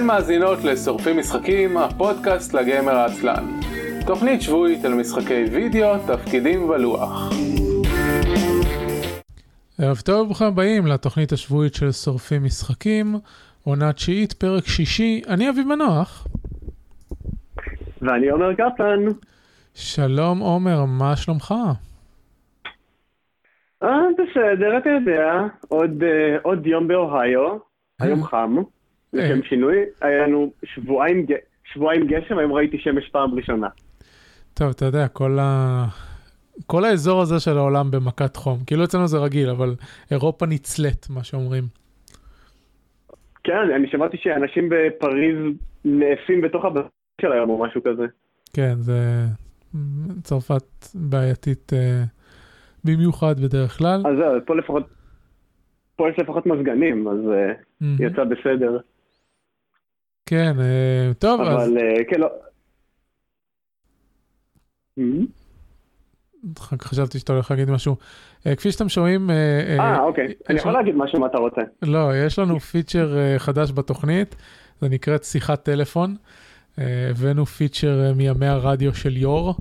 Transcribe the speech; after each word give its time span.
אתן 0.00 0.06
מאזינות 0.06 0.58
לשורפים 0.64 1.18
משחקים, 1.18 1.76
הפודקאסט 1.76 2.54
לגמר 2.54 2.92
העצלן. 2.92 3.44
תוכנית 4.06 4.42
שבועית 4.42 4.84
על 4.84 4.94
משחקי 4.94 5.44
וידאו, 5.52 5.98
תפקידים 6.06 6.68
ולוח. 6.68 7.32
ערב 9.78 9.96
טוב 9.96 10.20
וברוכים 10.20 10.46
הבאים 10.46 10.86
לתוכנית 10.86 11.32
השבועית 11.32 11.74
של 11.74 11.92
שורפים 11.92 12.44
משחקים, 12.44 13.14
עונה 13.64 13.92
תשיעית, 13.92 14.32
פרק 14.32 14.64
שישי, 14.64 15.22
אני 15.28 15.50
אביב 15.50 15.66
מנוח. 15.66 16.26
ואני 18.02 18.28
עומר 18.28 18.54
קפלן. 18.54 19.06
שלום 19.74 20.38
עומר, 20.38 20.84
מה 20.84 21.16
שלומך? 21.16 21.54
אה, 23.82 23.88
בסדר, 24.14 24.78
אתה 24.78 24.88
יודע, 24.88 25.32
עוד, 25.68 26.02
uh, 26.02 26.40
עוד 26.42 26.66
יום 26.66 26.88
באוהיו, 26.88 27.56
היום 28.00 28.24
חם, 28.24 28.56
לשם 29.12 29.42
שינוי, 29.42 29.76
היה 30.00 30.26
לנו 30.26 30.52
שבועיים, 30.64 31.26
שבועיים 31.72 32.06
גשם, 32.06 32.38
היום 32.38 32.52
ראיתי 32.52 32.78
שמש 32.78 33.08
פעם 33.08 33.34
ראשונה. 33.34 33.68
טוב, 34.54 34.68
אתה 34.68 34.84
יודע, 34.84 35.08
כל, 35.08 35.38
ה... 35.40 35.84
כל 36.66 36.84
האזור 36.84 37.20
הזה 37.20 37.40
של 37.40 37.58
העולם 37.58 37.90
במכת 37.90 38.36
חום, 38.36 38.58
כאילו 38.66 38.84
אצלנו 38.84 39.06
זה 39.06 39.18
רגיל, 39.18 39.50
אבל 39.50 39.74
אירופה 40.10 40.46
נצלית, 40.46 41.06
מה 41.10 41.24
שאומרים. 41.24 41.64
כן, 43.44 43.70
אני 43.76 43.88
שמעתי 43.90 44.16
שאנשים 44.16 44.68
בפריז 44.68 45.36
נאפים 45.84 46.40
בתוך 46.40 46.64
הבית 46.64 46.84
של 47.20 47.32
היום 47.32 47.50
או 47.50 47.64
משהו 47.64 47.82
כזה. 47.82 48.06
כן, 48.52 48.74
זה 48.78 49.26
צרפת 50.22 50.86
בעייתית 50.94 51.72
uh, 51.72 51.76
במיוחד 52.84 53.40
בדרך 53.40 53.78
כלל. 53.78 54.02
אז 54.06 54.16
זהו, 54.18 54.34
פה 54.46 54.56
לפחות, 54.56 54.82
פה 55.96 56.08
יש 56.10 56.18
לפחות 56.18 56.46
מזגנים, 56.46 57.08
אז 57.08 57.18
mm-hmm. 57.18 57.84
יצא 57.98 58.24
בסדר. 58.24 58.78
כן, 60.30 60.56
uh, 60.58 61.14
טוב, 61.14 61.40
אבל, 61.40 61.56
אז... 61.56 61.68
אבל 61.68 61.78
uh, 61.78 62.10
כן, 62.10 62.20
לא... 62.20 62.28
חשבתי 66.80 67.18
שאתה 67.18 67.32
הולך 67.32 67.50
להגיד 67.50 67.70
משהו. 67.70 67.96
Uh, 68.40 68.54
כפי 68.56 68.72
שאתם 68.72 68.88
שומעים... 68.88 69.30
אה, 69.30 70.00
אוקיי. 70.00 70.34
אני 70.48 70.58
יכול 70.58 70.72
להגיד 70.72 70.94
משהו 70.94 71.20
מה 71.20 71.26
אתה 71.26 71.38
רוצה. 71.38 71.60
לא, 71.82 72.16
יש 72.26 72.38
לנו 72.38 72.60
פיצ'ר 72.60 73.38
חדש 73.38 73.72
בתוכנית, 73.72 74.36
זה 74.80 74.88
נקראת 74.88 75.24
שיחת 75.24 75.62
טלפון. 75.62 76.16
הבאנו 76.78 77.46
פיצ'ר 77.46 78.12
מימי 78.16 78.46
הרדיו 78.46 78.94
של 78.94 79.16
יור. 79.16 79.54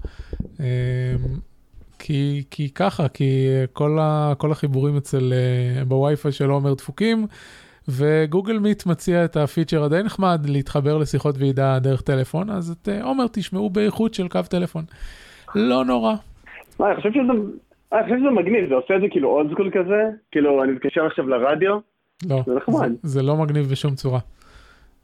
כי, 2.00 2.44
כי 2.52 2.70
ככה, 2.70 3.08
כי 3.08 3.48
כל, 3.74 3.98
ה, 4.02 4.34
כל 4.38 4.52
החיבורים 4.52 4.98
אצל, 4.98 5.34
בווי-פיי 5.88 6.32
של 6.32 6.50
עומר 6.50 6.74
דפוקים, 6.74 7.28
וגוגל 7.90 8.60
מיט 8.60 8.86
מציע 8.86 9.26
את 9.26 9.38
הפיצ'ר 9.38 9.84
הדי 9.84 10.04
נחמד 10.04 10.46
להתחבר 10.50 10.98
לשיחות 10.98 11.36
ועידה 11.38 11.80
דרך 11.80 12.02
טלפון, 12.02 12.50
אז 12.50 12.70
את 12.82 12.90
עומר 13.04 13.26
תשמעו 13.32 13.70
באיכות 13.70 14.14
של 14.14 14.28
קו 14.28 14.40
טלפון. 14.50 14.84
לא 15.56 15.86
נורא. 15.86 16.14
מה, 16.80 16.88
אני 16.88 16.96
חושב 16.96 17.10
שזה, 17.12 17.32
אני 17.94 18.04
חושב 18.04 18.16
שזה 18.20 18.30
מגניב, 18.30 18.70
זה 18.70 18.76
עושה 18.76 18.96
את 18.96 19.02
זה 19.02 19.08
כאילו 19.12 19.30
אולד 19.30 19.52
סקול 19.52 19.72
כזה, 19.74 20.04
כאילו 20.32 20.64
אני 20.64 20.72
מתקשר 20.72 21.06
עכשיו 21.06 21.28
לרדיו, 21.28 21.80
לא, 22.30 22.42
זה 22.46 22.56
נחמד. 22.56 22.90
זה, 22.90 23.10
זה 23.10 23.22
לא 23.22 23.36
מגניב 23.36 23.66
בשום 23.72 23.96
צורה. 23.96 24.20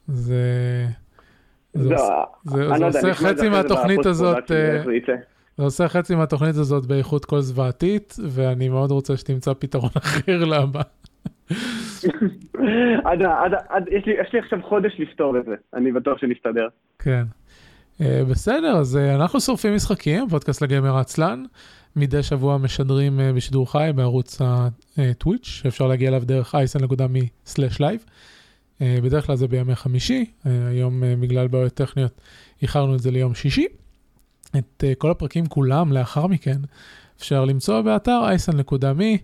זה... 0.06 0.84
זה, 1.72 1.90
לא, 1.90 2.26
זה, 2.44 2.60
אני 2.60 2.74
זה 2.74 2.80
לא 2.80 2.86
יודע, 2.86 2.86
עושה 2.86 3.14
חצי 3.14 3.36
זה 3.36 3.42
זה 3.42 3.50
מהתוכנית 3.50 4.06
הזאת, 4.06 4.36
production, 4.82 5.12
אה, 5.12 5.16
זה. 5.16 5.22
זה 5.56 5.64
עושה 5.64 5.88
חצי 5.88 6.14
מהתוכנית 6.14 6.56
הזאת 6.56 6.86
באיכות 6.86 7.24
קול 7.24 7.40
זוועתית, 7.40 8.16
ואני 8.28 8.68
מאוד 8.68 8.90
רוצה 8.90 9.16
שתמצא 9.16 9.52
פתרון 9.58 9.90
אחר 10.02 10.44
לבא. 10.44 10.82
עד, 13.08 13.22
עד, 13.22 13.52
עד, 13.68 13.84
יש, 13.90 14.06
לי, 14.06 14.12
יש 14.12 14.32
לי 14.32 14.38
עכשיו 14.38 14.58
חודש 14.62 14.92
לפתור 14.98 15.38
את 15.38 15.44
זה, 15.44 15.54
אני 15.74 15.92
בטוח 15.92 16.18
שנסתדר. 16.18 16.68
כן. 16.98 17.24
אה, 17.98 18.04
בסדר, 18.30 18.76
אז 18.76 18.96
אה, 18.96 19.14
אנחנו 19.14 19.40
שורפים 19.40 19.74
משחקים, 19.74 20.28
פודקאסט 20.28 20.62
לגיימר 20.62 20.96
עצלן. 20.98 21.44
מדי 21.96 22.22
שבוע 22.22 22.58
משדרים 22.58 23.18
אה, 23.18 23.36
בשידור 23.36 23.72
חי 23.72 23.90
בערוץ 23.94 24.38
ה 24.96 25.02
Twitch, 25.02 25.44
שאפשר 25.44 25.86
להגיע 25.86 26.08
אליו 26.08 26.22
דרך 26.24 26.54
isn.me/live. 26.54 28.08
אה, 28.78 28.82
בדרך 29.02 29.26
כלל 29.26 29.36
זה 29.36 29.48
בימי 29.48 29.74
חמישי, 29.74 30.24
אה, 30.24 30.48
היום 30.70 31.02
אה, 31.02 31.06
בגלל 31.20 31.48
בעיות 31.48 31.74
טכניות 31.74 32.20
איחרנו 32.62 32.94
את 32.94 33.00
זה 33.00 33.10
ליום 33.10 33.34
שישי. 33.34 33.66
את 34.56 34.84
uh, 34.84 34.94
כל 34.98 35.10
הפרקים 35.10 35.46
כולם 35.46 35.92
לאחר 35.92 36.26
מכן 36.26 36.58
אפשר 37.18 37.44
למצוא 37.44 37.80
באתר 37.80 38.20
isn.me, 38.36 39.18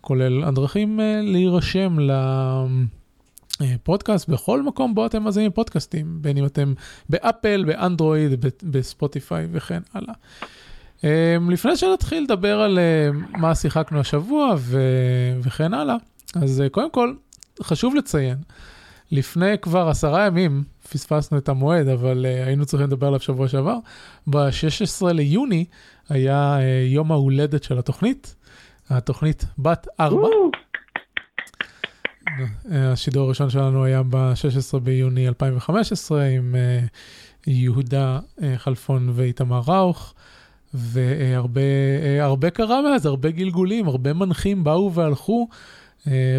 כולל 0.00 0.44
הדרכים 0.44 1.00
uh, 1.00 1.02
להירשם 1.22 1.96
לפודקאסט 3.60 4.28
בכל 4.28 4.62
מקום 4.62 4.94
בו 4.94 5.06
אתם 5.06 5.22
מאזינים 5.22 5.50
פודקאסטים, 5.50 6.18
בין 6.22 6.36
אם 6.36 6.46
אתם 6.46 6.74
באפל, 7.08 7.64
באנדרואיד, 7.64 8.44
בספוטיפיי 8.62 9.46
וכן 9.52 9.80
הלאה. 9.94 10.14
Um, 11.00 11.04
לפני 11.50 11.76
שנתחיל 11.76 12.22
לדבר 12.22 12.60
על 12.60 12.78
מה 13.30 13.54
שיחקנו 13.54 14.00
השבוע 14.00 14.54
ו- 14.58 15.40
וכן 15.42 15.74
הלאה, 15.74 15.96
אז 16.34 16.62
קודם 16.70 16.90
כל 16.90 17.14
חשוב 17.62 17.94
לציין, 17.94 18.38
לפני 19.12 19.58
כבר 19.62 19.88
עשרה 19.88 20.26
ימים, 20.26 20.64
פספסנו 20.90 21.38
את 21.38 21.48
המועד, 21.48 21.88
אבל 21.88 22.26
uh, 22.26 22.46
היינו 22.46 22.66
צריכים 22.66 22.86
לדבר 22.86 23.06
עליו 23.06 23.20
שבוע 23.20 23.48
שעבר, 23.48 23.76
ב-16 24.26 25.12
ליוני 25.12 25.64
היה 26.08 26.58
uh, 26.58 26.92
יום 26.92 27.12
ההולדת 27.12 27.62
של 27.62 27.78
התוכנית, 27.78 28.34
התוכנית 28.90 29.44
בת 29.58 29.86
ארבע. 30.00 30.28
השידור 32.70 33.26
הראשון 33.26 33.50
שלנו 33.50 33.84
היה 33.84 34.02
ב-16 34.02 34.78
ביוני 34.78 35.28
2015 35.28 36.24
עם 36.24 36.54
uh, 36.54 36.88
יהודה 37.46 38.18
uh, 38.18 38.42
חלפון 38.56 39.08
ואיתמר 39.12 39.60
ראוך. 39.66 40.14
והרבה 40.74 42.50
קרה 42.50 42.82
מאז, 42.82 43.06
הרבה 43.06 43.30
גלגולים, 43.30 43.86
הרבה 43.86 44.12
מנחים 44.12 44.64
באו 44.64 44.94
והלכו, 44.94 45.48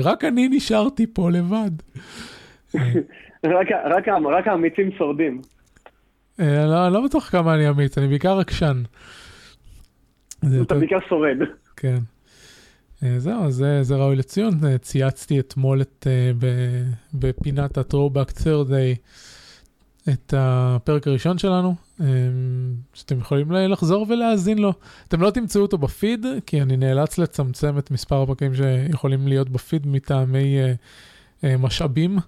רק 0.04 0.24
אני 0.24 0.48
נשארתי 0.48 1.08
פה 1.14 1.30
לבד. 1.32 1.72
רק, 3.96 4.48
האמיצים 4.48 4.92
שורדים. 4.98 5.42
Uh, 6.40 6.44
לא, 6.44 6.90
לא 6.90 7.06
בטוח 7.06 7.30
כמה 7.30 7.54
אני 7.54 7.70
אמיץ, 7.70 7.98
אני 7.98 8.08
בעיקר 8.08 8.40
עקשן. 8.40 8.84
אתה 10.62 10.76
בעיקר 10.76 11.00
שורד. 11.10 11.38
כן. 11.78 11.98
Uh, 13.02 13.06
זהו, 13.18 13.52
זה, 13.52 13.84
זה 13.84 13.96
ראוי 13.96 14.16
לציון. 14.16 14.54
Uh, 14.54 14.78
צייצתי 14.78 15.40
אתמול 15.40 15.82
את, 15.82 16.08
uh, 16.08 16.46
בפינת 17.14 17.78
ה-Throwback 17.78 18.32
Thursday 18.38 18.98
את 20.10 20.34
הפרק 20.38 21.08
הראשון 21.08 21.38
שלנו, 21.38 21.76
שאתם 22.94 23.20
יכולים 23.20 23.52
לחזור 23.52 24.06
ולהאזין 24.10 24.58
לו. 24.58 24.74
אתם 25.08 25.22
לא 25.22 25.30
תמצאו 25.30 25.62
אותו 25.62 25.78
בפיד, 25.78 26.26
כי 26.46 26.62
אני 26.62 26.78
נאלץ 26.78 27.18
לצמצם 27.18 27.78
את 27.78 27.92
מספר 27.92 28.22
הפרקים 28.22 28.56
שיכולים 28.56 29.28
להיות 29.28 29.50
בפיד 29.50 29.88
מטעמי 29.88 30.58
משאבים. 31.44 32.20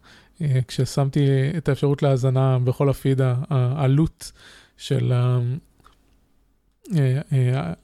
כששמתי 0.67 1.27
את 1.57 1.69
האפשרות 1.69 2.03
להאזנה 2.03 2.59
בכל 2.59 2.89
הפיד, 2.89 3.21
העלות 3.49 4.31
של 4.77 5.13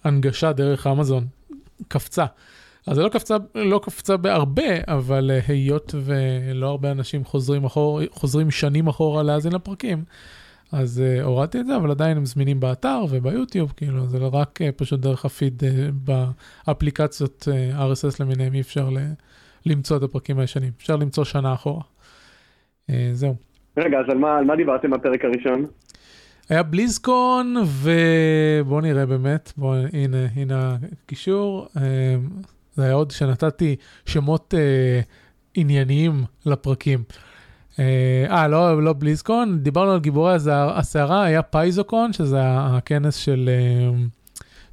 ההנגשה 0.03 0.53
דרך 0.53 0.87
אמזון 0.87 1.27
קפצה. 1.87 2.25
אז 2.89 2.95
זה 2.95 3.03
לא 3.03 3.09
קפצה, 3.09 3.37
לא 3.55 3.79
קפצה 3.83 4.17
בהרבה, 4.17 4.63
אבל 4.87 5.31
היות 5.47 5.95
ולא 6.03 6.67
הרבה 6.67 6.91
אנשים 6.91 7.23
חוזרים, 7.23 7.63
אחור, 7.65 8.01
חוזרים 8.11 8.51
שנים 8.51 8.87
אחורה 8.87 9.23
להאזין 9.23 9.51
לפרקים, 9.51 10.03
אז 10.71 11.03
uh, 11.03 11.23
הורדתי 11.23 11.59
את 11.59 11.65
זה, 11.65 11.75
אבל 11.75 11.91
עדיין 11.91 12.17
הם 12.17 12.25
זמינים 12.25 12.59
באתר 12.59 13.03
וביוטיוב, 13.09 13.73
כאילו, 13.77 14.05
זה 14.05 14.17
רק 14.17 14.59
uh, 14.61 14.71
פשוט 14.77 14.99
דרך 14.99 15.25
הפיד 15.25 15.63
uh, 15.63 15.65
באפליקציות 16.67 17.47
uh, 17.47 17.79
RSS 17.79 18.15
למיניהם, 18.19 18.53
אי 18.53 18.61
אפשר 18.61 18.89
ל- 18.89 19.13
למצוא 19.65 19.97
את 19.97 20.03
הפרקים 20.03 20.39
הישנים, 20.39 20.71
אפשר 20.77 20.95
למצוא 20.95 21.23
שנה 21.23 21.53
אחורה. 21.53 21.81
Uh, 22.87 22.93
זהו. 23.13 23.35
רגע, 23.77 23.99
אז 23.99 24.05
על 24.09 24.17
מה, 24.17 24.37
על 24.37 24.45
מה 24.45 24.55
דיברתם 24.55 24.91
בפרק 24.91 25.25
הראשון? 25.25 25.65
היה 26.49 26.63
בליזקון, 26.63 27.55
ובואו 27.65 28.81
נראה 28.81 29.05
באמת, 29.05 29.53
בואו, 29.57 29.79
הנה, 29.93 30.27
הנה 30.35 30.77
הקישור. 31.05 31.67
Uh, 31.75 31.79
זה 32.79 32.85
היה 32.85 32.93
עוד 32.93 33.11
שנתתי 33.11 33.75
שמות 34.05 34.53
uh, 34.53 35.05
ענייניים 35.55 36.23
לפרקים. 36.45 37.03
אה, 37.79 38.47
לא, 38.47 38.83
לא 38.83 38.93
BlizzCon, 38.93 39.59
דיברנו 39.59 39.91
על 39.91 39.99
גיבורי 39.99 40.35
הסערה, 40.51 41.23
היה 41.23 41.41
PaizoCon, 41.41 42.13
שזה 42.13 42.39
הכנס 42.43 43.15
של, 43.15 43.49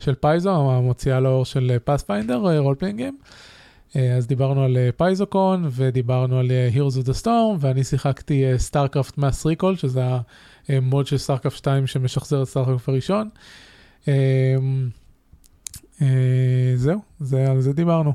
של 0.00 0.14
Paizo, 0.14 0.50
המוציאה 0.50 1.20
לאור 1.20 1.44
של 1.44 1.76
Pathfinder, 1.84 2.58
roleplaying 2.58 2.96
game. 2.96 3.18
אז 4.16 4.26
דיברנו 4.26 4.64
על 4.64 4.76
PaizoCon, 4.96 5.68
ודיברנו 5.70 6.38
על 6.38 6.50
Heroes 6.74 7.04
of 7.04 7.08
the 7.08 7.22
Storm, 7.22 7.56
ואני 7.60 7.84
שיחקתי 7.84 8.44
StarCraft 8.56 9.18
Mass 9.18 9.46
Recall, 9.46 9.76
שזה 9.76 10.02
ה 10.68 10.78
mod 10.78 11.06
של 11.06 11.18
StarCraft 11.18 11.56
2 11.56 11.86
שמשחזר 11.86 12.42
את 12.42 12.48
StarCraft 12.48 12.88
הראשון. 12.88 13.28
זהו, 16.74 17.00
זה, 17.18 17.50
על 17.50 17.60
זה 17.60 17.72
דיברנו. 17.72 18.12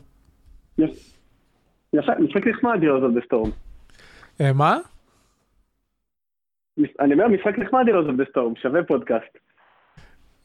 יפה, 1.94 2.12
משחק 2.20 2.48
נחמד 2.48 2.80
Heroes 2.82 3.04
of 3.04 3.18
the 3.18 3.26
Storm. 3.28 3.50
מה? 4.54 4.78
אני 7.00 7.14
אומר, 7.14 7.28
משחק 7.28 7.60
נחמד 7.60 7.86
Heroes 7.88 8.10
of 8.10 8.22
the 8.22 8.32
Storm, 8.32 8.62
שווה 8.62 8.84
פודקאסט. 8.84 9.38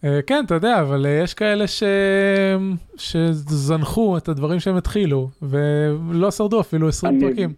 אה, 0.05 0.23
כן, 0.27 0.43
אתה 0.47 0.55
יודע, 0.55 0.81
אבל 0.81 1.07
יש 1.25 1.35
כאלה 1.35 1.67
ש... 1.67 1.83
שזנחו 2.97 4.17
את 4.17 4.29
הדברים 4.29 4.61
שהם 4.61 4.77
התחילו, 4.77 5.29
ולא 5.43 6.31
שרדו 6.31 6.61
אפילו 6.61 6.89
20 6.89 7.15
אני... 7.15 7.21
פרקים. 7.21 7.51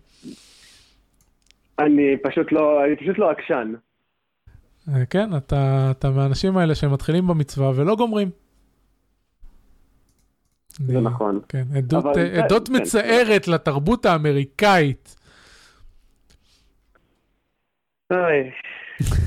אני 1.78 2.16
פשוט 2.22 2.52
לא, 2.52 2.84
אני 2.84 2.96
פשוט 2.96 3.18
לא 3.18 3.30
עקשן. 3.30 3.74
כן, 5.10 5.36
אתה, 5.36 5.88
אתה 5.90 6.10
מהאנשים 6.10 6.56
האלה 6.56 6.74
שמתחילים 6.74 7.26
במצווה 7.26 7.70
ולא 7.76 7.96
גומרים. 7.96 8.30
זה 10.78 11.00
נכון. 11.00 11.40
כן, 11.48 11.64
עדות, 11.76 12.04
אבל, 12.04 12.40
עדות 12.42 12.68
כן, 12.68 12.76
מצערת 12.76 13.44
כן. 13.44 13.52
לתרבות 13.52 14.06
האמריקאית. 14.06 15.16
אוי, 18.10 18.50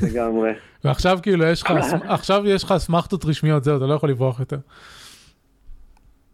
לגמרי. 0.03 0.51
ועכשיו 0.83 1.19
כאילו 1.21 1.45
יש 1.45 1.62
לך, 1.63 1.74
עכשיו 2.03 2.48
יש 2.48 2.63
לך 2.63 2.71
אסמכתות 2.71 3.25
רשמיות, 3.25 3.63
זהו, 3.63 3.77
אתה 3.77 3.86
לא 3.86 3.94
יכול 3.94 4.09
לברוח 4.09 4.39
יותר. 4.39 4.57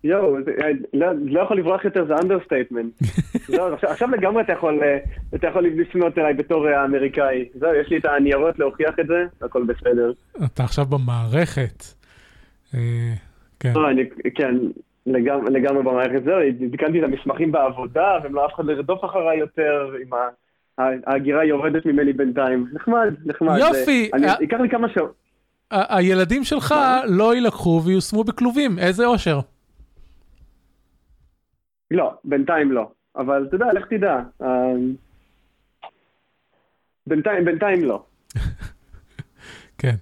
יואו, 0.03 0.37
אה, 0.37 0.69
לא, 0.93 1.07
לא 1.25 1.41
יכול 1.41 1.57
לברוח 1.57 1.85
יותר 1.85 2.05
זה 2.05 2.13
understatement. 2.23 2.93
לא, 3.49 3.73
עכשיו 3.73 4.11
לגמרי 4.11 4.43
אתה 4.43 4.53
יכול, 4.53 4.79
אה, 4.83 4.97
אתה 5.35 5.47
יכול 5.47 5.63
לפנות 5.67 6.17
אליי 6.17 6.33
בתור 6.33 6.67
אה, 6.67 6.81
האמריקאי. 6.81 7.49
זהו, 7.53 7.75
יש 7.75 7.89
לי 7.89 7.97
את 7.97 8.05
הניירות 8.05 8.59
להוכיח 8.59 8.99
את 8.99 9.07
זה, 9.07 9.25
הכל 9.41 9.63
בסדר. 9.63 10.11
אתה 10.45 10.63
עכשיו 10.63 10.85
במערכת. 10.85 11.83
כן. 13.59 13.73
כן, 14.35 14.55
לגמרי 15.49 15.83
במערכת. 15.83 16.23
זהו, 16.23 16.37
עדכנתי 16.65 16.99
את 16.99 17.03
המסמכים 17.03 17.51
בעבודה, 17.51 18.17
והם 18.23 18.35
לא 18.35 18.45
אף 18.45 18.53
אחד 18.55 18.65
לרדוף 18.65 19.05
אחריי 19.05 19.37
יותר 19.37 19.91
עם 20.01 20.13
ה... 20.13 20.17
ההגירה 20.77 21.45
יורדת 21.45 21.85
ממני 21.85 22.13
בינתיים. 22.13 22.67
נחמד, 22.73 23.13
נחמד. 23.25 23.57
יופי. 23.59 24.09
ייקח 24.39 24.59
לי 24.59 24.69
כמה 24.69 24.89
שעות. 24.89 25.13
הילדים 25.71 26.43
שלך 26.43 26.75
לא 27.07 27.35
יילקחו 27.35 27.81
ויושמו 27.85 28.23
בכלובים, 28.23 28.79
איזה 28.79 29.05
אושר. 29.05 29.39
לא, 31.91 32.13
בינתיים 32.23 32.71
לא. 32.71 32.89
אבל 33.15 33.45
אתה 33.47 33.55
יודע, 33.55 33.73
לך 33.73 33.85
תדע. 33.89 34.19
אה, 34.41 34.73
בינתיים, 37.07 37.45
בינתיים 37.45 37.83
לא. 37.83 38.03
כן. 39.81 39.95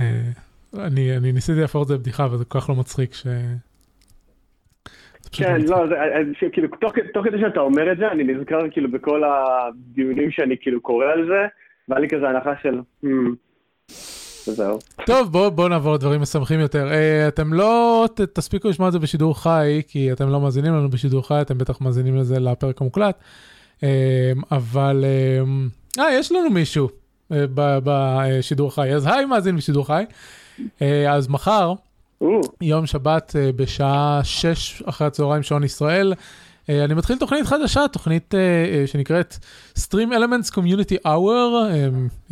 אה, 0.00 0.30
אני, 0.74 1.16
אני 1.16 1.32
ניסיתי 1.32 1.60
להפוך 1.60 1.82
את 1.82 1.88
זה 1.88 1.94
לבדיחה, 1.94 2.26
וזה 2.32 2.44
כל 2.44 2.60
כך 2.60 2.68
לא 2.68 2.74
מצחיק 2.74 3.14
ש... 3.14 3.26
כן, 5.32 5.60
לא, 5.60 5.86
זה, 5.88 5.94
אה, 5.94 6.50
כאילו, 6.52 6.68
תוך, 7.12 7.24
כדי 7.24 7.40
שאתה 7.40 7.60
אומר 7.60 7.92
את 7.92 7.98
זה, 7.98 8.08
אני 8.08 8.24
נזכר 8.24 8.70
כאילו 8.70 8.90
בכל 8.90 9.22
הדיונים 9.24 10.30
שאני 10.30 10.56
כאילו 10.60 10.80
קורא 10.80 11.06
על 11.06 11.26
זה, 11.26 11.46
והיה 11.88 12.00
לי 12.00 12.08
כזה 12.08 12.28
הנחה 12.28 12.52
של... 12.62 12.80
Hmm, 13.04 13.08
וזהו. 14.48 14.78
טוב, 15.06 15.32
בואו 15.32 15.50
בוא 15.50 15.68
נעבור 15.68 15.94
לדברים 15.94 16.20
משמחים 16.20 16.60
יותר. 16.60 16.88
Uh, 16.88 17.28
אתם 17.28 17.52
לא 17.52 18.08
ת, 18.14 18.20
תספיקו 18.20 18.68
לשמוע 18.68 18.88
את 18.88 18.92
זה 18.92 18.98
בשידור 18.98 19.42
חי, 19.42 19.82
כי 19.88 20.12
אתם 20.12 20.28
לא 20.28 20.40
מאזינים 20.40 20.74
לנו 20.74 20.90
בשידור 20.90 21.28
חי, 21.28 21.40
אתם 21.40 21.58
בטח 21.58 21.80
מאזינים 21.80 22.16
לזה 22.16 22.40
לפרק 22.40 22.80
המוקלט. 22.80 23.18
Uh, 23.76 23.82
אבל, 24.52 25.04
אה, 25.04 26.04
uh, 26.04 26.10
יש 26.12 26.32
לנו 26.32 26.50
מישהו 26.50 26.88
uh, 26.88 27.34
בשידור 27.84 28.74
חי, 28.74 28.94
אז 28.94 29.06
היי 29.06 29.24
מאזין 29.24 29.56
בשידור 29.56 29.86
חי. 29.86 30.04
Uh, 30.58 30.82
אז 31.08 31.28
מחר, 31.28 31.72
יום 32.60 32.86
שבת 32.86 33.36
uh, 33.36 33.52
בשעה 33.56 34.20
6 34.24 34.82
אחרי 34.86 35.06
הצהריים 35.06 35.42
שעון 35.42 35.64
ישראל, 35.64 36.14
אה, 36.68 36.84
אני 36.84 36.94
מתחיל 36.94 37.18
תוכנית 37.18 37.46
חדשה, 37.46 37.88
תוכנית 37.92 38.34
אה, 38.34 38.40
אה, 38.40 38.86
שנקראת 38.86 39.36
Stream 39.78 40.10
Elements 40.12 40.50
Community 40.54 41.06
Hour, 41.06 41.70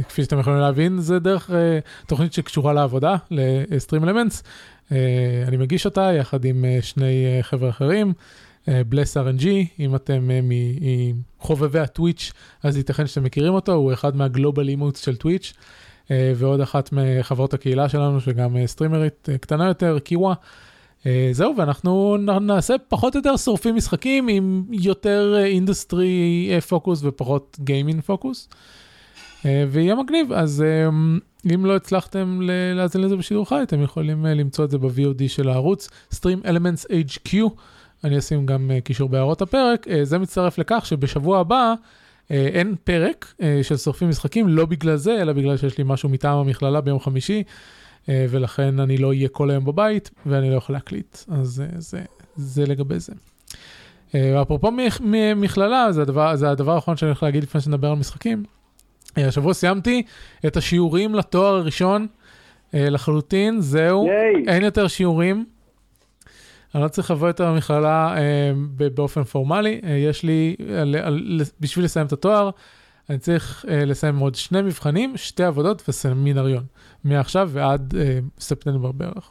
כפי 0.09 0.23
שאתם 0.23 0.39
יכולים 0.39 0.59
להבין, 0.59 1.01
זה 1.01 1.19
דרך 1.19 1.51
תוכנית 2.07 2.33
שקשורה 2.33 2.73
לעבודה, 2.73 3.17
ל-Stream 3.31 4.03
Elements. 4.05 4.43
אני 5.49 5.57
מגיש 5.57 5.87
אותה 5.87 6.13
יחד 6.19 6.45
עם 6.45 6.65
שני 6.81 7.39
חבר'ה 7.43 7.69
אחרים. 7.69 8.13
Bless 8.89 9.17
RNG, 9.17 9.47
אם 9.79 9.95
אתם 9.95 10.29
מחובבי 11.41 11.79
הטוויץ', 11.79 12.33
אז 12.63 12.77
ייתכן 12.77 13.07
שאתם 13.07 13.25
מכירים 13.25 13.55
אותו, 13.55 13.73
הוא 13.73 13.93
אחד 13.93 14.17
מה 14.17 14.30
global 14.30 14.69
emotes 14.69 15.05
של 15.05 15.17
טוויץ', 15.17 15.53
ועוד 16.11 16.61
אחת 16.61 16.91
מחברות 16.93 17.55
הקהילה 17.55 17.89
שלנו, 17.89 18.21
שגם 18.21 18.67
סטרימרית 18.67 19.29
קטנה 19.41 19.67
יותר, 19.67 19.99
קיווה. 19.99 20.35
אה, 21.07 21.29
זהו, 21.33 21.55
ואנחנו 21.57 22.17
נעשה 22.41 22.75
פחות 22.89 23.15
או 23.15 23.19
יותר 23.19 23.37
שורפים 23.37 23.77
משחקים 23.77 24.29
עם 24.29 24.65
יותר 24.71 25.35
industry 25.45 26.49
אה, 26.53 26.61
פוקוס 26.61 27.01
ופחות 27.05 27.57
gaming 27.61 28.01
focus. 28.01 28.49
אה, 29.47 29.65
ויהיה 29.69 29.95
מגניב, 29.95 30.33
אז 30.33 30.65
אם 31.55 31.67
לא 31.67 31.77
הצלחתם 31.77 32.41
להאזין 32.75 33.01
לזה 33.01 33.17
בשידור 33.17 33.49
חי, 33.49 33.63
אתם 33.63 33.83
יכולים 33.83 34.27
למצוא 34.27 34.65
את 34.65 34.71
זה 34.71 34.79
ב-VOD 34.79 35.29
של 35.29 35.49
הערוץ, 35.49 35.89
Stream 36.15 36.45
Elements 36.45 36.87
HQ, 37.11 37.37
אני 38.05 38.19
אשים 38.19 38.47
גם 38.47 38.71
קישור 38.85 39.09
בהערות 39.09 39.43
הפרק, 39.43 39.87
זה 40.03 40.19
מצטרף 40.19 40.59
לכך 40.59 40.87
שבשבוע 40.87 41.41
הבא 41.41 41.75
אין 42.31 42.75
פרק 42.85 43.35
של 43.63 43.77
שורפים 43.77 44.09
משחקים, 44.09 44.49
לא 44.49 44.67
בגלל 44.67 44.97
זה, 44.97 45.23
אלא 45.23 45.33
בגלל 45.33 45.57
שיש 45.57 45.79
לי 45.79 45.85
משהו 45.87 46.09
מטעם 46.09 46.39
המכללה 46.39 46.81
ביום 46.81 47.01
חמישי. 47.01 47.43
אה, 48.09 48.27
ולכן 48.31 48.81
אני 48.81 48.99
לא 48.99 49.09
אהיה 49.09 49.29
כל 49.29 49.51
היום 49.51 49.65
בבית 49.65 50.11
ואני 50.27 50.51
לא 50.51 50.57
יכול 50.57 50.75
להקליט, 50.75 51.19
אז 51.29 51.61
אה, 51.61 51.81
זה, 51.81 52.03
זה 52.37 52.67
לגבי 52.67 52.99
זה. 52.99 53.13
אה, 54.15 54.43
אפרופו 54.43 54.71
מכללה, 55.37 55.93
זה 55.93 56.03
הדבר, 56.03 56.37
זה 56.37 56.51
הדבר 56.51 56.75
האחרון 56.75 56.97
שאני 56.97 57.09
הולך 57.09 57.23
להגיד 57.23 57.43
לפני 57.43 57.61
שנדבר 57.61 57.91
על 57.91 57.97
משחקים. 57.97 58.45
השבוע 59.17 59.55
סיימתי 59.55 60.03
את 60.47 60.57
השיעורים 60.57 61.15
לתואר 61.15 61.55
הראשון 61.55 62.07
לחלוטין, 62.73 63.61
זהו, 63.61 64.07
ייי. 64.07 64.55
אין 64.55 64.65
יותר 64.65 64.89
שיעורים. 64.89 65.45
אני 66.77 66.85
לא 66.85 66.89
צריך 66.89 67.11
לבוא 67.11 67.29
יותר 67.29 67.53
למכללה 67.53 68.15
באופן 68.95 69.25
פורמלי, 69.25 69.81
יש 69.85 70.23
לי, 70.23 70.57
בשביל 71.61 71.85
לסיים 71.85 72.07
את 72.07 72.13
התואר, 72.13 72.51
אני 73.11 73.19
צריך 73.19 73.65
לסיים 73.69 74.19
עוד 74.19 74.35
שני 74.35 74.63
מבחנים, 74.63 75.17
שתי 75.17 75.45
עבודות 75.45 75.83
וסמינריון, 75.89 76.63
מעכשיו 77.05 77.51
ועד 77.53 77.95
ספטמבר 78.39 78.93
בערך. 78.93 79.31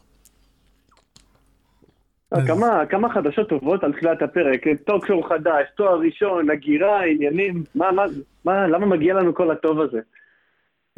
כמה, 2.48 2.86
כמה 2.90 3.14
חדשות 3.14 3.50
טובות 3.50 3.84
על 3.84 3.94
תחילת 3.94 4.22
הפרק, 4.22 4.62
טוקשור 4.86 5.30
חדש, 5.30 5.64
תואר 5.78 6.00
ראשון, 6.00 6.50
הגירה, 6.50 7.04
עניינים, 7.04 7.64
מה, 7.76 7.92
מה, 7.92 8.04
מה, 8.46 8.68
למה 8.68 8.86
מגיע 8.86 9.14
לנו 9.14 9.36
כל 9.36 9.52
הטוב 9.52 9.82
הזה? 9.82 10.00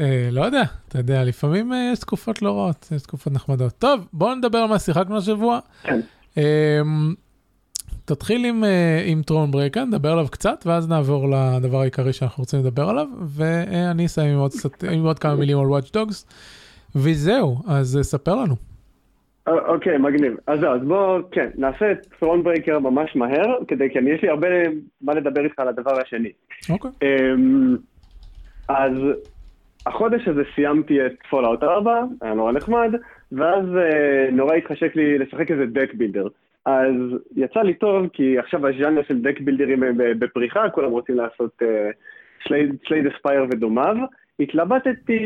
Uh, 0.02 0.04
לא 0.32 0.42
יודע, 0.46 0.64
אתה 0.88 1.00
יודע, 1.00 1.24
לפעמים 1.24 1.72
uh, 1.72 1.76
יש 1.94 2.00
תקופות 2.00 2.42
לא 2.42 2.58
רעות, 2.58 2.88
יש 2.96 3.02
תקופות 3.02 3.34
נחמדות. 3.34 3.74
טוב, 3.74 4.08
בואו 4.14 4.36
נדבר 4.36 4.58
על 4.58 4.70
מה 4.70 4.80
שיחקנו 4.80 5.18
השבוע. 5.18 5.60
כן. 5.84 6.00
Uh, 6.38 6.40
תתחיל 8.06 8.46
עם, 8.46 8.64
uh, 8.64 8.68
עם 9.06 9.22
טרון 9.22 9.52
ברקה, 9.52 9.86
נדבר 9.86 10.12
עליו 10.12 10.28
קצת, 10.32 10.64
ואז 10.66 10.90
נעבור 10.90 11.28
לדבר 11.30 11.82
העיקרי 11.82 12.14
שאנחנו 12.14 12.42
רוצים 12.42 12.60
לדבר 12.60 12.90
עליו, 12.90 13.08
ואני 13.36 14.06
אסיים 14.06 14.34
עם 14.34 14.40
עוד, 14.40 14.52
עם 14.92 15.06
עוד 15.06 15.20
כמה 15.20 15.36
מילים 15.36 15.58
על 15.60 15.66
Watch 15.66 15.92
Dogs, 15.94 16.26
וזהו, 16.96 17.58
אז 17.68 17.98
uh, 18.00 18.04
ספר 18.04 18.36
לנו. 18.36 18.56
אוקיי, 19.48 19.96
okay, 19.96 19.98
מגניב. 19.98 20.34
אז 20.48 20.60
אז 20.60 20.88
בואו, 20.88 21.20
כן, 21.32 21.50
נעשה 21.56 21.92
את 21.92 21.98
טרון 22.20 22.44
ברקר 22.44 22.80
ממש 22.80 23.16
מהר, 23.16 23.56
כדי, 23.68 23.90
כי 23.94 24.00
יש 24.00 24.22
לי 24.22 24.30
הרבה 24.30 24.48
מה 25.02 25.14
לדבר 25.14 25.44
איתך 25.44 25.60
על 25.60 25.68
הדבר 25.68 26.02
השני. 26.02 26.32
אוקיי. 26.70 26.92
Okay. 26.92 27.04
Um, 27.04 27.78
אז 28.70 28.92
החודש 29.86 30.28
הזה 30.28 30.42
סיימתי 30.56 31.06
את 31.06 31.12
Fallout 31.30 31.64
4, 31.64 32.04
היה 32.22 32.34
נורא 32.34 32.52
נחמד, 32.52 32.94
ואז 33.32 33.66
uh, 33.66 34.32
נורא 34.32 34.56
התחשק 34.56 34.96
לי 34.96 35.18
לשחק 35.18 35.52
איזה 35.52 35.66
deck 35.66 35.94
builder. 35.94 36.28
אז 36.66 36.94
יצא 37.36 37.60
לי 37.60 37.74
טוב, 37.74 38.08
כי 38.14 38.40
עכשיו 38.40 38.68
הז'אנר 38.68 39.04
של 39.08 39.22
deck 39.22 39.40
builder 39.40 39.74
ים 39.74 39.84
בפריחה, 39.98 40.70
כולם 40.70 40.92
רוצים 40.92 41.16
לעשות 41.16 41.62
Slay 42.48 43.10
uh, 43.10 43.16
the 43.16 43.26
Spire 43.26 43.44
ודומיו. 43.44 43.96
התלבטתי, 44.40 45.20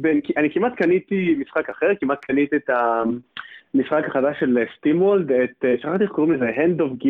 בין, 0.00 0.20
אני 0.36 0.50
כמעט 0.50 0.74
קניתי 0.76 1.36
משחק 1.38 1.70
אחר, 1.70 1.90
כמעט 2.00 2.24
קניתי 2.24 2.56
את 2.56 2.70
המשחק 3.74 4.04
החדש 4.08 4.40
של 4.40 4.58
SteamWorld, 4.78 5.32
את, 5.32 5.64
שכחתי 5.80 6.02
איך 6.02 6.10
קוראים 6.10 6.32
לזה, 6.32 6.50
Hand 6.50 6.80
of 6.80 7.04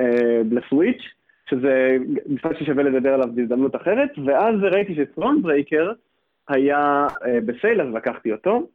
uh, 0.00 0.04
ל 0.50 0.57
Switch, 0.57 1.02
שזה 1.50 1.96
משחק 2.26 2.58
ששווה 2.58 2.82
לדבר 2.82 3.14
עליו 3.14 3.28
בהזדמנות 3.34 3.76
אחרת, 3.76 4.10
ואז 4.26 4.54
ראיתי 4.62 4.94
ש 4.94 5.42
Thronebreaker 5.42 5.92
היה 6.48 7.06
ב 7.44 7.50
sale, 7.50 7.80
אז 7.80 7.94
לקחתי 7.94 8.32
אותו. 8.32 8.66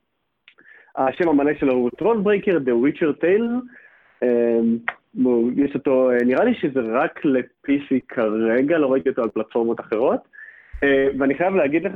השם 0.97 1.29
המלא 1.29 1.51
שלו 1.59 1.73
הוא 1.73 1.89
Thronebreaker, 1.97 2.57
The 2.57 2.69
Witcher 2.87 3.23
Tales. 3.23 3.65
אמ, 4.23 4.77
יש 5.55 5.75
אותו, 5.75 6.11
אה, 6.11 6.17
נראה 6.25 6.43
לי 6.45 6.53
שזה 6.61 6.79
רק 6.93 7.25
ל-PC 7.25 7.95
כרגע, 8.09 8.77
לא 8.77 8.91
ראיתי 8.91 9.09
אותו 9.09 9.21
על 9.23 9.29
פלטפורמות 9.29 9.79
אחרות. 9.79 10.19
אה, 10.83 11.07
ואני 11.19 11.35
חייב 11.35 11.55
להגיד 11.55 11.83
לך, 11.83 11.93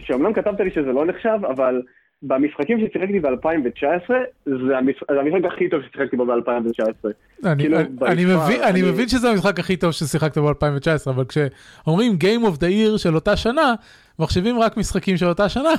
שאומנם 0.00 0.32
כתבת 0.32 0.60
לי 0.60 0.70
שזה 0.70 0.92
לא 0.92 1.06
נחשב, 1.06 1.38
אבל 1.50 1.82
במשחקים 2.22 2.78
ששיחקתי 2.80 3.20
ב-2019, 3.20 4.10
זה 4.46 4.78
המשחק 4.78 5.52
הכי 5.52 5.68
טוב 5.68 5.80
ששיחקתי 5.82 6.16
בו 6.16 6.26
ב-2019. 6.26 7.08
אני, 7.44 7.62
כאילו, 7.62 7.78
אני, 7.78 8.24
מבין, 8.24 8.60
אני 8.62 8.70
אני- 8.70 8.82
מבין 8.90 9.08
שזה 9.08 9.30
המשחק 9.30 9.58
הכי 9.58 9.76
טוב 9.76 9.90
ששיחקת 9.92 10.38
ב-2019, 10.38 11.10
אבל 11.10 11.24
כשאומרים 11.24 12.12
Game 12.12 12.46
of 12.46 12.56
the 12.60 12.66
Year 12.66 12.98
של 12.98 13.14
אותה 13.14 13.36
שנה, 13.36 13.74
מחשבים 14.18 14.58
רק 14.60 14.76
משחקים 14.76 15.16
של 15.16 15.26
אותה 15.26 15.48
שנה. 15.48 15.70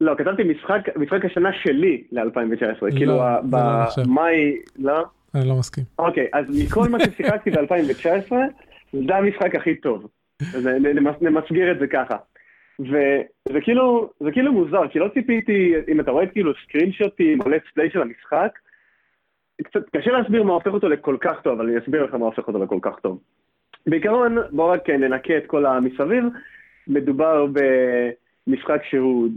לא, 0.00 0.14
כתבתי 0.18 0.42
משחק, 0.44 0.96
משחק 0.96 1.24
השנה 1.24 1.52
שלי 1.52 2.04
ל-2019, 2.12 2.90
כאילו, 2.96 3.22
ה- 3.22 3.40
זה 3.44 3.56
לא. 3.56 4.04
במאי, 4.06 4.56
לא? 4.78 5.04
אני 5.34 5.48
לא 5.48 5.54
מסכים. 5.58 5.84
אוקיי, 5.98 6.26
אז 6.32 6.44
מכל 6.64 6.88
מה 6.88 6.98
ששיחקתי 7.00 7.50
ב-2019, 7.54 8.32
זה 8.92 9.16
המשחק 9.16 9.54
הכי 9.54 9.74
טוב. 9.74 10.06
נמסגר 11.20 11.72
את 11.72 11.78
זה 11.78 11.86
ככה. 11.86 12.16
וזה 12.80 13.60
כאילו, 13.62 14.10
זה 14.20 14.30
כאילו 14.32 14.52
מוזר, 14.52 14.88
כי 14.88 14.98
לא 14.98 15.08
ציפיתי, 15.14 15.74
אם 15.88 16.00
אתה 16.00 16.10
רואה 16.10 16.26
כאילו 16.26 16.52
screenshot 16.64 16.92
ים 16.92 17.40
או 17.40 17.46
let's 17.46 17.78
play 17.78 17.92
של 17.92 18.02
המשחק, 18.02 18.58
קצת 19.64 19.80
קשה 19.96 20.10
להסביר 20.10 20.42
מה 20.42 20.52
הופך 20.52 20.66
אותו 20.72 20.88
לכל 20.88 21.16
כך 21.20 21.40
טוב, 21.42 21.60
אבל 21.60 21.68
אני 21.68 21.78
אסביר 21.78 22.04
לך 22.04 22.14
מה 22.14 22.24
הופך 22.26 22.48
אותו 22.48 22.64
לכל 22.64 22.78
כך 22.82 22.98
טוב. 23.02 23.20
בעיקרון, 23.86 24.36
בואו 24.50 24.68
רק 24.68 24.90
ננקה 24.90 25.36
את 25.36 25.46
כל 25.46 25.66
המסביב. 25.66 26.24
מדובר 26.88 27.46
במשחק 28.46 28.82
שהוא 28.84 29.28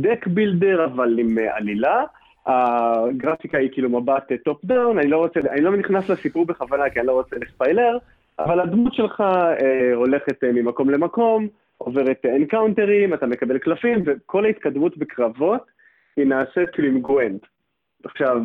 deck 0.00 0.26
builder, 0.26 0.84
אבל 0.84 1.18
עם 1.18 1.38
אה, 1.38 1.56
עלילה. 1.56 2.04
הגרפיקה 2.46 3.58
היא 3.58 3.70
כאילו 3.72 3.88
מבט 4.00 4.32
top 4.44 4.64
down, 4.64 4.98
אני 4.98 5.10
לא 5.10 5.16
רוצה, 5.16 5.40
אני 5.50 5.60
לא 5.60 5.76
נכנס 5.76 6.08
לסיפור 6.08 6.46
בכוונה 6.46 6.90
כי 6.90 6.98
אני 6.98 7.06
לא 7.06 7.12
רוצה 7.12 7.36
לספיילר, 7.36 7.98
אבל 8.38 8.60
הדמות 8.60 8.94
שלך 8.94 9.20
אה, 9.20 9.94
הולכת 9.94 10.44
אה, 10.44 10.52
ממקום 10.52 10.90
למקום, 10.90 11.48
עוברת 11.78 12.26
encounter 12.36 12.94
ים, 12.94 13.14
אתה 13.14 13.26
מקבל 13.26 13.58
קלפים, 13.58 14.02
וכל 14.06 14.44
ההתקדמות 14.44 14.96
בקרבות 14.96 15.66
היא 16.16 16.26
נעשית 16.26 16.70
כאילו 16.72 16.88
עם 16.88 17.00
Gwent. 17.00 17.46
עכשיו, 18.04 18.42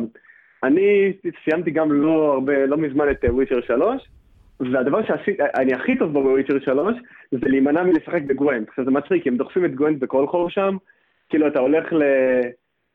אני 0.62 1.12
סיימתי 1.44 1.70
גם 1.70 1.92
לא 1.92 2.32
הרבה, 2.32 2.66
לא 2.66 2.76
מזמן 2.76 3.10
את 3.10 3.24
Witcher 3.28 3.60
3, 3.60 4.08
והדבר 4.60 5.00
שאני 5.06 5.74
הכי 5.74 5.98
טוב 5.98 6.12
בו 6.12 6.22
ב 6.22 6.27
Witcher 6.27 6.60
3, 6.60 6.96
זה 7.30 7.48
להימנע 7.48 7.82
מלשחק 7.82 8.22
ב 8.22 8.29
Gwent. 8.29 8.68
עכשיו 8.68 8.84
זה 8.84 8.90
מצחיק, 8.90 9.26
הם 9.26 9.36
דוחפים 9.36 9.64
את 9.64 9.74
Gwent 9.74 9.98
בכל 9.98 10.26
חור 10.26 10.50
שם, 10.50 10.76
כאילו 11.28 11.48
אתה 11.48 11.58
הולך 11.58 11.92
ל... 11.92 12.02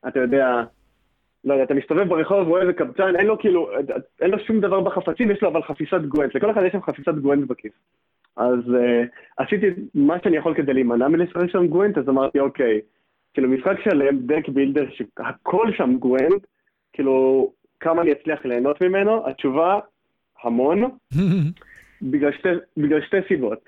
אתה 0.08 0.20
יודע, 0.20 0.64
לא 1.44 1.54
יודע, 1.54 1.64
אתה 1.64 1.74
מסתובב 1.74 2.08
ברחוב, 2.08 2.48
רואה 2.48 2.62
איזה 2.62 2.74
קבצן, 2.74 3.16
אין 3.16 3.28
לו 3.28 3.40
כאילו, 3.40 3.70
אין 4.22 4.32
לו 4.32 4.40
שום 4.40 4.60
דבר 4.60 4.82
בחפצים, 4.82 5.32
יש 5.32 5.42
לו 5.42 5.50
אבל 5.50 5.64
חפיסת 5.64 6.02
Gwent, 6.02 6.36
לכל 6.36 6.52
אחד 6.52 6.64
יש 6.64 6.72
שם 6.72 6.82
חפיסת 6.82 7.14
Gwent 7.14 7.48
בכיס. 7.48 7.72
אז 8.38 8.60
uh, 8.60 9.08
עשיתי 9.38 9.68
מה 9.96 10.18
שאני 10.24 10.38
יכול 10.38 10.54
כדי 10.54 10.74
להימנע 10.74 11.08
מלשחק 11.08 11.50
שם 11.50 11.68
Gwent, 11.68 11.98
אז 11.98 12.10
אמרתי, 12.10 12.40
אוקיי, 12.40 12.82
כאילו 13.34 13.50
משחק 13.50 13.80
שלם, 13.84 14.20
deck 14.20 14.50
builder, 14.50 14.86
שהכל 14.90 15.72
שם 15.78 15.98
Gwent, 16.00 16.48
כאילו, 16.94 17.52
כמה 17.80 18.02
אני 18.02 18.12
אצליח 18.12 18.46
ליהנות 18.46 18.82
ממנו? 18.82 19.28
התשובה, 19.28 19.80
המון, 20.44 20.84
בגלל 22.12 22.32
שתי, 22.32 22.50
בגלל 22.78 23.02
שתי 23.02 23.18
סיבות. 23.28 23.60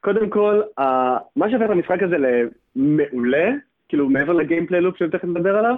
קודם 0.00 0.30
כל, 0.30 0.62
uh, 0.80 0.82
מה 1.36 1.50
שהופך 1.50 1.64
את 1.64 1.70
המשחק 1.70 2.02
הזה 2.02 2.16
למעולה, 2.76 3.50
כאילו 3.88 4.10
מעבר 4.10 4.32
ל 4.32 4.37
gameplay 4.37 4.80
loop 4.80 4.96
שאני 4.96 5.10
תכף 5.10 5.24
נדבר 5.24 5.56
עליו, 5.56 5.76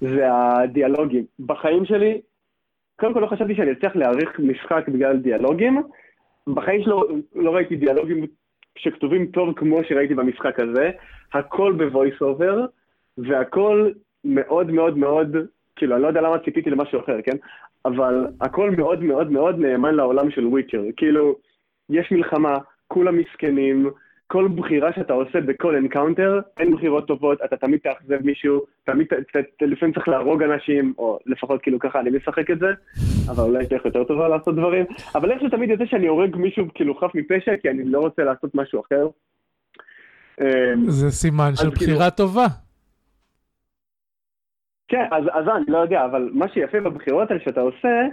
זה 0.00 0.26
הדיאלוגים. 0.32 1.24
בחיים 1.46 1.84
שלי, 1.84 2.20
קודם 3.00 3.14
כל 3.14 3.20
לא 3.20 3.26
חשבתי 3.26 3.54
שאני 3.54 3.72
אצליח 3.72 3.96
להעריך 3.96 4.38
משחק 4.38 4.88
בגלל 4.88 5.16
דיאלוגים. 5.16 5.82
בחיים 6.46 6.82
שלי 6.82 7.02
לא 7.34 7.54
ראיתי 7.54 7.76
דיאלוגים 7.76 8.26
שכתובים 8.78 9.26
טוב 9.26 9.54
כמו 9.56 9.84
שראיתי 9.88 10.14
במשחק 10.14 10.60
הזה. 10.60 10.90
הכל 11.32 11.72
ב 11.72 11.80
voice 11.80 12.20
over, 12.20 12.66
והכל 13.18 13.90
מאוד 14.24 14.70
מאוד 14.70 14.98
מאוד, 14.98 15.36
כאילו, 15.76 15.94
אני 15.94 16.02
לא 16.02 16.08
יודע 16.08 16.20
למה 16.20 16.38
ציפיתי 16.38 16.70
למשהו 16.70 17.00
אחר, 17.00 17.22
כן? 17.22 17.36
אבל 17.84 18.26
הכל 18.40 18.70
מאוד 18.70 19.02
מאוד 19.02 19.30
מאוד 19.30 19.58
נאמן 19.58 19.94
לעולם 19.94 20.30
של 20.30 20.46
Witcher. 20.46 20.82
כאילו, 20.96 21.36
יש 21.90 22.12
מלחמה, 22.12 22.58
כולם 22.88 23.18
מסכנים, 23.18 23.90
כל 24.26 24.48
בחירה 24.54 24.92
שאתה 24.92 25.12
עושה 25.12 25.40
בכל 25.40 25.76
encounter, 25.76 26.40
אין 26.58 26.76
בחירות 26.76 27.06
טובות, 27.06 27.38
אתה 27.44 27.56
תמיד 27.56 27.80
תאכזב 27.80 28.18
מישהו, 28.24 28.60
תמיד, 28.84 29.06
ת, 29.06 29.36
ת, 29.36 29.62
לפעמים 29.62 29.94
צריך 29.94 30.08
להרוג 30.08 30.42
אנשים, 30.42 30.94
או 30.98 31.18
לפחות 31.26 31.62
כאילו 31.62 31.78
ככה 31.78 32.00
אני 32.00 32.10
משחק 32.10 32.50
את 32.50 32.58
זה, 32.58 32.66
אבל 33.30 33.44
אולי 33.44 33.62
יש 33.62 33.68
דרך 33.68 33.84
יותר 33.84 34.04
טובה 34.04 34.28
לעשות 34.28 34.54
דברים, 34.54 34.84
אבל 35.14 35.30
איכשהו 35.30 35.48
תמיד 35.48 35.70
יוצא 35.70 35.84
שאני 35.86 36.06
הורג 36.06 36.36
מישהו 36.36 36.64
כאילו 36.74 36.94
חף 36.94 37.14
מפשע, 37.14 37.52
כי 37.62 37.70
אני 37.70 37.84
לא 37.84 37.98
רוצה 37.98 38.24
לעשות 38.24 38.54
משהו 38.54 38.80
אחר. 38.80 39.08
זה 40.86 41.10
סימן 41.10 41.50
של 41.54 41.62
כאילו- 41.62 41.72
בחירה 41.72 42.10
טובה. 42.10 42.46
כן, 44.90 45.04
אז, 45.10 45.24
אז 45.32 45.44
אני 45.56 45.64
לא 45.68 45.78
יודע, 45.78 46.04
אבל 46.04 46.30
מה 46.32 46.48
שיפה 46.48 46.80
בבחירות 46.80 47.30
האלה 47.30 47.40
שאתה 47.44 47.60
עושה, 47.60 48.06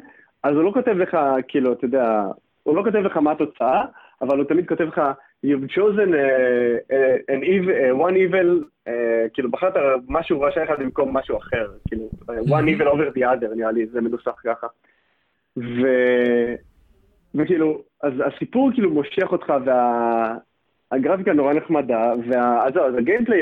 אז 0.44 0.56
הוא 0.56 0.64
לא 0.64 0.72
כותב 0.74 0.98
לך, 0.98 1.18
כאילו, 1.48 1.74
אתה 1.74 1.86
יודע, 1.86 2.24
הוא 2.64 2.76
לא 2.76 2.84
כותב 2.84 2.98
לך 2.98 3.18
מה 3.18 3.32
התוצאה, 3.32 3.86
אבל 4.22 4.38
הוא 4.38 4.46
תמיד 4.46 4.68
כותב 4.68 4.84
לך, 4.84 5.02
you've 5.46 5.72
chosen 5.72 6.10
uh, 6.14 6.94
uh, 6.94 7.34
an 7.34 7.42
evil, 7.44 7.70
uh, 7.70 8.08
one 8.08 8.16
evil, 8.16 8.64
uh, 8.88 8.92
כאילו 9.34 9.52
בחרת 9.52 9.74
משהו 10.08 10.42
רשע 10.42 10.64
אחד 10.64 10.80
במקום 10.80 11.18
משהו 11.18 11.38
אחר, 11.38 11.68
כאילו, 11.88 12.10
one 12.28 12.68
evil 12.78 12.88
over 12.88 13.18
the 13.18 13.22
other, 13.22 13.56
נראה 13.56 13.72
לי, 13.72 13.88
זה 13.88 14.02
מנוסח 14.02 14.42
ככה. 14.44 14.68
ו... 15.58 15.88
וכאילו, 17.36 17.82
אז 18.04 18.14
הסיפור 18.26 18.72
כאילו 18.74 18.92
מושך 18.92 19.32
אותך, 19.32 19.54
והגרפיקה 20.92 21.34
נורא 21.34 21.54
נחמדה, 21.54 22.14
וה... 22.30 22.66
אז 22.66 22.74
זהו, 22.74 22.86
אז 22.86 22.96
ה 22.96 23.00
gameplay... 23.00 23.42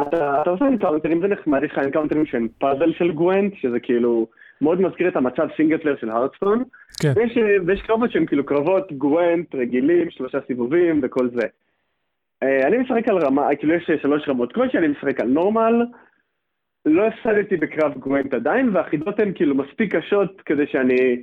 אתה, 0.00 0.42
אתה 0.42 0.50
עושה 0.50 0.66
encounter 0.66 1.06
ים, 1.06 1.20
זה 1.20 1.28
נחמד, 1.28 1.62
יש 1.64 1.72
לך 1.72 1.78
encounter 1.78 2.17
ים 2.17 2.26
שהם 2.26 2.48
פאזל 2.58 2.92
של 2.92 3.12
Gwent, 3.12 3.54
שזה 3.56 3.80
כאילו 3.80 4.26
מאוד 4.60 4.80
מזכיר 4.80 5.08
את 5.08 5.16
המצב 5.16 5.48
single 5.56 5.76
player 5.76 5.96
של 6.00 6.10
Hearthstone. 6.10 6.64
כן. 7.00 7.12
ויש, 7.16 7.38
ויש 7.66 7.82
קרבות 7.82 8.10
שהם 8.12 8.26
כאילו 8.26 8.46
קרבות 8.46 8.92
Gwent 8.92 9.54
רגילים, 9.54 10.10
שלושה 10.10 10.38
סיבובים 10.46 11.00
וכל 11.02 11.28
זה. 11.28 11.46
אה, 12.42 12.66
אני 12.66 12.78
משחק 12.78 13.08
על 13.08 13.18
רמה, 13.18 13.56
כאילו 13.58 13.74
יש 13.74 13.90
שלוש 14.02 14.28
רמות 14.28 14.52
קושי, 14.52 14.78
אני 14.78 14.88
משחק 14.88 15.20
על 15.20 15.28
normal, 15.28 15.86
לא 16.86 17.06
הפסדתי 17.06 17.56
בקרב 17.56 17.92
Gwent 17.98 18.34
עדיין, 18.34 18.76
והחידות 18.76 19.20
הן 19.20 19.32
כאילו 19.34 19.54
מספיק 19.54 19.96
קשות 19.96 20.40
כדי 20.44 20.66
שאני 20.66 21.22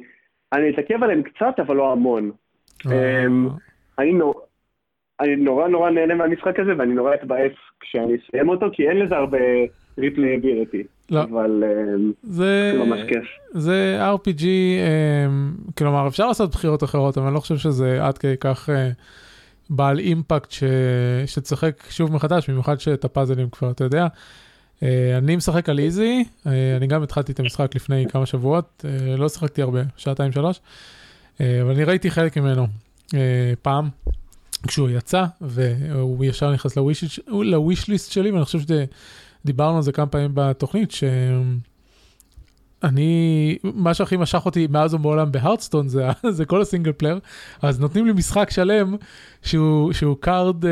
אני 0.54 0.70
אתעכב 0.70 1.04
עליהן 1.04 1.22
קצת, 1.22 1.60
אבל 1.60 1.76
לא 1.76 1.92
המון. 1.92 2.32
אה, 2.92 3.26
אמ, 3.26 3.50
אני 4.00 4.14
נורא, 4.14 4.42
אני 5.22 5.36
נורא 5.36 5.68
נורא 5.68 5.90
נהנה 5.90 6.16
מהמשחק 6.16 6.60
הזה, 6.60 6.72
ואני 6.78 6.94
נורא 6.94 7.14
אתבאס 7.14 7.52
כשאני 7.80 8.14
אסיים 8.16 8.50
אותו, 8.50 8.66
כי 8.74 8.90
אין 8.90 9.00
לזה 9.00 9.16
הרבה 9.16 9.38
replayability. 9.98 10.84
לא. 11.12 11.22
אבל 11.24 11.64
אמ, 11.64 12.12
זה 12.24 12.74
ממש 12.78 13.00
כיף. 13.08 13.24
זה 13.52 14.00
RPG, 14.16 14.44
אמ, 14.44 15.54
כלומר 15.78 16.08
אפשר 16.08 16.28
לעשות 16.28 16.52
בחירות 16.52 16.84
אחרות, 16.84 17.18
אבל 17.18 17.26
אני 17.26 17.36
לא 17.36 17.40
חושב 17.40 17.58
שזה 17.58 18.06
עד 18.06 18.18
כדי 18.18 18.36
כך 18.40 18.70
אה, 18.70 18.90
בעל 19.70 20.00
impact 20.00 20.52
ש... 20.52 20.64
שתשחק 21.26 21.84
שוב 21.90 22.14
מחדש, 22.14 22.50
במיוחד 22.50 22.80
שאת 22.80 23.06
הפאזלים 23.06 23.50
כבר 23.50 23.72
אתה 23.72 23.84
יודע. 23.84 24.08
אה, 24.84 25.18
אני 25.18 25.36
משחק 25.36 25.70
על 25.70 25.80
easy, 25.80 26.24
אה, 26.48 26.78
אני 26.78 26.88
גם 26.88 27.04
התחלתי 27.04 27.32
את 27.32 27.40
המשחק 27.40 27.76
לפני 27.76 28.06
כמה 28.10 28.26
שבועות, 28.26 28.86
לא 29.18 29.30
שיחקתי 29.30 29.62
הרבה, 29.62 29.82
שעתיים 29.98 30.32
שלוש, 30.32 30.60
אבל 31.40 31.72
אני 31.76 31.84
ראיתי 31.84 32.12
חלק 32.12 32.38
ממנו 32.38 32.68
פעם. 33.62 33.90
כשהוא 34.68 34.90
יצא 34.90 35.26
והוא 35.42 36.26
ישר 36.26 36.54
נכנס 36.54 36.78
ל 37.28 37.40
wish 37.40 37.88
list 37.88 38.12
שלי 38.12 38.32
ואני 38.32 38.46
חושב 38.46 38.60
שדיברנו 38.60 39.78
על 39.78 39.84
זה 39.84 39.92
כמה 39.92 40.06
פעמים 40.06 40.32
בתוכנית 40.34 40.92
שאני 40.92 41.62
מה 43.64 43.94
שהכי 43.94 44.18
משך 44.18 44.46
אותי 44.46 44.68
מאז 44.68 44.94
ומעולם 44.94 45.32
ב 45.32 45.37
Hearthstone 45.37 45.88
זה, 45.88 46.08
זה 46.38 46.46
כל 46.46 46.62
ה 46.62 46.66
single 46.66 46.92
player 46.92 47.20
אז 47.62 47.80
נותנים 47.80 48.06
לי 48.06 48.14
משחק 48.14 48.50
שלם 48.50 48.96
שהוא 49.42 49.94
שהוא 49.94 50.18
card 50.20 50.66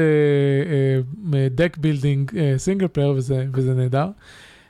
deck 1.56 1.78
building 1.78 2.32
single 2.58 2.88
player 2.88 3.10
וזה 3.10 3.46
וזה 3.54 3.74
נהדר. 3.74 4.08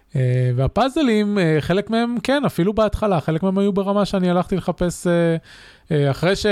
Uh, 0.10 0.16
והפאזלים 0.56 1.38
uh, 1.38 1.62
חלק 1.62 1.90
מהם 1.90 2.16
כן 2.24 2.46
אפילו 2.46 2.74
בהתחלה 2.74 3.22
חלק 3.22 3.44
מהם 3.44 3.58
היו 3.58 3.74
ברמה 3.74 4.06
שאני 4.06 4.30
הלכתי 4.30 4.56
לחפש 4.56 5.08
uh, 5.08 5.10
uh, 5.90 5.92
אחרי 6.12 6.36
ש... 6.36 6.46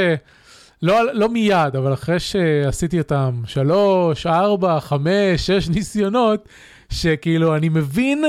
לא, 0.81 1.13
לא 1.13 1.29
מיד, 1.29 1.75
אבל 1.75 1.93
אחרי 1.93 2.19
שעשיתי 2.19 3.00
אותם 3.00 3.41
שלוש, 3.46 4.25
ארבע, 4.27 4.79
חמש, 4.79 5.51
שש 5.51 5.69
ניסיונות, 5.69 6.50
שכאילו 6.89 7.55
אני 7.55 7.69
מבין 7.69 8.25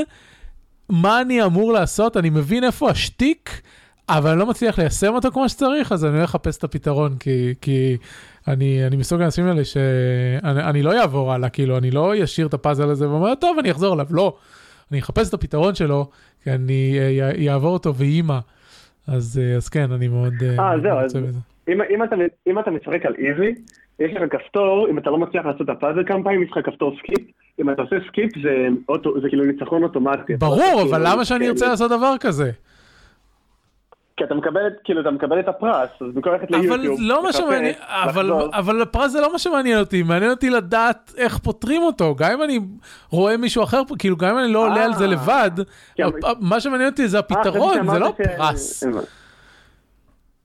מה 0.89 1.21
אני 1.21 1.45
אמור 1.45 1.73
לעשות, 1.73 2.17
אני 2.17 2.31
מבין 2.31 2.65
איפה 2.65 2.91
השטיק, 2.91 3.61
אבל 4.09 4.31
אני 4.31 4.39
לא 4.39 4.47
מצליח 4.47 4.79
ליישם 4.79 5.15
אותו 5.15 5.33
כמו 5.33 5.49
שצריך, 5.49 5.93
אז 5.93 6.05
אני 6.05 6.17
הולך 6.17 6.31
לחפש 6.31 6.57
את 6.57 6.65
הפתרון, 6.65 7.17
כי, 7.21 7.55
כי 7.61 7.97
אני, 8.49 8.87
אני 8.87 8.97
מסוג 8.97 9.21
האנשים 9.21 9.47
האלה 9.47 9.65
שאני 9.65 10.63
אני 10.63 10.83
לא 10.83 11.01
אעבור 11.01 11.33
הלאה, 11.33 11.49
כאילו, 11.49 11.79
אני 11.79 11.91
לא 11.91 12.25
אשאיר 12.25 12.47
את 12.47 12.55
הפאזל 12.55 12.91
הזה 12.91 13.09
ואומר, 13.11 13.35
טוב, 13.35 13.59
אני 13.59 13.71
אחזור 13.71 13.95
אליו, 13.95 14.07
לא. 14.11 14.37
אני 14.91 15.01
אחפש 15.01 15.29
את 15.29 15.35
הפתרון 15.35 15.75
שלו, 15.75 16.11
כי 16.45 16.51
אני 16.51 16.99
אעבור 17.51 17.73
אותו 17.73 17.95
ויהי 17.95 18.20
מה. 18.20 18.39
אז, 19.07 19.41
אז 19.57 19.69
כן, 19.69 19.93
אני 19.93 20.09
מאוד 20.09 20.35
אה, 20.43 20.75
זהו, 20.83 21.03
רוצה 21.03 21.21
בזה. 21.21 21.39
אם, 21.69 21.83
אם, 21.83 22.03
אתה, 22.03 22.17
אם 22.47 22.59
אתה 22.59 22.71
משחק 22.71 23.07
על 23.07 23.15
easy, 23.19 23.55
יש 23.99 24.13
לך 24.15 24.23
כפתור, 24.33 24.89
אם 24.91 24.99
אתה 24.99 25.11
לא 25.11 25.19
מצליח 25.19 25.47
לעשות 25.47 25.63
את 25.63 25.69
הפאזל 25.69 26.05
כמה 26.07 26.25
פעמים, 26.25 26.43
יש 26.43 26.51
לך 26.51 26.67
כפתור 26.67 26.97
skip, 26.99 27.27
אם 27.61 27.71
אתה 27.71 27.83
עושה 27.83 27.97
skip 28.09 28.31
זה, 28.43 28.69
אוטו, 28.89 29.21
זה 29.21 29.29
כאילו 29.29 29.45
ניצחון 29.45 29.83
אוטומטי. 29.83 30.37
ברור, 30.37 30.83
אבל 30.91 31.03
למה 31.05 31.25
שאני 31.25 31.49
ארצה 31.49 31.69
לעשות 31.69 31.91
דבר 31.91 32.15
כזה? 32.21 32.51
כי 34.17 34.25
אתה 34.25 34.35
מקבל, 34.35 34.61
כאילו, 34.85 35.01
אתה 35.01 35.11
מקבל 35.11 35.41
את 35.41 35.49
הפרס, 35.49 35.89
אז 36.01 36.07
במקום 36.15 36.33
ללכת 36.33 36.51
ליוטיוב. 36.51 36.75
אבל 36.75 36.87
לא 36.99 37.23
מה 37.23 37.33
שמעניין, 37.33 37.75
אבל, 37.81 38.33
אבל 38.33 38.83
הפרס 38.83 39.13
זה 39.13 39.21
לא 39.21 39.33
מה 39.33 39.39
שמעניין 39.39 39.79
אותי, 39.79 40.03
מעניין 40.03 40.31
אותי 40.31 40.51
לדעת 40.51 41.13
איך 41.17 41.39
פותרים 41.39 41.83
אותו, 41.83 42.15
גם 42.15 42.31
אם 42.33 42.43
אני 42.43 42.61
רואה 43.11 43.37
מישהו 43.37 43.63
אחר, 43.63 43.83
כאילו, 43.99 44.17
גם 44.17 44.31
אם 44.31 44.45
אני 44.45 44.53
לא 44.53 44.65
עולה 44.65 44.85
על 44.85 44.95
זה 44.95 45.07
לבד, 45.07 45.51
מה 46.41 46.61
שמעניין 46.61 46.89
אותי 46.91 47.09
זה 47.09 47.19
הפתרון, 47.19 47.91
זה 47.91 47.99
לא 47.99 48.15
פרס. 48.17 48.85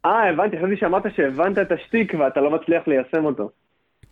אה, 0.05 0.29
הבנתי, 0.29 0.57
חשבתי 0.57 0.77
שאמרת 0.79 1.03
שהבנת 1.15 1.57
את 1.57 1.72
השטיק 1.72 2.13
ואתה 2.19 2.41
לא 2.41 2.51
מצליח 2.51 2.88
ליישם 2.88 3.25
אותו. 3.25 3.50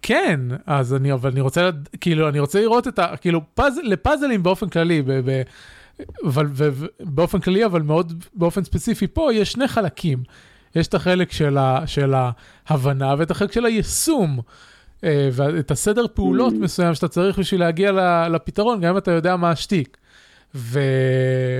כן, 0.02 0.40
אז 0.66 0.94
אני, 0.94 1.14
אבל 1.14 1.30
אני 1.30 1.42
רוצה, 1.42 1.70
כאילו, 2.02 2.30
אני 2.30 2.40
רוצה 2.40 2.62
לראות 2.62 2.88
את 2.88 3.00
ה... 3.00 3.18
כאילו, 3.18 3.42
פאז, 3.56 3.80
לפאזלים 3.84 4.44
באופן 4.44 4.70
כללי, 4.70 5.02
ב, 5.02 5.12
ב, 5.12 5.42
אבל 6.26 6.46
באופן 7.00 7.40
כללי, 7.40 7.66
אבל 7.66 7.82
מאוד 7.82 8.26
באופן 8.34 8.64
ספציפי 8.64 9.08
פה, 9.08 9.34
יש 9.34 9.52
שני 9.52 9.68
חלקים. 9.68 10.24
יש 10.76 10.88
את 10.88 10.94
החלק 10.94 11.32
של, 11.32 11.58
ה, 11.58 11.88
של 11.88 12.14
ההבנה 12.68 13.16
ואת 13.18 13.32
החלק 13.32 13.52
של 13.52 13.66
היישום. 13.66 14.40
אה, 15.04 15.30
ואת 15.32 15.72
הסדר 15.72 16.06
פעולות 16.14 16.54
mm. 16.54 16.58
מסוים 16.58 16.94
שאתה 16.94 17.08
צריך 17.08 17.40
בשביל 17.40 17.60
להגיע 17.60 17.92
לפתרון, 18.30 18.82
גם 18.82 18.90
אם 18.90 18.98
אתה 18.98 19.12
יודע 19.12 19.36
מה 19.36 19.52
השטיק. 19.52 19.98
ו, 20.56 20.80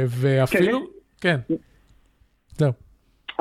ואפילו, 0.08 0.80
כן. 1.22 1.40
כן. 1.48 1.56
זהו. 2.58 2.72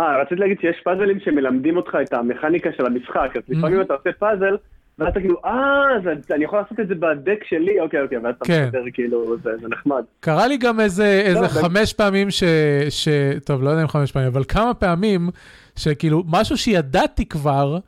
אה, 0.00 0.22
רציתי 0.22 0.40
להגיד 0.40 0.60
שיש 0.60 0.80
פאזלים 0.84 1.20
שמלמדים 1.20 1.76
אותך 1.76 1.96
את 2.02 2.12
המכניקה 2.12 2.70
של 2.76 2.86
המשחק, 2.86 3.30
אז 3.36 3.42
לפעמים 3.48 3.80
אתה 3.80 3.94
עושה 3.94 4.10
פאזל, 4.18 4.56
ואז 4.98 5.08
אתה 5.08 5.20
כאילו, 5.20 5.36
אה, 5.44 5.86
אני 6.30 6.44
יכול 6.44 6.58
לעשות 6.58 6.80
את 6.80 6.88
זה 6.88 6.94
בדק 6.94 7.44
שלי, 7.48 7.80
אוקיי, 7.80 8.02
אוקיי, 8.02 8.18
ואז 8.18 8.34
אתה 8.38 8.44
כן. 8.44 8.64
מסתדר, 8.64 8.84
כאילו, 8.92 9.36
זה, 9.42 9.50
זה 9.60 9.68
נחמד. 9.68 10.02
קרה 10.20 10.46
לי 10.46 10.56
גם 10.56 10.80
איזה, 10.80 11.22
איזה 11.24 11.40
לא, 11.40 11.46
חמש 11.48 11.92
פעמים 11.92 12.30
ש, 12.30 12.44
ש... 12.88 13.08
טוב, 13.44 13.62
לא 13.62 13.70
יודע 13.70 13.82
אם 13.82 13.88
חמש 13.88 14.12
פעמים, 14.12 14.28
אבל 14.28 14.44
כמה 14.48 14.74
פעמים, 14.74 15.28
שכאילו, 15.76 16.22
משהו 16.28 16.56
שידעתי 16.56 17.26
כבר, 17.26 17.78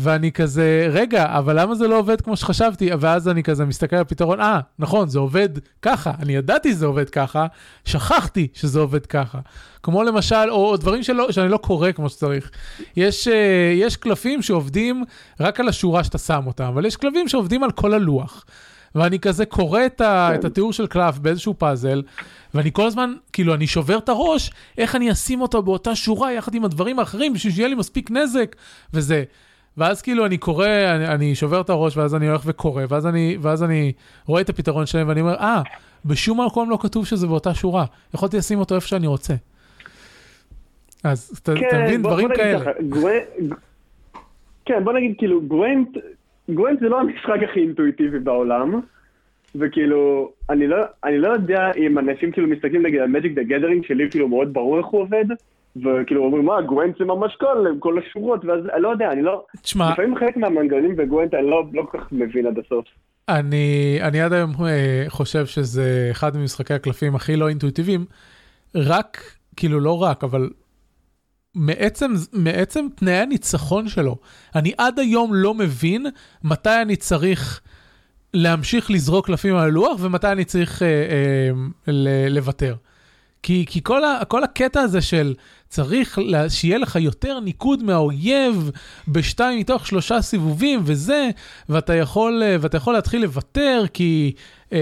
ואני 0.00 0.32
כזה, 0.32 0.88
רגע, 0.90 1.26
אבל 1.38 1.60
למה 1.60 1.74
זה 1.74 1.88
לא 1.88 1.98
עובד 1.98 2.20
כמו 2.20 2.36
שחשבתי? 2.36 2.90
ואז 3.00 3.28
אני 3.28 3.42
כזה 3.42 3.64
מסתכל 3.64 3.96
על 3.96 4.02
הפתרון, 4.02 4.40
אה, 4.40 4.60
נכון, 4.78 5.08
זה 5.08 5.18
עובד 5.18 5.48
ככה, 5.82 6.12
אני 6.18 6.32
ידעתי 6.32 6.72
שזה 6.72 6.86
עובד 6.86 7.10
ככה, 7.10 7.46
שכחתי 7.84 8.48
שזה 8.54 8.80
עובד 8.80 9.06
ככה. 9.06 9.38
כמו 9.82 10.02
למשל, 10.02 10.50
או 10.50 10.76
דברים 10.76 11.02
שלא, 11.02 11.32
שאני 11.32 11.48
לא 11.48 11.56
קורא 11.56 11.92
כמו 11.92 12.08
שצריך. 12.08 12.50
יש, 12.96 13.28
uh, 13.28 13.30
יש 13.74 13.96
קלפים 13.96 14.42
שעובדים 14.42 15.04
רק 15.40 15.60
על 15.60 15.68
השורה 15.68 16.04
שאתה 16.04 16.18
שם 16.18 16.42
אותם, 16.46 16.64
אבל 16.64 16.86
יש 16.86 16.96
כלבים 16.96 17.28
שעובדים 17.28 17.64
על 17.64 17.70
כל 17.70 17.94
הלוח. 17.94 18.44
ואני 18.94 19.18
כזה 19.18 19.46
קורא 19.46 19.86
את, 19.86 20.00
ה, 20.00 20.28
כן. 20.32 20.38
את 20.38 20.44
התיאור 20.44 20.72
של 20.72 20.86
קלף 20.86 21.18
באיזשהו 21.18 21.54
פאזל, 21.58 22.02
ואני 22.54 22.72
כל 22.72 22.86
הזמן, 22.86 23.12
כאילו, 23.32 23.54
אני 23.54 23.66
שובר 23.66 23.98
את 23.98 24.08
הראש, 24.08 24.50
איך 24.78 24.96
אני 24.96 25.12
אשים 25.12 25.40
אותו 25.40 25.62
באותה 25.62 25.96
שורה 25.96 26.32
יחד 26.32 26.54
עם 26.54 26.64
הדברים 26.64 26.98
האחרים, 26.98 27.32
בשביל 27.32 27.52
שיהיה 27.52 27.68
לי 27.68 27.74
מספיק 27.74 28.10
נזק, 28.10 28.56
וזה. 28.94 29.24
ואז 29.76 30.02
כאילו 30.02 30.26
אני 30.26 30.38
קורא, 30.38 30.66
אני, 30.66 31.08
אני 31.08 31.34
שובר 31.34 31.60
את 31.60 31.70
הראש, 31.70 31.96
ואז 31.96 32.14
אני 32.14 32.28
הולך 32.28 32.42
וקורא, 32.46 32.82
ואז 32.88 33.06
אני, 33.06 33.36
ואז 33.40 33.62
אני 33.62 33.92
רואה 34.26 34.40
את 34.40 34.48
הפתרון 34.48 34.86
שלהם, 34.86 35.08
ואני 35.08 35.20
אומר, 35.20 35.34
אה, 35.34 35.62
בשום 36.04 36.46
מקום 36.46 36.70
לא 36.70 36.78
כתוב 36.80 37.06
שזה 37.06 37.26
באותה 37.26 37.54
שורה, 37.54 37.84
יכולתי 38.14 38.36
לשים 38.36 38.58
אותו 38.58 38.74
איפה 38.74 38.86
שאני 38.86 39.06
רוצה. 39.06 39.34
אז 41.04 41.40
אתה 41.42 41.52
כן, 41.54 41.84
מבין, 41.84 42.02
דברים 42.02 42.28
כאלה. 42.34 42.72
כן, 44.64 44.84
בוא 44.84 44.92
נגיד 44.92 45.14
כאילו, 45.18 45.42
Gwent, 45.42 45.88
Gwent 46.48 46.80
זה 46.80 46.88
לא 46.88 47.00
המשחק 47.00 47.42
הכי 47.50 47.60
אינטואיטיבי 47.60 48.18
בעולם, 48.18 48.80
וכאילו, 49.54 50.32
אני 50.50 50.66
לא, 50.66 50.76
אני 51.04 51.18
לא 51.18 51.28
יודע 51.28 51.70
אם 51.76 51.98
אנשים 51.98 52.32
כאילו 52.32 52.48
מסתכלים 52.48 52.86
נגיד 52.86 53.00
על 53.00 53.08
Magic 53.08 53.32
the 53.34 53.42
Gathering 53.42 53.84
שלי 53.86 54.10
כאילו 54.10 54.28
מאוד 54.28 54.52
ברור 54.52 54.78
איך 54.78 54.86
הוא 54.86 55.00
עובד, 55.00 55.24
וכאילו 55.76 56.24
אומרים, 56.24 56.44
מה, 56.44 56.62
Gwent 56.62 56.98
זה 56.98 57.04
ממש 57.04 57.36
קל, 57.36 57.66
עם 57.70 57.78
כל 57.78 57.98
השורות, 57.98 58.44
ואז 58.44 58.60
אני 58.74 58.82
לא 58.82 58.88
יודע, 58.88 59.12
אני 59.12 59.22
לא... 59.22 59.44
תשמע... 59.62 59.92
לפעמים 59.92 60.16
חלק 60.16 60.36
מהמנגנים 60.36 60.96
ב 60.96 61.02
Gwent 61.02 61.34
אני 61.34 61.50
לא, 61.50 61.64
לא 61.72 61.82
כל 61.90 61.98
כך 61.98 62.12
מבין 62.12 62.46
עד 62.46 62.58
הסוף. 62.58 62.84
אני, 63.28 63.98
אני 64.02 64.20
עד 64.20 64.32
היום 64.32 64.50
אה, 64.66 65.04
חושב 65.08 65.46
שזה 65.46 66.08
אחד 66.10 66.36
ממשחקי 66.36 66.74
הקלפים 66.74 67.14
הכי 67.14 67.36
לא 67.36 67.48
אינטואיטיביים, 67.48 68.04
רק, 68.74 69.22
כאילו 69.56 69.80
לא 69.80 70.02
רק, 70.02 70.24
אבל 70.24 70.50
מעצם, 71.54 72.12
מעצם 72.32 72.86
תנאי 72.96 73.14
הניצחון 73.14 73.88
שלו, 73.88 74.16
אני 74.54 74.72
עד 74.78 74.98
היום 74.98 75.34
לא 75.34 75.54
מבין 75.54 76.06
מתי 76.44 76.82
אני 76.82 76.96
צריך 76.96 77.60
להמשיך 78.34 78.90
לזרוק 78.90 79.26
קלפים 79.26 79.56
על 79.56 79.68
הלוח 79.68 80.00
ומתי 80.00 80.26
אני 80.26 80.44
צריך 80.44 80.82
אה, 80.82 80.88
אה, 81.88 81.92
לוותר. 82.28 82.74
כי, 83.42 83.64
כי 83.68 83.80
כל, 83.82 84.04
ה, 84.04 84.24
כל 84.28 84.44
הקטע 84.44 84.80
הזה 84.80 85.00
של 85.00 85.34
צריך 85.68 86.18
לה, 86.18 86.50
שיהיה 86.50 86.78
לך 86.78 86.96
יותר 86.96 87.40
ניקוד 87.40 87.82
מהאויב 87.82 88.70
בשתיים 89.08 89.58
מתוך 89.58 89.86
שלושה 89.86 90.22
סיבובים 90.22 90.80
וזה, 90.84 91.30
ואתה 91.68 91.94
יכול, 91.94 92.42
ואתה 92.60 92.76
יכול 92.76 92.94
להתחיל 92.94 93.22
לוותר 93.22 93.84
כי 93.92 94.32
אה, 94.72 94.78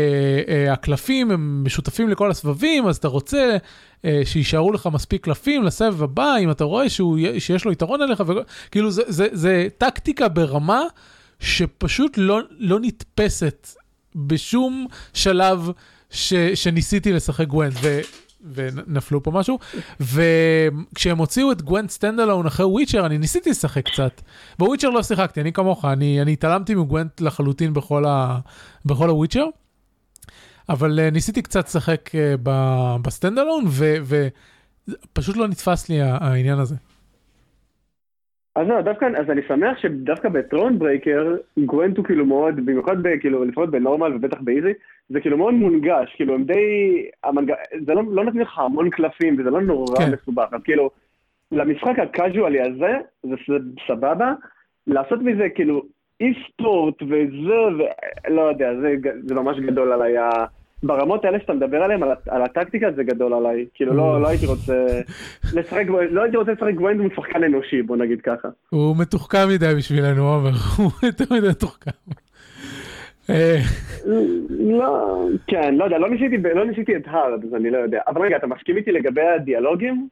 אה, 0.48 0.72
הקלפים 0.72 1.30
הם 1.30 1.64
משותפים 1.64 2.08
לכל 2.08 2.30
הסבבים, 2.30 2.86
אז 2.86 2.96
אתה 2.96 3.08
רוצה 3.08 3.56
אה, 4.04 4.20
שיישארו 4.24 4.72
לך 4.72 4.88
מספיק 4.92 5.24
קלפים 5.24 5.64
לסבב 5.64 6.02
הבא, 6.02 6.36
אם 6.36 6.50
אתה 6.50 6.64
רואה 6.64 6.88
שהוא, 6.88 7.18
שיש 7.38 7.64
לו 7.64 7.72
יתרון 7.72 8.02
עליך, 8.02 8.22
וכאילו 8.26 8.90
זה, 8.90 9.02
זה, 9.06 9.28
זה 9.32 9.68
טקטיקה 9.78 10.28
ברמה 10.28 10.82
שפשוט 11.40 12.14
לא, 12.16 12.40
לא 12.58 12.80
נתפסת 12.80 13.68
בשום 14.14 14.86
שלב 15.14 15.70
ש, 16.10 16.34
שניסיתי 16.54 17.12
לשחק 17.12 17.46
גוונד. 17.46 17.74
ונפלו 18.54 19.22
פה 19.22 19.30
משהו, 19.30 19.58
וכשהם 20.00 21.18
הוציאו 21.18 21.52
את 21.52 21.62
Gwent 21.62 21.90
standalone 21.90 22.46
אחרי 22.46 22.66
Witcher, 22.66 23.06
אני 23.06 23.18
ניסיתי 23.18 23.50
לשחק 23.50 23.88
קצת. 23.88 24.20
ב 24.58 24.62
Witcher 24.62 24.90
לא 24.90 25.02
שיחקתי, 25.02 25.40
אני 25.40 25.52
כמוך, 25.52 25.84
אני, 25.84 26.22
אני 26.22 26.32
התעלמתי 26.32 26.74
מ 26.74 26.82
Gwent 26.82 27.20
לחלוטין 27.20 27.74
בכל, 27.74 28.04
ה, 28.04 28.38
בכל 28.84 29.08
ה 29.08 29.12
Witcher, 29.12 29.44
אבל 30.68 30.98
uh, 30.98 31.14
ניסיתי 31.14 31.42
קצת 31.42 31.66
לשחק 31.66 32.10
uh, 32.10 32.40
ב 33.02 33.07
standalone, 33.07 33.64
ופשוט 35.12 35.36
לא 35.36 35.48
נתפס 35.48 35.88
לי 35.88 36.00
העניין 36.00 36.58
הזה. 36.58 36.74
אז 38.58 38.68
לא, 38.68 38.80
דווקא, 38.80 39.04
אז 39.04 39.30
אני 39.30 39.40
שמח 39.48 39.78
שדווקא 39.78 40.28
ב 40.28 40.78
Thronebreaker, 40.78 41.36
Gwent 41.58 41.96
הוא 41.96 42.04
כאילו 42.04 42.26
מאוד, 42.26 42.66
במיוחד 42.66 42.96
כאילו, 43.20 43.44
לפחות 43.44 43.70
ב 43.70 43.77
normal 43.77 44.14
ובטח 44.14 44.40
ב 44.40 44.46
easy, 44.46 44.72
זה 45.08 45.20
כאילו 45.20 45.36
מאוד 45.36 45.54
מונגש, 45.54 46.14
כאילו 46.16 46.34
הם 46.34 46.44
די, 46.44 47.06
המנג... 47.24 47.52
זה 47.86 47.94
לא, 47.94 48.02
לא 48.10 48.24
נותנים 48.24 48.42
לך 48.42 48.58
המון 48.58 48.90
קלפים 48.90 49.36
וזה 49.38 49.50
לא 49.50 49.60
נורא 49.60 49.96
כן. 49.96 50.12
מסובך, 50.12 50.48
אז 50.52 50.60
כאילו, 50.64 50.90
למשחק 51.52 51.98
הקאז'ואלי 51.98 52.60
הזה, 52.60 52.92
זה 53.22 53.54
סבבה, 53.88 54.32
לעשות 54.86 55.22
מזה 55.22 55.48
כאילו 55.54 55.82
esport 56.20 57.02
וזה, 57.02 57.84
ולא 58.28 58.40
יודע, 58.40 58.74
זה, 58.80 58.94
זה 59.22 59.34
ממש 59.34 59.58
גדול 59.58 59.92
עליי. 59.92 60.14
ברמות 60.82 61.24
האלה 61.24 61.40
שאתה 61.40 61.52
מדבר 61.52 61.82
עליהן, 61.82 62.02
על, 62.02 62.08
על 62.28 62.42
הטקטיקה, 62.42 62.86
זה 62.96 63.02
גדול 63.02 63.34
עליי. 63.34 63.66
כאילו, 63.74 63.94
לא, 63.94 64.22
לא 64.22 64.28
הייתי 64.28 64.46
רוצה 64.46 65.00
לשחק, 65.54 65.84
לא 66.10 66.22
הייתי 66.22 66.36
רוצה 66.36 66.52
לשחק 66.52 66.74
Gwent 66.74 67.00
מול 67.00 67.10
שחקן 67.16 67.44
אנושי, 67.44 67.82
בוא 67.82 67.96
נגיד 67.96 68.20
ככה. 68.20 68.48
הוא 68.70 68.96
מתוחכם 68.96 69.48
מדי 69.48 69.74
בשבילנו, 69.76 70.28
עומר, 70.28 70.50
הוא 70.78 70.90
יותר 71.02 71.34
מדי 71.34 71.48
מתוחכם. 71.48 71.90
אה. 73.30 73.58
לא, 74.50 75.24
כן, 75.46 75.74
לא 75.74 75.84
יודע, 75.84 75.98
לא 75.98 76.10
ניסיתי, 76.10 76.36
לא 76.54 76.64
ניסיתי 76.64 76.96
את 76.96 77.02
הארד, 77.06 77.44
אז 77.44 77.54
אני 77.54 77.70
לא 77.70 77.78
יודע. 77.78 78.00
אבל 78.08 78.22
רגע, 78.22 78.36
אתה 78.36 78.46
מסכים 78.46 78.76
איתי 78.76 78.92
לגבי 78.92 79.22
הדיאלוגים? 79.22 80.08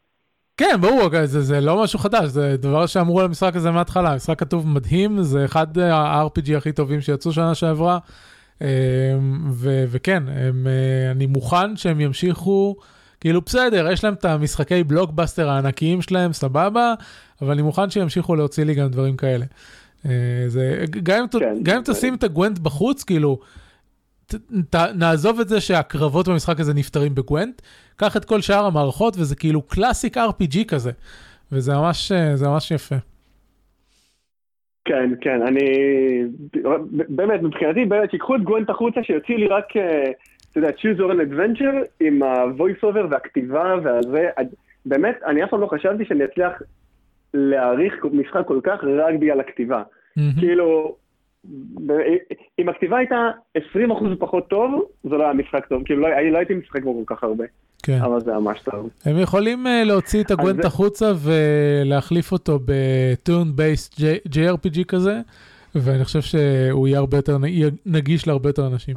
כן, 0.57 0.77
ברור, 0.81 1.09
זה, 1.25 1.41
זה 1.41 1.61
לא 1.61 1.83
משהו 1.83 1.99
חדש, 1.99 2.25
זה 2.25 2.57
דבר 2.57 2.87
שאמרו 2.87 3.21
על 3.21 3.27
המשחק 3.27 3.57
הזה 3.57 3.71
מההתחלה. 3.71 4.13
המשחק 4.13 4.39
כתוב 4.39 4.69
מדהים, 4.69 5.23
זה 5.23 5.45
אחד 5.45 5.79
ה-RPG 5.79 6.57
הכי 6.57 6.73
טובים 6.73 7.01
שיצאו 7.01 7.33
שנה 7.33 7.55
שעברה. 7.55 7.99
אמ, 8.61 8.66
ו- 9.51 9.85
וכן, 9.88 10.23
הם, 10.29 10.66
אה, 10.66 11.11
אני 11.11 11.27
מוכן 11.27 11.77
שהם 11.77 12.01
ימשיכו, 12.01 12.77
כאילו 13.21 13.40
בסדר, 13.40 13.88
יש 13.92 14.05
להם 14.05 14.14
את 14.14 14.25
המשחקי 14.25 14.85
בלוקבאסטר 14.85 15.49
הענקיים 15.49 16.03
שלהם, 16.03 16.33
סבבה, 16.33 16.95
אבל 17.42 17.53
אני 17.53 17.62
מוכן 17.62 17.90
שימשיכו 17.90 18.37
להוציא 18.37 18.64
לי 18.64 18.75
גם 18.75 18.88
דברים 18.88 19.16
כאלה. 19.16 19.45
אה, 20.07 20.11
זה, 20.47 20.85
גם 21.03 21.27
אם, 21.35 21.64
כן, 21.64 21.83
תשים 21.85 22.14
את 22.14 22.25
הגוונט 22.25 22.59
בחוץ, 22.59 23.05
כאילו, 23.05 23.38
ת, 24.27 24.35
ת, 24.71 24.75
נעזוב 24.75 25.40
את 25.40 25.49
זה 25.49 25.61
שהקרבות 25.61 26.29
במשחק 26.29 26.61
הזה 26.61 26.75
נפתרים 26.75 27.14
בגוונט, 27.14 27.62
קח 27.97 28.16
את 28.16 28.25
כל 28.25 28.40
שאר 28.40 28.64
המערכות 28.64 29.14
וזה 29.19 29.37
כאילו 29.37 29.62
קלאסיק 29.62 30.16
RPG 30.16 30.64
כזה, 30.69 30.90
וזה 31.53 31.75
ממש, 31.75 32.12
אה, 32.12 32.35
ממש 32.49 32.71
יפה. 32.71 32.97
כן, 34.87 35.11
כן, 35.20 35.42
אני... 35.42 35.61
באמת, 37.09 37.42
מבחינתי, 37.42 37.85
באמת, 37.85 38.11
שיקחו 38.11 38.37
את 38.37 38.42
גוונט 38.42 38.70
החוצה, 38.70 39.03
שיוציא 39.03 39.37
לי 39.37 39.46
רק, 39.46 39.77
אה, 39.77 40.11
אתה 40.51 40.59
יודע, 40.59 40.68
choose 40.68 40.99
or 40.99 41.12
an 41.12 41.33
adventure, 41.33 41.87
עם 42.01 42.22
ה-voice 42.22 42.85
over 42.85 43.07
והכתיבה 43.11 43.75
והזה. 43.83 44.29
באמת, 44.87 45.18
אני 45.27 45.44
אף 45.44 45.51
פעם 45.51 45.61
לא 45.61 45.66
חשבתי 45.66 46.05
שאני 46.05 46.25
אצליח 46.25 46.62
להעריך 47.35 48.05
משחק 48.12 48.46
כל 48.46 48.61
כך 48.62 48.85
רק 48.85 49.14
בגלל 49.14 49.40
הכתיבה. 49.40 49.83
כאילו, 50.38 50.96
אם 52.59 52.68
הכתיבה 52.68 52.99
הייתה 52.99 53.31
20% 53.59 53.61
פחות 54.18 54.49
טוב, 54.49 54.85
זה 55.05 55.16
לא 55.16 55.25
היה 55.25 55.33
משחק 55.33 55.66
טוב, 55.66 55.83
כאילו 55.85 56.03
לא, 56.03 56.09
לא 56.20 56.38
הייתי 56.38 56.55
משחק 56.55 56.83
בו 56.83 57.05
כל 57.07 57.14
כך 57.14 57.25
הרבה. 57.25 57.44
כן. 57.87 57.99
אבל 58.03 58.20
זה 58.20 58.33
ממש 58.33 58.61
טוב. 58.61 58.90
הם 59.05 59.18
יכולים 59.18 59.66
uh, 59.66 59.85
להוציא 59.85 60.22
את 60.22 60.31
הגוונט 60.31 60.62
זה... 60.62 60.68
החוצה 60.68 61.12
ולהחליף 61.16 62.33
אותו 62.33 62.59
בטורן 62.64 63.57
בייסט 63.57 64.01
JRPG 64.29 64.85
כזה, 64.88 65.20
ואני 65.75 66.05
חושב 66.05 66.20
שהוא 66.20 66.88
יהיה 66.88 66.99
הרבה 66.99 67.16
יותר 67.16 67.37
נגיש 67.87 68.27
להרבה 68.27 68.49
יותר 68.49 68.66
אנשים. 68.66 68.96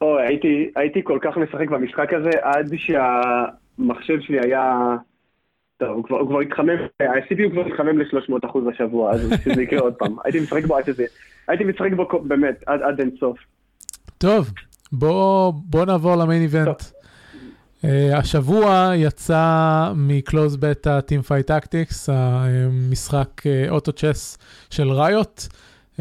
אוי, 0.00 0.26
הייתי, 0.26 0.70
הייתי 0.76 1.00
כל 1.04 1.18
כך 1.22 1.36
משחק 1.36 1.68
במשחק 1.68 2.12
הזה 2.12 2.30
עד 2.42 2.72
שהמחשב 2.76 4.20
שלי 4.20 4.38
היה... 4.40 4.96
טוב, 5.76 5.88
הוא 5.88 6.04
כבר, 6.04 6.18
הוא 6.18 6.28
כבר 6.28 6.40
התחמם, 6.40 6.78
ה-CPU 7.00 7.50
כבר 7.52 7.66
התחמם 7.66 7.98
ל-300 7.98 8.46
אחוז 8.46 8.64
השבוע, 8.66 9.12
אז 9.12 9.32
שזה 9.44 9.62
יקרה 9.62 9.80
עוד 9.80 9.94
פעם. 9.94 10.16
הייתי 10.24 10.40
משחק 10.40 10.64
בו 10.64 10.76
עד 10.76 10.84
שזה, 10.84 11.04
הייתי 11.48 11.64
משחק 11.64 11.92
בו 11.96 12.08
באמת, 12.22 12.62
עד, 12.66 12.82
עד 12.82 13.00
אין 13.00 13.10
סוף. 13.20 13.38
טוב, 14.18 14.50
בוא, 14.92 15.52
בוא 15.64 15.84
נעבור 15.84 16.16
למיין 16.16 16.42
איבנט. 16.42 16.97
Uh, 17.82 17.86
השבוע 18.16 18.92
יצא 18.96 19.92
מקלוז 19.96 20.56
בטא 20.56 21.00
Team 21.08 21.28
Fight 21.28 21.50
Tactics, 21.50 22.12
המשחק 22.12 23.42
אוטו 23.70 23.90
uh, 23.90 23.94
צ'ס 23.94 24.38
של 24.70 24.92
ראיוט. 24.92 25.46
Uh, 25.96 26.00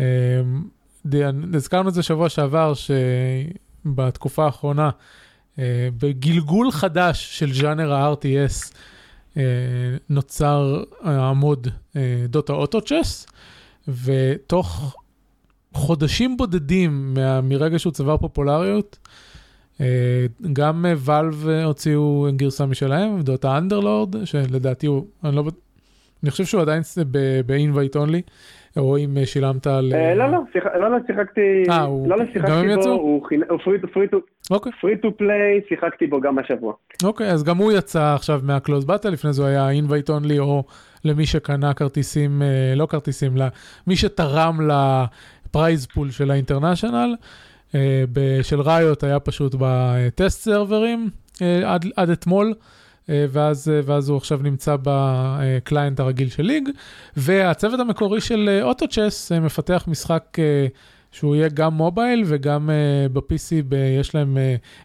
הזכרנו 1.54 1.90
את 1.90 1.94
זה 1.94 2.04
שבוע 2.04 2.30
שעבר, 2.30 2.74
שבתקופה 3.86 4.46
האחרונה, 4.46 4.90
uh, 4.90 5.60
בגלגול 6.02 6.72
חדש 6.72 7.40
של 7.40 7.54
ז'אנר 7.54 7.94
ה-RTS, 7.94 8.74
uh, 9.34 9.38
נוצר 10.10 10.84
העמוד 11.04 11.68
דוטה 12.30 12.54
אוטו 12.54 12.82
צ'ס, 12.82 13.28
ותוך 13.88 14.96
חודשים 15.74 16.38
בודדים 16.38 17.18
מרגע 17.44 17.80
שהוא 17.80 17.94
צבר 17.94 18.18
פופולריות, 18.18 18.98
אה, 19.02 19.27
גם 20.54 20.86
ואלב 20.98 21.48
הוציאו 21.66 22.28
גרסה 22.36 22.66
משלהם, 22.66 23.22
דוטה 23.22 23.58
אנדרלורד, 23.58 24.26
שלדעתי 24.26 24.88
הוא, 24.88 25.06
אני 25.24 25.36
לא... 25.36 25.44
אני 26.24 26.32
חושב 26.32 26.44
שהוא 26.44 26.62
עדיין 26.62 26.82
באינווייט 27.46 27.96
אונלי, 27.96 28.22
או 28.78 28.98
אם 28.98 29.18
שילמת 29.26 29.68
על... 29.68 29.94
אה, 29.94 30.16
לא, 30.16 30.32
לא, 30.32 30.40
לא, 30.80 30.92
לא, 30.92 30.98
שיחקתי, 31.08 31.63
לא, 32.08 32.18
לא, 32.18 32.26
שיחקתי 32.34 32.76
בו, 32.76 32.90
הוא 32.90 33.22
free 34.82 34.98
to 34.98 35.17
play, 35.17 35.62
שיחקתי 35.70 36.08
בו 36.08 36.22
גם 36.22 36.40
השבוע. 36.40 36.74
אוקיי, 37.04 37.32
אז 37.32 37.44
גם 37.44 37.58
הוא 37.58 37.72
יצא 37.72 38.13
עכשיו 38.16 38.40
מה 38.43 38.54
closed 38.54 38.86
beta, 38.86 39.10
לפני 39.10 39.34
זה 39.34 39.42
הוא 39.42 39.50
היה 39.50 39.70
invite 39.70 40.10
only, 40.10 40.39
או 40.40 40.63
למי 41.06 41.26
שקנה 41.26 41.74
כרטיסים, 41.74 42.42
אה, 42.42 42.74
לא 42.76 42.86
כרטיסים, 42.86 43.32
למי 43.38 43.96
שתרם 43.96 44.60
ל 44.70 44.89
prize 44.89 45.88
pool 45.88 46.10
של 46.10 46.32
ה 46.32 46.37
International. 46.37 47.15
אה, 47.75 48.03
של 48.43 48.62
Riot 48.62 49.04
היה 49.03 49.19
פשוט 49.19 49.56
בטסט 49.60 50.41
סרברים 50.41 51.10
אה, 51.41 51.73
עד, 51.73 51.86
עד 51.95 52.10
אתמול. 52.10 52.53
אה, 53.10 53.25
ואז, 53.30 53.71
ואז 53.86 54.10
הוא 54.10 54.17
עכשיו 54.17 54.39
נמצא 54.43 54.75
ב 54.84 55.00
client 55.00 56.00
הרגיל 55.99 56.30
של 56.30 56.43
League, 56.43 56.70
והצוות 57.17 57.80
המקורי 57.80 58.21
של 58.21 58.60
אוטו-צ'ס 58.62 59.32
מפתח 59.32 59.84
משחק 59.88 60.38
שהוא 61.12 61.36
יהיה 61.36 61.49
גם 61.49 61.73
מובייל 61.73 62.23
וגם 62.27 62.69
ב-PC, 63.13 63.75
יש 63.99 64.15
להם, 64.15 64.38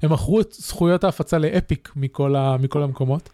הם 0.02 0.12
מכרו 0.12 0.40
את 0.40 0.52
זכויות 0.52 1.04
ההפצה 1.04 1.38
לאפיק 1.38 1.92
מכל, 1.96 2.36
ה, 2.36 2.56
מכל 2.56 2.82
המקומות, 2.82 3.30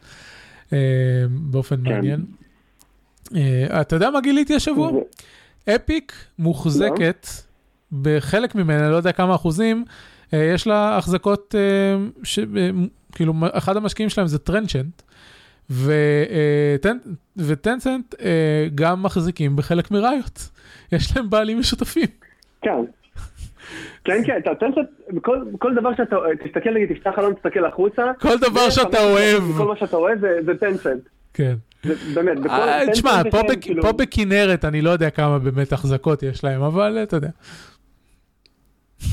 באופן 1.30 1.76
כן. 1.76 1.92
מעניין. 1.92 2.24
אתה 3.80 3.96
יודע 3.96 4.10
מה 4.10 4.20
גיליתי 4.20 4.54
השבוע? 4.54 4.92
אפיק 5.74 6.12
מוחזקת 6.38 7.26
לא. 7.30 7.47
בחלק 7.92 8.54
ממנה, 8.54 8.90
לא 8.90 8.96
יודע 8.96 9.12
כמה 9.12 9.34
אחוזים, 9.34 9.84
אה, 10.34 10.50
יש 10.54 10.66
לה 10.66 10.96
החזקות, 10.96 11.54
אה, 11.58 11.96
ש... 12.22 12.38
אה, 12.38 12.70
כאילו, 13.12 13.34
אחד 13.52 13.76
המשקיעים 13.76 14.10
שלהם 14.10 14.26
זה 14.26 14.38
טרנצ'נט, 14.38 15.02
וטנסנט 17.36 18.14
גם 18.74 19.02
מחזיקים 19.02 19.56
בחלק 19.56 19.90
מראיות. 19.90 20.48
יש 20.92 21.16
להם 21.16 21.30
בעלים 21.30 21.58
משותפים. 21.58 22.06
כן. 22.62 22.70
כן, 24.04 24.22
כן, 24.26 24.38
אתה 24.38 24.50
טנסנט, 24.54 24.86
כל, 25.22 25.44
כל 25.58 25.74
דבר 25.74 25.90
שאתה, 25.96 26.16
תסתכל, 26.44 26.70
נגיד, 26.70 26.88
תפתח 26.92 27.10
חלום, 27.16 27.34
תסתכל 27.34 27.64
החוצה. 27.64 28.12
כל 28.20 28.38
דבר 28.38 28.70
שאתה 28.70 29.04
אוהב. 29.04 29.42
כל 29.56 29.66
מה 29.66 29.76
שאתה 29.76 29.96
אוהב 29.96 30.20
זה, 30.20 30.38
זה 30.44 30.54
טנסנט. 30.60 31.02
כן. 31.34 31.54
באמת, 32.14 32.40
בכל... 32.40 32.54
תשמע, 32.92 33.22
כאילו- 33.60 33.82
פה 33.82 33.92
בכנרת 33.92 34.64
אני 34.64 34.82
לא 34.82 34.90
יודע 34.90 35.10
כמה 35.10 35.38
באמת 35.38 35.72
החזקות 35.72 36.22
יש 36.22 36.44
להם, 36.44 36.62
אבל 36.62 36.98
אתה 37.02 37.16
יודע. 37.16 37.28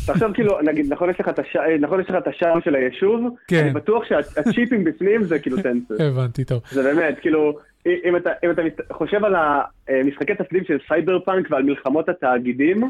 עכשיו 0.07 0.31
כאילו, 0.33 0.61
נגיד, 0.61 0.93
נכון 0.93 1.09
יש 1.09 1.19
לך 1.19 1.29
את 1.29 1.39
השער 1.39 1.77
נכון, 1.79 2.61
של 2.63 2.75
היישוב, 2.75 3.35
כן. 3.47 3.63
אני 3.63 3.73
בטוח 3.73 4.03
שהצ'יפים 4.05 4.83
בפנים 4.83 5.23
זה 5.23 5.39
כאילו 5.39 5.57
טנסר. 5.61 6.03
הבנתי, 6.03 6.43
טוב. 6.43 6.61
זה 6.71 6.83
באמת, 6.83 7.19
כאילו, 7.21 7.57
אם 7.85 8.15
אתה, 8.15 8.29
אם 8.45 8.51
אתה 8.51 8.61
חושב 8.91 9.25
על 9.25 9.35
המשחקי 9.87 10.35
תפקידים 10.35 10.63
של 10.67 10.77
סייבר 10.87 11.19
פאנק 11.19 11.47
ועל 11.51 11.63
מלחמות 11.63 12.09
התאגידים, 12.09 12.89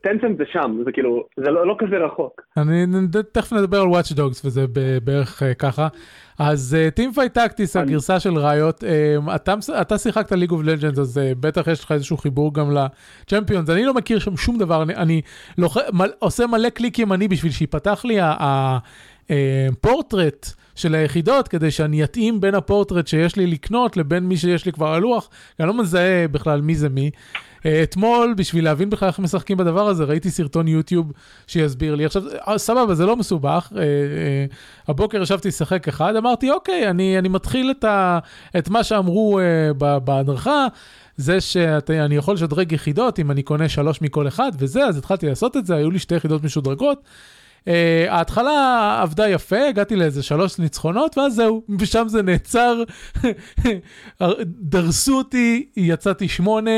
Tencent 0.00 0.38
זה 0.38 0.44
שם, 0.52 0.82
זה 0.84 0.92
כאילו, 0.92 1.26
זה 1.36 1.50
לא, 1.50 1.66
לא 1.66 1.76
כזה 1.78 1.96
רחוק. 1.96 2.40
אני 2.56 2.86
תכף 3.32 3.52
נדבר 3.52 3.80
על 3.80 3.86
Watch 3.86 4.16
Dogs 4.16 4.40
וזה 4.44 4.64
בערך 5.04 5.42
uh, 5.42 5.54
ככה. 5.54 5.88
אז 6.38 6.76
Teamfight 6.94 7.34
Tactics, 7.34 7.76
הגרסה 7.76 8.20
של 8.20 8.38
Riot, 8.38 8.84
uh, 8.84 8.86
אתה, 9.34 9.54
אתה 9.80 9.98
שיחקת 9.98 10.32
League 10.32 10.50
of 10.50 10.62
Legends, 10.62 10.98
אז 10.98 11.18
uh, 11.18 11.20
בטח 11.40 11.66
יש 11.66 11.84
לך 11.84 11.92
איזשהו 11.92 12.16
חיבור 12.16 12.54
גם 12.54 12.76
ל 12.76 12.85
champions, 12.85 13.70
אני 13.70 13.84
לא 13.84 13.94
מכיר 13.94 14.18
שם 14.18 14.36
שום 14.36 14.58
דבר, 14.58 14.82
אני, 14.82 14.94
אני 14.94 15.20
לא, 15.58 15.70
מל, 15.92 16.10
עושה 16.18 16.46
מלא 16.46 16.68
קליק 16.68 16.98
ימני 16.98 17.28
בשביל 17.28 17.52
שיפתח 17.52 18.04
לי 18.04 18.18
הפורטרט. 19.30 20.52
של 20.74 20.94
היחידות, 20.94 21.48
כדי 21.48 21.70
שאני 21.70 22.04
אתאים 22.04 22.40
בין 22.40 22.54
הפורטרט 22.54 23.06
שיש 23.06 23.36
לי 23.36 23.46
לקנות 23.46 23.96
לבין 23.96 24.24
מי 24.24 24.36
שיש 24.36 24.66
לי 24.66 24.72
כבר 24.72 24.86
על 24.86 25.02
לוח, 25.02 25.28
אני 25.60 25.68
לא 25.68 25.74
מזהה 25.74 26.28
בכלל 26.28 26.60
מי 26.60 26.74
זה 26.74 26.88
מי. 26.88 27.10
אה, 27.66 27.82
אתמול, 27.82 28.34
בשביל 28.36 28.64
להבין 28.64 28.90
בכלל 28.90 29.08
איך 29.08 29.18
משחקים 29.18 29.56
בדבר 29.56 29.88
הזה, 29.88 30.04
ראיתי 30.04 30.30
סרטון 30.30 30.68
יוטיוב 30.68 31.12
שיסביר 31.46 31.94
לי. 31.94 32.04
עכשיו, 32.04 32.22
אה, 32.48 32.58
סבבה, 32.58 32.94
זה 32.94 33.06
לא 33.06 33.16
מסובך. 33.16 33.72
אה, 33.76 33.82
הבוקר 34.88 35.22
ישבתי 35.22 35.48
לשחק 35.48 35.88
אחד, 35.88 36.16
אמרתי, 36.16 36.50
אוקיי, 36.50 36.90
אני, 36.90 37.18
אני 37.18 37.28
מתחיל 37.28 37.70
את, 37.70 37.84
ה, 37.84 38.18
את 38.58 38.68
מה 38.68 38.84
שאמרו 38.84 39.40
בהדרכה. 40.04 40.66
זה 41.16 41.40
שאני 41.40 42.16
יכול 42.16 42.34
לשדרג 42.34 42.72
יחידות 42.72 43.18
אם 43.18 43.30
אני 43.30 43.42
קונה 43.42 43.68
שלוש 43.68 44.02
מכל 44.02 44.28
אחד 44.28 44.52
וזה, 44.58 44.84
אז 44.84 44.98
התחלתי 44.98 45.26
לעשות 45.26 45.56
את 45.56 45.66
זה, 45.66 45.76
היו 45.76 45.90
לי 45.90 45.98
שתי 45.98 46.14
יחידות 46.14 46.44
משודרגות. 46.44 46.98
Uh, 47.64 47.70
ההתחלה 48.08 48.98
עבדה 49.02 49.28
יפה, 49.28 49.68
הגעתי 49.68 49.96
לאיזה 49.96 50.22
שלוש 50.22 50.58
ניצחונות, 50.58 51.18
ואז 51.18 51.34
זהו, 51.34 51.62
ושם 51.80 52.04
זה 52.08 52.22
נעצר, 52.22 52.82
דרסו 54.72 55.18
אותי, 55.18 55.68
יצאתי 55.76 56.28
שמונה. 56.28 56.70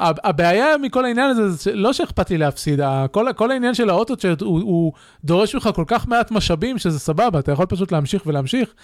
הבעיה 0.00 0.66
מכל 0.82 1.04
העניין 1.04 1.30
הזה, 1.30 1.48
זה 1.48 1.74
לא 1.74 1.92
שאכפת 1.92 2.30
לי 2.30 2.38
להפסיד, 2.38 2.80
כל, 3.10 3.26
כל 3.36 3.50
העניין 3.50 3.74
של 3.74 3.90
האוטו 3.90 4.16
צ'אט 4.16 4.40
הוא, 4.40 4.60
הוא 4.60 4.92
דורש 5.24 5.54
ממך 5.54 5.68
כל 5.74 5.84
כך 5.86 6.08
מעט 6.08 6.30
משאבים, 6.30 6.78
שזה 6.78 6.98
סבבה, 6.98 7.38
אתה 7.38 7.52
יכול 7.52 7.66
פשוט 7.66 7.92
להמשיך 7.92 8.26
ולהמשיך. 8.26 8.74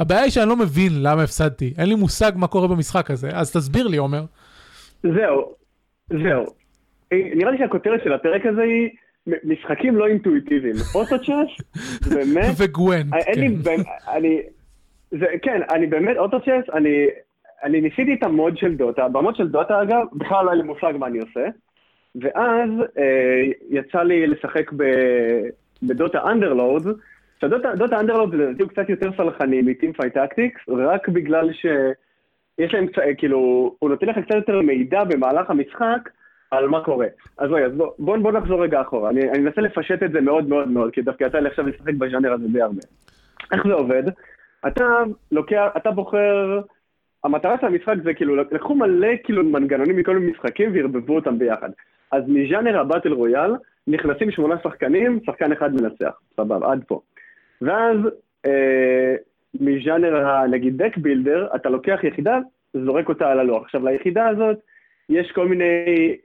הבעיה 0.00 0.22
היא 0.22 0.30
שאני 0.30 0.48
לא 0.48 0.56
מבין 0.56 0.92
למה 1.02 1.22
הפסדתי, 1.22 1.74
אין 1.78 1.88
לי 1.88 1.94
מושג 1.94 2.32
מה 2.36 2.46
קורה 2.46 2.68
במשחק 2.68 3.10
הזה, 3.10 3.28
אז 3.32 3.52
תסביר 3.52 3.88
לי, 3.88 3.96
עומר. 3.96 4.24
זהו, 5.02 5.54
זהו. 6.10 6.46
נראה 7.12 7.50
לי 7.50 7.58
שהכותרת 7.58 8.00
של 8.04 8.12
הפרק 8.12 8.46
הזה 8.46 8.62
היא... 8.62 8.88
משחקים 9.26 9.96
לא 9.96 10.06
אינטואיטיביים. 10.06 10.74
Auto 10.94 11.18
Chess, 11.18 11.66
באמת... 12.14 12.54
וגוון, 12.58 13.10
כן. 13.10 14.10
אני, 14.12 14.42
זה, 15.10 15.26
כן, 15.42 15.60
אני 15.70 15.86
באמת, 15.86 16.16
Auto 16.16 16.40
Chess, 16.40 16.64
אני, 16.74 17.06
אני 17.64 17.80
ניסיתי 17.80 18.14
את 18.14 18.22
ה 18.22 18.31
mod 18.31 18.56
של 18.58 18.74
Dota, 18.74 19.08
ב 19.08 19.15
mod 19.15 19.36
של 19.36 19.48
Dota 19.48 19.82
אגב, 19.82 20.06
בכלל 20.12 20.44
לא 20.44 20.50
היה 20.50 20.62
לי 20.62 20.68
מושג 20.68 20.92
מה 20.98 21.06
אני 21.06 21.18
עושה, 21.18 21.46
ואז 22.14 22.70
אה, 22.98 23.44
יצא 23.70 24.02
לי 24.02 24.26
לשחק 24.26 24.72
ב, 24.76 24.84
ב 25.82 25.92
Dota 25.92 26.30
Underlords, 26.30 26.86
ש 27.40 27.60
Dota 27.60 28.00
Underlords 28.00 28.34
לדעתי 28.34 28.62
הוא 28.62 28.70
קצת 28.70 28.88
יותר 28.88 29.10
סלחני 29.16 29.62
מ 29.62 29.92
Teamfight 29.92 30.14
Tactics, 30.14 30.60
רק 30.68 31.08
בגלל 31.08 31.52
שיש 31.52 32.74
להם, 32.74 32.86
כאילו, 33.18 33.74
הוא 33.78 33.90
נותן 33.90 34.06
לך 34.06 34.18
קצת 34.18 34.34
יותר 34.34 34.60
מידע 34.60 35.04
במהלך 35.04 35.50
המשחק, 35.50 36.08
על 36.52 36.68
מה 36.68 36.84
קורה. 36.84 37.06
אז 37.38 37.48
בואי, 37.48 37.64
אז 37.64 37.72
בוא, 37.72 37.92
בוא, 37.98 38.16
בוא 38.16 38.32
נחזור 38.32 38.62
רגע 38.62 38.80
אחורה. 38.80 39.10
אני, 39.10 39.30
אני 39.30 39.38
אנסה 39.38 39.60
לפשט 39.60 40.02
את 40.02 40.12
זה 40.12 40.20
מאוד 40.20 40.48
מאוד 40.48 40.68
מאוד, 40.68 40.92
כי 40.92 41.02
דווקא 41.02 41.24
יצא 41.24 41.38
לי 41.38 41.48
עכשיו 41.48 41.66
לשחק 41.66 41.94
בז'אנר 41.94 42.32
הזה 42.32 42.48
די 42.48 42.62
הרבה. 42.62 42.80
איך 43.52 43.66
זה 43.66 43.72
עובד? 43.72 44.02
אתה 44.66 44.84
לוקח, 45.32 45.68
אתה 45.76 45.90
בוחר, 45.90 46.60
המטרה 47.24 47.56
של 47.60 47.66
המשחק 47.66 47.94
זה 48.04 48.14
כאילו, 48.14 48.36
לקחו 48.36 48.74
מלא 48.74 49.08
כאילו 49.24 49.44
מנגנונים 49.44 49.96
מכל 49.96 50.18
מיני 50.18 50.32
משחקים 50.32 50.70
וערבבו 50.74 51.14
אותם 51.14 51.38
ביחד. 51.38 51.70
אז 52.12 52.22
מז'אנר 52.28 52.80
הבטל 52.80 53.12
רויאל 53.12 53.54
נכנסים 53.86 54.30
שמונה 54.30 54.54
שחקנים, 54.62 55.20
שחקן 55.26 55.52
אחד 55.52 55.74
מנצח, 55.74 56.20
סבבה, 56.36 56.72
עד 56.72 56.84
פה. 56.86 57.00
ואז 57.62 57.96
אה, 58.46 59.14
מז'אנר 59.60 60.46
נגיד 60.46 60.82
deck 60.82 60.96
builder, 60.96 61.48
אתה 61.56 61.68
לוקח 61.68 61.98
יחידה, 62.02 62.38
זורק 62.74 63.08
אותה 63.08 63.30
על 63.30 63.40
הלוח. 63.40 63.62
עכשיו 63.64 63.88
ליחידה 63.88 64.28
הזאת 64.28 64.56
יש 65.08 65.32
כל 65.34 65.48
מיני 65.48 66.16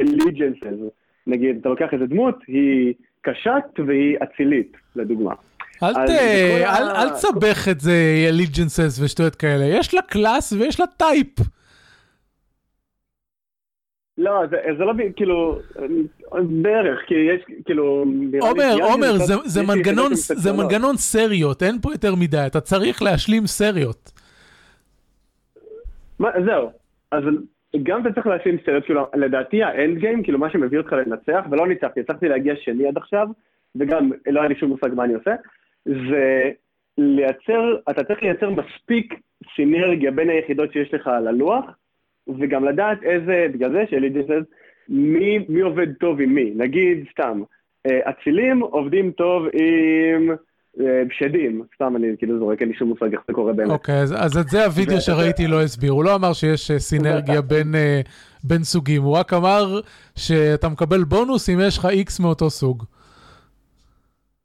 allegiances. 0.00 0.80
Uh, 0.80 0.90
נגיד, 1.26 1.56
אתה 1.60 1.68
לוקח 1.68 1.88
איזה 1.92 2.06
דמות, 2.06 2.34
היא 2.46 2.94
קשת 3.20 3.80
והיא 3.86 4.16
אצילית, 4.22 4.76
לדוגמה. 4.96 5.34
אל, 5.82 5.94
ת, 5.94 5.96
אל, 5.98 6.88
ה... 6.88 7.02
אל 7.02 7.10
תסבך 7.10 7.68
את 7.70 7.80
זה, 7.80 8.28
allegiances 8.30 9.04
ושטויות 9.04 9.34
כאלה. 9.34 9.64
יש 9.64 9.94
לה 9.94 10.02
class 10.02 10.52
ויש 10.52 10.80
לה 10.80 10.86
type. 10.86 11.28
לא, 14.18 14.40
זה, 14.50 14.56
זה 14.78 14.84
לא 14.84 14.92
כאילו, 15.16 15.58
בערך, 16.62 16.98
כי 17.06 17.14
יש 17.14 17.42
כאילו... 17.64 18.04
עומר, 18.40 18.76
עומר, 18.82 19.18
זה, 19.18 19.34
זה, 19.44 19.62
מנגנון, 19.62 20.14
זה 20.14 20.52
מנגנון 20.52 20.96
סריות, 20.96 21.62
אין 21.62 21.80
פה 21.82 21.92
יותר 21.92 22.14
מדי, 22.14 22.44
אתה 22.46 22.60
צריך 22.60 23.02
להשלים 23.02 23.46
סריות. 23.46 24.12
מה, 26.18 26.28
זהו, 26.46 26.70
אז 27.10 27.24
גם 27.82 28.00
אתה 28.00 28.12
צריך 28.12 28.26
להשלים 28.26 28.56
סרט, 28.66 28.84
כאילו, 28.84 29.06
לדעתי 29.14 29.62
האנד 29.62 29.98
גיים, 29.98 30.22
כאילו 30.22 30.38
מה 30.38 30.50
שמביא 30.50 30.78
אותך 30.78 30.92
לנצח, 30.92 31.44
ולא 31.50 31.66
ניצחתי, 31.68 32.00
הצלחתי 32.00 32.28
להגיע 32.28 32.56
שני 32.56 32.88
עד 32.88 32.96
עכשיו, 32.96 33.28
וגם 33.76 34.10
לא 34.26 34.40
היה 34.40 34.48
לי 34.48 34.54
שום 34.56 34.70
מושג 34.70 34.94
מה 34.94 35.04
אני 35.04 35.14
עושה, 35.14 35.34
זה 35.84 36.50
לייצר, 36.98 37.76
אתה 37.90 38.04
צריך 38.04 38.22
לייצר 38.22 38.50
מספיק 38.50 39.14
סינרגיה 39.56 40.10
בין 40.10 40.30
היחידות 40.30 40.72
שיש 40.72 40.94
לך 40.94 41.06
על 41.06 41.28
הלוח, 41.28 41.64
וגם 42.38 42.64
לדעת 42.64 43.02
איזה, 43.02 43.46
בגלל 43.52 43.72
זה 43.72 43.84
שאלידיסס, 43.90 44.42
מי, 44.88 45.38
מי 45.48 45.60
עובד 45.60 45.94
טוב 45.94 46.20
עם 46.20 46.34
מי. 46.34 46.52
נגיד, 46.56 47.06
סתם, 47.10 47.42
אה, 47.86 48.10
אצילים 48.10 48.60
עובדים 48.60 49.10
טוב 49.10 49.46
עם 49.52 50.30
שדים, 51.10 51.62
סתם 51.74 51.96
אני 51.96 52.06
כאילו 52.18 52.38
זורק, 52.38 52.60
אין 52.60 52.68
לי 52.68 52.74
שום 52.74 52.88
מושג 52.88 53.12
איך 53.12 53.20
זה 53.26 53.32
קורה 53.32 53.52
באמת. 53.52 53.70
אוקיי, 53.70 54.00
אז, 54.00 54.14
אז 54.18 54.36
את 54.36 54.48
זה 54.48 54.64
הווידאו 54.64 55.00
שראיתי 55.06 55.46
לא 55.46 55.62
הסביר, 55.62 55.92
הוא 55.92 56.04
לא 56.04 56.14
אמר 56.14 56.32
שיש 56.32 56.70
אה, 56.70 56.78
סינרגיה 56.78 57.40
בין, 57.50 57.74
בין 58.44 58.64
סוגים, 58.64 59.02
הוא 59.02 59.16
רק 59.16 59.32
אמר 59.32 59.80
שאתה 60.16 60.68
מקבל 60.68 61.04
בונוס 61.04 61.48
אם 61.50 61.58
יש 61.62 61.78
לך 61.78 61.86
איקס 61.86 62.20
מאותו 62.20 62.50
סוג. 62.50 62.84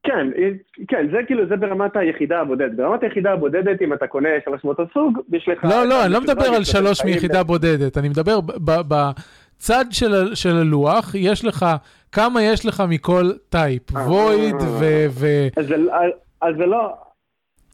כן, 0.04 0.28
כן, 0.88 1.08
זה 1.12 1.18
כאילו, 1.28 1.48
זה 1.48 1.56
ברמת 1.56 1.96
היחידה 1.98 2.39
הבודדת. 2.39 2.76
ברמת 2.76 3.04
היחידה 3.04 3.32
הבודדת, 3.32 3.82
אם 3.82 3.94
אתה 3.94 4.08
קונה 4.08 4.30
שלוש 4.46 4.63
מאותו 4.63 4.84
סוג, 4.94 5.20
יש 5.34 5.48
לך... 5.48 5.63
לא, 5.63 5.86
לא, 5.88 6.06
אני 6.06 6.13
לא 6.13 6.22
מדבר 6.22 6.46
על 6.46 6.63
שלוש 6.63 7.06
מיחידה 7.06 7.44
בודדת, 7.44 7.98
אני 7.98 8.10
מדבר 8.10 8.39
בצד 8.65 9.86
של 10.34 10.58
הלוח, 10.58 11.15
יש 11.15 11.46
לך, 11.46 11.65
כמה 12.12 12.43
יש 12.43 12.65
לך 12.65 12.84
מכל 12.89 13.32
type, 13.49 13.91
וויד 13.91 14.56
ו... 14.80 15.48
אז 16.41 16.56
זה 16.58 16.65
לא... 16.65 16.93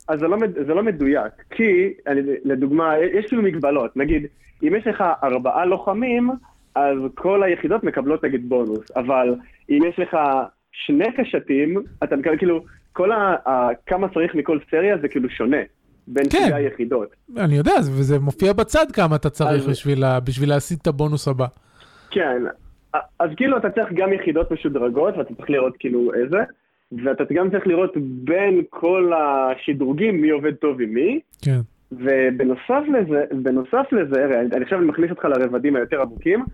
אז 0.08 0.19
זה 0.19 0.28
לא, 0.28 0.38
זה 0.67 0.74
לא 0.74 0.84
מדויק, 0.84 1.34
כי, 1.50 1.93
אני, 2.08 2.21
לדוגמה, 2.43 2.93
יש 3.13 3.26
כאילו 3.26 3.41
מגבלות, 3.41 3.98
נגיד, 3.98 4.26
אם 4.63 4.76
יש 4.76 4.88
לך 4.88 5.04
ארבעה 5.24 5.65
לוחמים, 5.65 6.30
אז 6.76 6.98
כל 7.15 7.43
היחידות 7.43 7.84
מקבלות 7.84 8.24
נגיד 8.26 8.50
בונוס, 8.50 8.91
אבל 8.95 9.36
אם 9.69 9.80
יש 9.89 10.00
לך 10.00 10.17
שני 10.71 11.06
קשתים, 11.17 11.84
אתה 12.04 12.15
מקבל 12.15 12.38
כאילו, 12.38 12.63
כל 12.93 13.12
ה... 13.12 13.36
ה 13.45 13.69
כמה 13.86 14.08
צריך 14.13 14.36
מכל 14.36 14.60
סריה 14.71 14.98
זה 15.02 15.08
כאילו 15.08 15.30
שונה. 15.30 15.58
בין 16.08 16.24
כן. 16.30 16.43
שתי 16.45 16.54
היחידות. 16.54 17.15
אני 17.38 17.58
יודע, 17.58 17.74
וזה 17.82 18.19
מופיע 18.19 18.54
בצד 18.54 18.86
כמה 18.93 19.15
אתה 19.15 19.30
צריך 19.30 19.63
אז... 19.63 19.67
בשביל, 19.67 20.02
לה, 20.02 20.19
בשביל 20.19 20.50
להשיג 20.50 20.78
את 20.82 20.88
הבונוס 20.88 21.28
הבא. 21.28 21.45
כן, 22.12 22.41
אז 23.19 23.29
כאילו 23.38 23.58
אתה 23.58 23.69
צריך 23.69 23.93
גם 23.93 24.13
יחידות 24.13 24.51
משודרגות, 24.51 25.17
ואתה 25.17 25.36
צריך 25.36 25.49
לראות 25.49 25.73
כאילו 25.79 26.13
איזה, 26.13 26.38
ואתה 26.91 27.23
גם 27.34 27.49
צריך 27.49 27.67
לראות 27.67 27.93
בין 27.97 28.62
כל 28.69 29.12
השדרוגים 29.15 30.21
מי 30.21 30.29
עובד 30.29 30.53
טוב 30.53 30.81
עם 30.81 30.93
מי. 30.93 31.19
כן. 31.41 31.60
ובנוסף 31.99 32.84
לזה, 32.93 33.23
בנוסף 33.31 33.86
לזה, 33.91 34.39
אני 34.55 34.63
עכשיו 34.63 34.79
מכניס 34.79 35.12
אותך 35.12 35.25
לרבדים 35.25 35.75
היותר 35.75 36.01
עמוקים, 36.01 36.45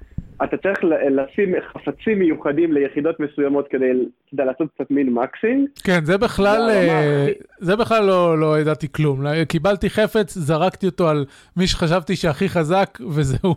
אתה 0.44 0.58
צריך 0.58 0.80
לשים 1.12 1.56
חפצים 1.74 2.20
מיוחדים 2.20 2.74
ליחידות 2.74 3.20
מסוימות 3.20 3.68
כדי, 3.70 3.92
כדי 4.32 4.46
לעשות 4.46 4.68
קצת 4.76 4.92
מין 4.92 5.14
מקסינג. 5.14 5.68
כן, 5.84 6.06
זה 6.06 6.18
בכלל, 6.18 6.70
אה, 6.70 7.28
זה 7.60 7.76
בכלל 7.76 8.06
לא, 8.06 8.40
לא 8.40 8.60
ידעתי 8.60 8.92
כלום. 8.92 9.24
קיבלתי 9.48 9.90
חפץ, 9.90 10.34
זרקתי 10.38 10.86
אותו 10.86 11.10
על 11.10 11.26
מי 11.58 11.68
שחשבתי 11.68 12.16
שהכי 12.16 12.50
חזק, 12.50 13.00
וזהו. 13.14 13.56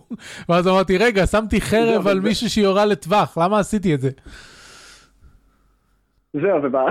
ואז 0.48 0.68
אמרתי, 0.68 0.98
רגע, 0.98 1.26
שמתי 1.26 1.60
חרב 1.60 2.08
על 2.08 2.20
מישהו 2.20 2.50
שיורה 2.50 2.86
לטווח, 2.86 3.38
למה 3.38 3.58
עשיתי 3.58 3.94
את 3.94 4.00
זה? 4.00 4.10
זהו, 6.34 6.62
ובא... 6.62 6.84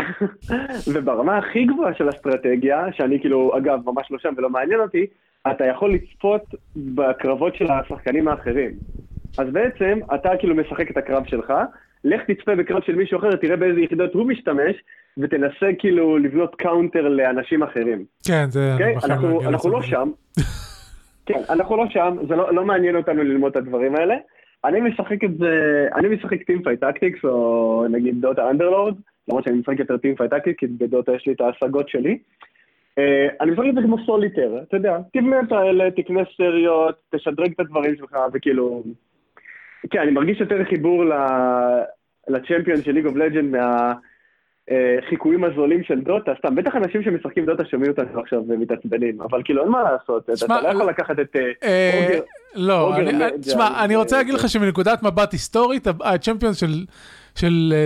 וברמה 0.93 1.37
הכי 1.37 1.65
גבוהה 1.65 1.93
של 1.93 2.09
אסטרטגיה, 2.09 2.85
שאני 2.91 3.19
כאילו, 3.19 3.57
אגב, 3.57 3.79
ממש 3.85 4.07
לא 4.11 4.19
שם 4.19 4.33
ולא 4.37 4.49
מעניין 4.49 4.79
אותי, 4.79 5.05
אתה 5.51 5.65
יכול 5.65 5.93
לצפות 5.93 6.41
בקרבות 6.75 7.55
של 7.55 7.65
השחקנים 7.71 8.27
האחרים. 8.27 8.71
אז 9.37 9.47
בעצם, 9.51 9.99
אתה 10.15 10.29
כאילו 10.39 10.55
משחק 10.55 10.91
את 10.91 10.97
הקרב 10.97 11.23
שלך, 11.27 11.53
לך 12.03 12.21
תצפה 12.27 12.55
בקרב 12.55 12.81
של 12.85 12.95
מישהו 12.95 13.19
אחר, 13.19 13.35
תראה 13.35 13.55
באיזה 13.55 13.81
יחידות 13.81 14.13
הוא 14.13 14.27
משתמש, 14.27 14.75
ותנסה 15.17 15.67
כאילו 15.79 16.17
לבנות 16.17 16.55
counter 16.55 17.01
לאנשים 17.01 17.63
אחרים. 17.63 18.05
כן, 18.27 18.45
זה... 18.49 18.71
Okay? 18.71 18.73
אוקיי? 18.73 18.95
אנחנו, 19.03 19.41
אנחנו 19.41 19.69
לא 19.69 19.81
שם. 19.81 20.11
כן, 21.25 21.39
אנחנו 21.49 21.77
לא 21.77 21.85
שם, 21.89 22.17
זה 22.27 22.35
לא, 22.35 22.53
לא 22.53 22.65
מעניין 22.65 22.95
אותנו 22.95 23.23
ללמוד 23.23 23.51
את 23.51 23.57
הדברים 23.57 23.95
האלה. 23.95 24.15
אני 24.65 24.81
משחק 24.81 25.23
את 25.23 25.37
זה, 25.37 25.87
אני 25.95 26.07
משחק 26.07 26.43
Teamfight 26.43 26.79
Tactics, 26.79 27.19
או 27.23 27.85
נגיד 27.89 28.21
Dota 28.21 28.49
Underlords, 28.49 28.95
למרות 29.27 29.43
שאני 29.43 29.57
משחק 29.57 29.79
יותר 29.79 29.97
Teamfight 29.97 30.31
Tactics, 30.31 30.59
כי 30.59 30.67
ב 30.67 30.76
Dota 30.76 31.11
יש 31.15 31.27
לי 31.27 31.33
את 31.33 31.41
ההשגות 31.41 31.89
שלי. 31.89 32.17
Uh, 32.99 33.33
אני 33.41 33.51
משחק 33.51 33.65
את 33.69 33.75
זה 33.75 33.81
כמו 33.81 34.05
סוליטר, 34.05 34.59
אתה 34.67 34.77
יודע, 34.77 34.97
תבנה 35.13 35.39
את 35.39 35.51
האלה, 35.51 35.91
תקנה 35.91 36.21
סריות, 36.37 36.95
תשדרג 37.15 37.51
את 37.55 37.59
הדברים 37.59 37.95
שלך, 37.95 38.17
וכאילו... 38.33 38.83
כן, 39.91 39.99
אני 39.99 40.11
מרגיש 40.11 40.39
יותר 40.39 40.63
חיבור 40.63 41.03
לצ'מפיון 42.27 42.81
של 42.81 42.91
ליג 42.91 43.05
אוף 43.05 43.15
לג'נד 43.15 43.55
מהחיקויים 44.69 45.43
הזולים 45.43 45.83
של 45.83 45.99
דוטה, 45.99 46.31
סתם, 46.37 46.55
בטח 46.55 46.75
אנשים 46.75 47.03
שמשחקים 47.03 47.45
דוטה 47.45 47.65
שומעים 47.65 47.91
אותנו 47.91 48.19
עכשיו 48.19 48.43
ומתעצבנים, 48.47 49.21
אבל 49.21 49.41
כאילו 49.45 49.63
אין 49.63 49.71
מה 49.71 49.83
לעשות, 49.83 50.29
אתה 50.29 50.61
לא 50.61 50.67
יכול 50.67 50.89
לקחת 50.89 51.19
את 51.19 51.35
אה, 51.35 51.51
אה, 51.63 52.09
אוגר. 52.09 52.21
לא, 52.55 53.29
תשמע, 53.41 53.83
אני 53.83 53.95
רוצה 53.95 54.17
להגיד 54.17 54.33
לך 54.33 54.49
שמנקודת 54.49 55.03
מבט 55.03 55.31
היסטורית, 55.31 55.87
הצ'מפיון 56.03 56.53
של 56.53 56.85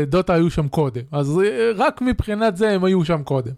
דוטה 0.07 0.33
היו 0.33 0.49
שם 0.49 0.67
קודם, 0.67 1.01
אז 1.11 1.41
רק 1.75 2.01
מבחינת 2.01 2.57
זה 2.57 2.69
הם 2.69 2.83
היו 2.83 3.05
שם 3.05 3.23
קודם. 3.23 3.51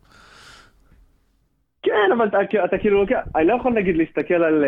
כן, 1.84 2.12
אבל 2.18 2.28
אתה 2.66 2.78
כאילו, 2.78 3.06
אני 3.36 3.48
לא 3.48 3.54
יכול 3.54 3.74
נגיד 3.74 3.98
להסתכל 3.98 4.44
על... 4.44 4.66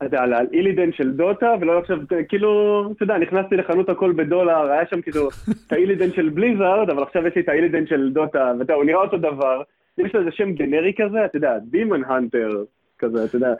אתה 0.00 0.06
יודע, 0.06 0.22
על 0.22 0.46
אילידן 0.52 0.92
של 0.92 1.12
דוטה, 1.12 1.54
ולא 1.60 1.78
עכשיו, 1.78 1.98
כאילו, 2.28 2.82
אתה 2.96 3.02
יודע, 3.02 3.18
נכנסתי 3.18 3.56
לחנות 3.56 3.88
הכל 3.88 4.12
בדולר, 4.12 4.70
היה 4.70 4.86
שם 4.90 5.00
כאילו 5.00 5.28
את 5.66 5.72
האילידן 5.72 6.12
של 6.12 6.28
Blizzard, 6.28 6.90
אבל 6.90 7.02
עכשיו 7.02 7.26
יש 7.26 7.34
לי 7.36 7.42
את 7.42 7.48
האילידן 7.48 7.86
של 7.86 8.10
דוטה, 8.12 8.52
ואתה 8.58 8.72
הוא 8.72 8.84
נראה 8.84 9.02
אותו 9.02 9.18
דבר. 9.18 9.62
יש 9.98 10.14
לו 10.14 10.20
איזה 10.20 10.30
שם 10.32 10.52
גנרי 10.52 10.92
כזה, 10.96 11.24
אתה 11.24 11.36
יודע, 11.36 11.58
demon 11.58 12.04
hunter 12.04 12.64
כזה, 12.98 13.24
אתה 13.24 13.36
יודע. 13.36 13.52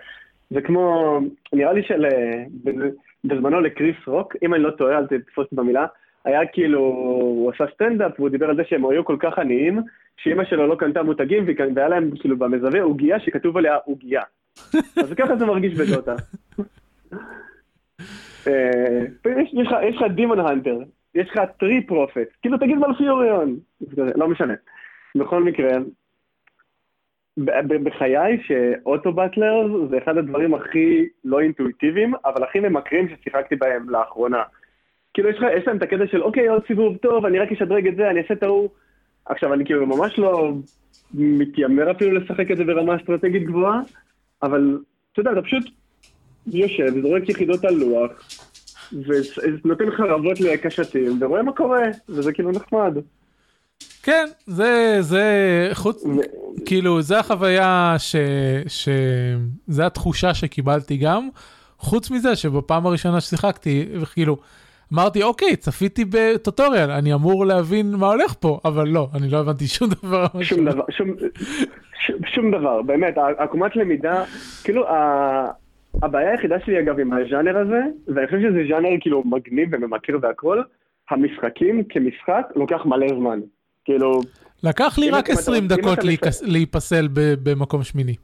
זה 0.50 0.61
כמו, 0.61 1.18
נראה 1.53 1.72
לי 1.72 1.83
של, 1.83 2.07
בזמנו 3.24 3.61
לקריס 3.61 3.96
רוק, 4.07 4.37
אם 4.42 4.55
אני 4.55 4.62
לא 4.62 4.70
טועה, 4.70 4.98
אל 4.98 5.07
תתפוס 5.07 5.46
במילה, 5.53 5.87
היה 6.24 6.46
כאילו, 6.46 6.80
הוא 6.80 7.52
עשה 7.54 7.64
סטנדאפ 7.74 8.12
והוא 8.18 8.28
דיבר 8.28 8.50
על 8.50 8.56
זה 8.56 8.62
שהם 8.68 8.87
היו 8.87 9.04
כל 9.04 9.16
כך 9.20 9.38
עניים, 9.38 9.80
שאימא 10.16 10.44
שלו 10.44 10.66
לא 10.66 10.74
קנתה 10.74 11.02
מותגים 11.02 11.46
והיה 11.74 11.88
להם 11.88 12.11
כאילו 12.20 12.37
במזווה 12.37 12.83
עוגיה 12.83 13.20
שכתוב 13.20 13.56
עליה 13.56 13.76
עוגיה. 13.85 14.22
אז 15.02 15.14
ככה 15.16 15.37
זה 15.37 15.46
מרגיש 15.46 15.74
בדוטה. 15.74 16.14
אה, 18.46 19.00
יש 19.83 19.96
לך 19.96 20.02
דימון 20.14 20.40
הנטר, 20.40 20.78
יש 21.14 21.28
לך 21.30 21.40
טרי 21.59 21.87
פרופט, 21.87 22.28
כאילו 22.42 22.59
תגיד 22.59 22.78
מלפיוריון, 22.78 23.56
לא 23.96 24.28
משנה. 24.28 24.54
בכל 25.14 25.44
מקרה, 25.44 25.70
בחיי 27.85 28.42
שאוטו 28.42 29.12
באטלר 29.12 29.87
זה 29.90 29.98
אחד 29.98 30.16
הדברים 30.16 30.54
הכי 30.54 31.09
לא 31.24 31.40
אינטואיטיביים, 31.40 32.14
אבל 32.24 32.44
הכי 32.44 32.61
ממכרים 32.61 33.09
ששיחקתי 33.09 33.56
בהם 33.56 33.90
לאחרונה. 33.90 34.42
כאילו 35.20 35.30
יש, 35.30 35.38
לך, 35.38 35.44
יש 35.61 35.66
להם 35.66 35.76
את 35.76 35.83
הקטע 35.83 36.06
של 36.11 36.22
אוקיי 36.22 36.48
עוד 36.48 36.62
סיבוב 36.66 36.96
טוב, 36.96 37.26
אני 37.26 37.38
רק 37.38 37.52
אשדרג 37.52 37.87
את 37.87 37.96
זה, 37.96 38.11
אני 38.11 38.20
אעשה 38.20 38.35
את 38.35 38.42
ההוא. 38.42 38.68
עכשיו 39.26 39.54
אני 39.54 39.64
כאילו 39.64 39.87
ממש 39.87 40.18
לא 40.18 40.52
מתיימר 41.14 41.90
אפילו 41.90 42.18
לשחק 42.18 42.50
את 42.50 42.56
זה 42.56 42.64
ברמה 42.64 42.96
אסטרטגית 42.96 43.46
גבוהה, 43.46 43.80
אבל 44.42 44.78
אתה 45.12 45.20
יודע, 45.20 45.33
אתה 45.33 45.42
פשוט 45.42 45.64
יושב, 46.46 46.87
וזורק 46.96 47.28
יחידות 47.28 47.64
על 47.64 47.74
לוח, 47.74 48.11
ונותן 48.92 49.90
חרבות 49.96 50.40
לקשתים, 50.40 51.18
ורואה 51.22 51.42
מה 51.42 51.52
קורה, 51.52 51.83
וזה 52.09 52.33
כאילו 52.33 52.50
נחמד. 52.50 52.94
כן, 54.02 54.26
זה, 54.46 54.96
זה, 55.00 55.24
חוץ, 55.72 56.04
ו... 56.04 56.09
כאילו, 56.66 57.02
זה 57.02 57.18
החוויה 57.18 57.94
ש... 57.98 58.16
ש... 58.66 58.88
זה 59.66 59.87
התחושה 59.87 60.35
שקיבלתי 60.35 60.96
גם. 60.96 61.28
חוץ 61.78 62.11
מזה 62.11 62.37
שבפעם 62.37 62.87
הראשונה 62.87 63.20
ששיחקתי, 63.20 63.88
כאילו, 64.14 64.37
אמרתי, 64.94 65.22
אוקיי, 65.22 65.57
צפיתי 65.57 66.05
בטוטוריאל, 66.11 66.90
אני 66.90 67.14
אמור 67.14 67.46
להבין 67.46 67.94
מה 67.94 68.07
הולך 68.07 68.35
פה, 68.40 68.59
אבל 68.64 68.88
לא, 68.88 69.09
אני 69.14 69.29
לא 69.29 69.38
הבנתי 69.38 69.66
שום 69.66 69.88
דבר. 69.88 70.26
שום 70.42 70.64
דבר, 70.64 70.85
שום, 70.90 71.09
שום 72.35 72.50
דבר, 72.50 72.83
באמת, 72.83 73.14
עקומת 73.38 73.76
למידה, 73.76 74.24
כאילו, 74.64 74.85
הבעיה 76.03 76.31
היחידה 76.31 76.57
שלי 76.64 76.81
אגב 76.81 77.00
עם 77.00 77.12
הז'אנר 77.12 77.59
הזה, 77.59 77.81
ואני 78.14 78.26
חושב 78.26 78.38
שזה 78.40 78.59
ז'אנר 78.68 78.88
כאילו 79.00 79.22
מגניב 79.26 79.68
וממכר 79.72 80.12
והכל, 80.22 80.62
המשחקים 81.11 81.85
כמשחק 81.88 82.53
לוקח 82.57 82.87
מלא 82.87 83.09
זמן. 83.09 83.40
כאילו... 83.85 84.20
לקח 84.62 84.98
לי 84.98 85.11
רק 85.11 85.31
20 85.31 85.66
דקות 85.66 85.98
להיפסל 86.42 87.09
במקום 87.12 87.83
שמיני. 87.83 88.14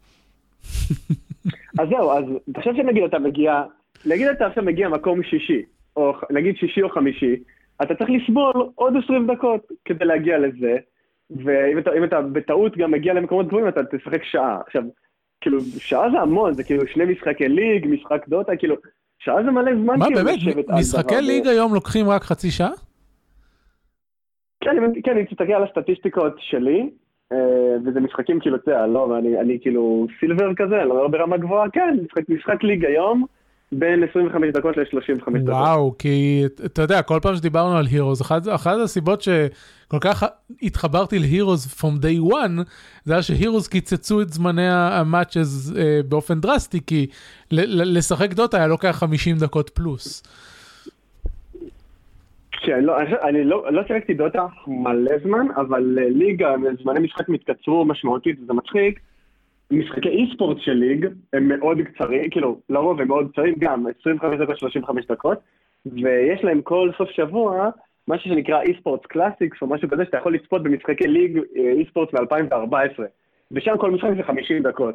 אז 1.78 1.88
זהו, 1.88 2.12
אז 2.12 2.24
תחשוב 2.54 2.72
שנגיד 2.76 3.02
אתה 3.02 3.18
מגיע, 3.18 3.62
נגיד 4.06 4.26
אתה 4.26 4.46
עכשיו 4.46 4.64
מגיע 4.64 4.88
מקום 4.88 5.22
שישי, 5.22 5.62
או 5.96 6.12
נגיד 6.30 6.56
שישי 6.56 6.82
או 6.82 6.88
חמישי, 6.88 7.36
אתה 7.82 7.94
צריך 7.94 8.10
לסבול 8.10 8.68
עוד 8.74 8.94
20 9.04 9.26
דקות 9.26 9.72
כדי 9.84 10.04
להגיע 10.04 10.38
לזה, 10.38 10.76
ואם 11.30 11.78
אתה, 11.78 11.90
אתה 12.04 12.20
בטעות 12.20 12.76
גם 12.76 12.90
מגיע 12.90 13.14
למקומות 13.14 13.46
גבוהים 13.46 13.68
אתה 13.68 13.80
תשחק 13.84 14.24
שעה. 14.24 14.60
עכשיו, 14.66 14.82
כאילו, 15.40 15.60
שעה 15.60 16.10
זה 16.10 16.20
המון, 16.20 16.54
זה 16.54 16.64
כאילו 16.64 16.86
שני 16.86 17.04
משחקי 17.04 17.48
ליג, 17.48 17.86
משחק 17.86 18.28
דוטה, 18.28 18.56
כאילו, 18.56 18.76
שעה 19.18 19.42
זה 19.44 19.50
מלא 19.50 19.72
זמן 19.74 19.98
מה, 19.98 20.06
כאילו 20.06 20.24
באמת? 20.24 20.38
משחקי 20.78 21.20
ליג 21.20 21.46
היום 21.46 21.74
לוקחים 21.74 22.08
רק 22.08 22.22
חצי 22.22 22.50
שעה? 22.50 22.70
כן, 24.60 24.76
כן, 25.04 25.12
אני 25.12 25.22
מסתכל 25.22 25.52
על 25.52 25.62
הסטטיסטיקות 25.62 26.36
שלי, 26.38 26.90
אה, 27.32 27.76
וזה 27.86 28.00
משחקים 28.00 28.40
כאילו, 28.40 28.56
אתה 28.56 28.70
יודע, 28.70 28.86
לא, 28.86 29.18
אני, 29.18 29.40
אני 29.40 29.58
כאילו 29.60 30.06
סילבר 30.20 30.54
כזה, 30.54 30.84
לא 30.84 31.08
ברמה 31.08 31.36
גבוהה, 31.36 31.70
כן, 31.70 31.96
משחק, 32.04 32.28
משחק 32.28 32.62
ליג 32.62 32.84
היום, 32.84 33.24
בין 33.72 34.02
25 34.10 34.52
דקות 34.52 34.76
ל-35 34.76 35.30
דקות. 35.30 35.48
וואו, 35.48 35.94
כי 35.98 36.44
אתה 36.64 36.82
יודע, 36.82 37.02
כל 37.02 37.18
פעם 37.22 37.36
שדיברנו 37.36 37.76
על 37.76 37.86
הירוז, 37.86 38.22
אחת 38.22 38.78
הסיבות 38.84 39.22
שכל 39.22 39.98
כך 40.00 40.24
התחברתי 40.62 41.18
להירוז 41.18 41.80
from 41.80 42.02
day 42.02 42.32
one, 42.32 42.62
זה 43.04 43.12
היה 43.12 43.22
שהירוז 43.22 43.68
קיצצו 43.68 44.22
את 44.22 44.28
זמני 44.28 44.68
המאצ'ז 44.70 45.76
uh, 45.76 46.06
באופן 46.08 46.40
דרסטי, 46.40 46.80
כי 46.86 47.06
לשחק 47.50 48.32
דוטה 48.32 48.56
היה 48.56 48.66
לוקח 48.66 48.90
50 48.90 49.36
דקות 49.36 49.70
פלוס. 49.70 50.22
כן, 52.62 52.84
לא, 52.84 52.96
אני 53.28 53.44
לא, 53.44 53.72
לא 53.72 53.82
שיחקתי 53.86 54.14
דוטה 54.14 54.46
מלא 54.66 55.18
זמן, 55.24 55.46
אבל 55.56 55.98
אה, 55.98 56.08
League, 56.08 56.54
זמני 56.82 57.00
משחק 57.00 57.28
מתקצרו 57.28 57.84
משמעותית, 57.84 58.38
וזה 58.42 58.52
מצחיק. 58.52 59.00
משחקי 59.70 60.08
esport 60.08 60.56
של 60.60 60.72
League 60.72 61.06
הם 61.32 61.48
מאוד 61.48 61.78
קצרים, 61.80 62.30
כאילו, 62.30 62.60
לרוב 62.68 63.00
הם 63.00 63.08
מאוד 63.08 63.30
קצרים, 63.32 63.54
גם 63.58 63.86
25 64.00 64.40
דקות, 64.40 64.58
35 64.58 65.06
דקות, 65.06 65.38
ויש 65.86 66.44
להם 66.44 66.62
כל 66.62 66.90
סוף 66.98 67.10
שבוע 67.10 67.70
משהו 68.08 68.30
שנקרא 68.30 68.62
esports 68.62 69.06
classics 69.06 69.62
או 69.62 69.66
משהו 69.66 69.88
כזה 69.90 70.04
שאתה 70.04 70.16
יכול 70.16 70.34
לצפות 70.34 70.62
במשחקי 70.62 71.06
League 71.06 71.38
אה, 71.56 71.72
esport 71.72 72.14
מ-2014, 72.14 73.02
ושם 73.52 73.72
כל 73.80 73.90
משחק 73.90 74.08
זה 74.16 74.22
50 74.22 74.62
דקות. 74.62 74.94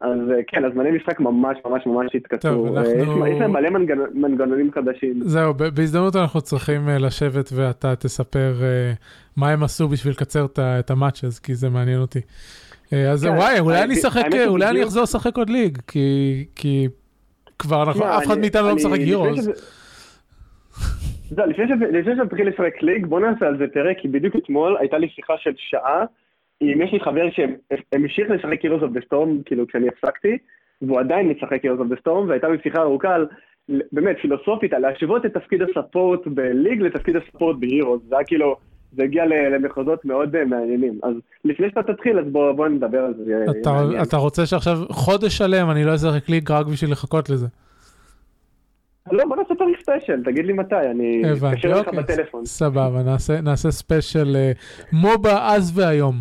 אז 0.00 0.18
אה, 0.30 0.40
כן, 0.46 0.64
הזמני 0.64 0.90
משחק 0.90 1.20
ממש 1.20 1.58
ממש 1.64 1.86
ממש 1.86 2.14
התקצרו. 2.14 2.76
אה, 2.76 2.82
אנחנו... 2.82 3.26
יש 3.26 3.40
להם 3.40 3.52
מלא 3.52 3.70
מנגנונים 4.14 4.72
חדשים. 4.72 5.20
זהו, 5.22 5.54
בהזדמנות 5.54 6.16
אנחנו 6.16 6.40
צריכים 6.40 6.88
לשבת 7.00 7.50
ואתה 7.54 7.96
תספר 7.96 8.52
מה 9.36 9.50
הם 9.50 9.62
עשו 9.62 9.88
בשביל 9.88 10.12
לקצר 10.12 10.46
את 10.58 10.90
ה 10.90 10.95
matches, 10.95 11.38
כי 11.38 11.54
זה 11.54 11.70
מעניין 11.70 12.00
אותי. 12.00 12.20
אה, 12.92 13.10
אז 13.10 13.24
כן, 13.24 13.30
וואי, 13.30 13.60
אולי 13.60 13.82
אני 13.82 13.94
אשחק, 13.94 14.22
אולי 14.46 14.68
אני 14.68 14.82
אחזור 14.82 15.02
לשחק 15.02 15.36
עוד 15.36 15.50
League, 15.50 15.78
כי 16.56 16.88
כבר 17.58 17.90
אף 17.90 18.26
אחד 18.26 18.38
מאיתנו 18.38 18.68
לא 18.68 18.74
משחק 18.74 18.98
Heroes. 18.98 19.50
לפני 21.36 22.16
שתתחיל 22.16 22.48
לשחק 22.48 22.82
League, 22.82 23.06
בוא 23.06 23.20
נעשה 23.20 23.46
על 23.46 23.58
זה 23.58 23.64
פרק, 23.72 23.96
כי 24.00 24.08
בדיוק 24.08 24.36
אתמול 24.36 24.76
הייתה 24.80 24.98
לי 24.98 25.08
שיחה 25.08 25.34
של 25.38 25.52
שעה, 25.56 26.04
אם 26.62 26.82
יש 26.82 26.92
לי 26.92 27.00
חבר 27.00 27.28
שהמשיך 27.30 28.30
לשחק 28.30 28.62
Heroes 28.62 28.82
of 28.82 28.92
the 28.92 29.00
Storm, 29.06 29.42
כאילו 29.44 29.66
כשאני 29.66 29.88
הפסקתי, 29.88 30.38
והוא 30.82 31.00
עדיין 31.00 31.28
משחק 31.28 31.62
Heroes 31.62 31.80
of 31.80 31.88
the 31.88 31.96
Storm, 32.00 32.28
והייתה 32.28 32.48
לי 32.48 32.58
שיחה 32.62 32.82
ארוכה 32.82 33.14
על, 33.14 33.26
באמת, 33.92 34.16
פילוסופית, 34.22 34.72
על 34.72 34.82
להשוות 34.82 35.26
את 35.26 35.34
תפקיד 35.34 35.62
הספורט 35.62 36.26
ב 36.26 36.34
League 36.34 36.82
לתפקיד 36.82 37.16
הספורט 37.16 37.56
ב 37.60 37.65
Heroes, 37.65 38.00
זה 38.08 38.16
היה 38.16 38.24
כאילו... 38.24 38.56
זה 38.96 39.02
הגיע 39.02 39.24
למחוזות 39.26 40.04
מאוד 40.04 40.36
אה, 40.36 40.44
מעניינים. 40.44 40.98
אז 41.02 41.14
לפני 41.44 41.68
שאתה 41.68 41.82
תתחיל, 41.82 42.18
אז 42.18 42.24
בוא, 42.26 42.52
בוא 42.52 42.68
נדבר 42.68 42.98
על 42.98 43.14
זה. 43.14 43.44
אתה, 43.60 43.82
אתה 44.02 44.16
רוצה 44.16 44.46
שעכשיו 44.46 44.76
חודש 44.90 45.38
שלם 45.38 45.70
אני 45.70 45.84
לא 45.84 45.90
אזרק 45.90 46.28
League 46.28 46.50
רק 46.50 46.66
בשביל 46.66 46.92
לחכות 46.92 47.30
לזה. 47.30 47.46
לא, 49.12 49.24
בוא 49.24 49.36
נעשה 49.36 49.54
פרק 49.54 49.80
special, 49.82 50.22
תגיד 50.24 50.46
לי 50.46 50.52
מתי, 50.52 50.74
אני 50.90 51.22
אקשר 51.52 51.68
לך 51.68 51.86
אוקיי, 51.86 52.02
בטלפון. 52.02 52.44
סבבה, 52.44 53.02
נעשה, 53.04 53.40
נעשה 53.40 53.70
special 53.70 54.36
אה, 54.36 54.52
MOBA 54.92 55.54
אז 55.54 55.78
והיום. 55.78 56.14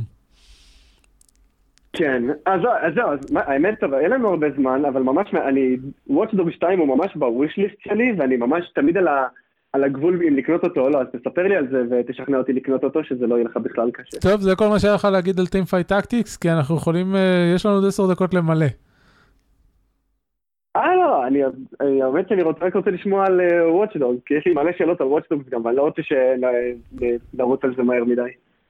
כן, 1.93 2.23
אז 2.45 2.61
זהו, 2.95 3.07
אז 3.07 3.19
האמת 3.35 3.79
טוב, 3.79 3.93
אין 3.93 4.11
לנו 4.11 4.29
הרבה 4.29 4.47
זמן, 4.57 4.85
אבל 4.85 5.01
ממש, 5.01 5.33
אני, 5.33 5.77
Watch 6.09 6.33
Dog 6.35 6.51
2 6.51 6.79
הוא 6.79 6.97
ממש 6.97 7.15
בוויש 7.15 7.57
ליסט 7.57 7.75
שלי, 7.79 8.13
ואני 8.17 8.37
ממש 8.37 8.71
תמיד 8.75 8.97
על 8.97 9.07
ה... 9.07 9.27
על 9.73 9.83
הגבול 9.83 10.21
אם 10.27 10.37
לקנות 10.37 10.63
אותו 10.63 10.81
או 10.81 10.89
לא, 10.89 11.01
אז 11.01 11.07
תספר 11.07 11.43
לי 11.43 11.55
על 11.55 11.67
זה 11.71 11.83
ותשכנע 11.89 12.37
אותי 12.37 12.53
לקנות 12.53 12.83
אותו, 12.83 13.03
שזה 13.03 13.27
לא 13.27 13.35
יהיה 13.35 13.45
לך 13.45 13.57
בכלל 13.57 13.91
קשה. 13.91 14.19
טוב, 14.19 14.41
זה 14.41 14.55
כל 14.55 14.67
מה 14.67 14.79
שהיה 14.79 14.93
לך 14.93 15.07
להגיד 15.11 15.39
על 15.39 15.45
Team 15.45 15.65
Fight 15.65 15.91
Tactics, 15.91 16.37
כי 16.41 16.51
אנחנו 16.51 16.75
יכולים, 16.75 17.15
אה, 17.15 17.51
יש 17.55 17.65
לנו 17.65 17.75
עוד 17.75 17.85
עשר 17.85 18.11
דקות 18.11 18.33
למלא. 18.33 18.65
אה, 20.75 20.95
לא, 20.95 21.27
אני, 21.27 21.39
האמת 22.03 22.29
שאני 22.29 22.43
רוצה, 22.43 22.65
רק 22.65 22.75
רוצה 22.75 22.91
לשמוע 22.91 23.25
על 23.25 23.39
uh, 23.39 23.43
Watchdog, 23.53 24.15
כי 24.25 24.33
יש 24.33 24.43
לי 24.45 24.53
מלא 24.53 24.71
שאלות 24.77 25.01
על 25.01 25.07
Watchdog 25.07 25.49
גם, 25.49 25.65
ואני 25.65 25.75
לא 25.75 25.81
רוצה 25.81 26.01
שנרוץ 26.01 27.59
על 27.63 27.73
זה 27.77 27.83
מהר 27.83 28.03
מדי. 28.03 28.21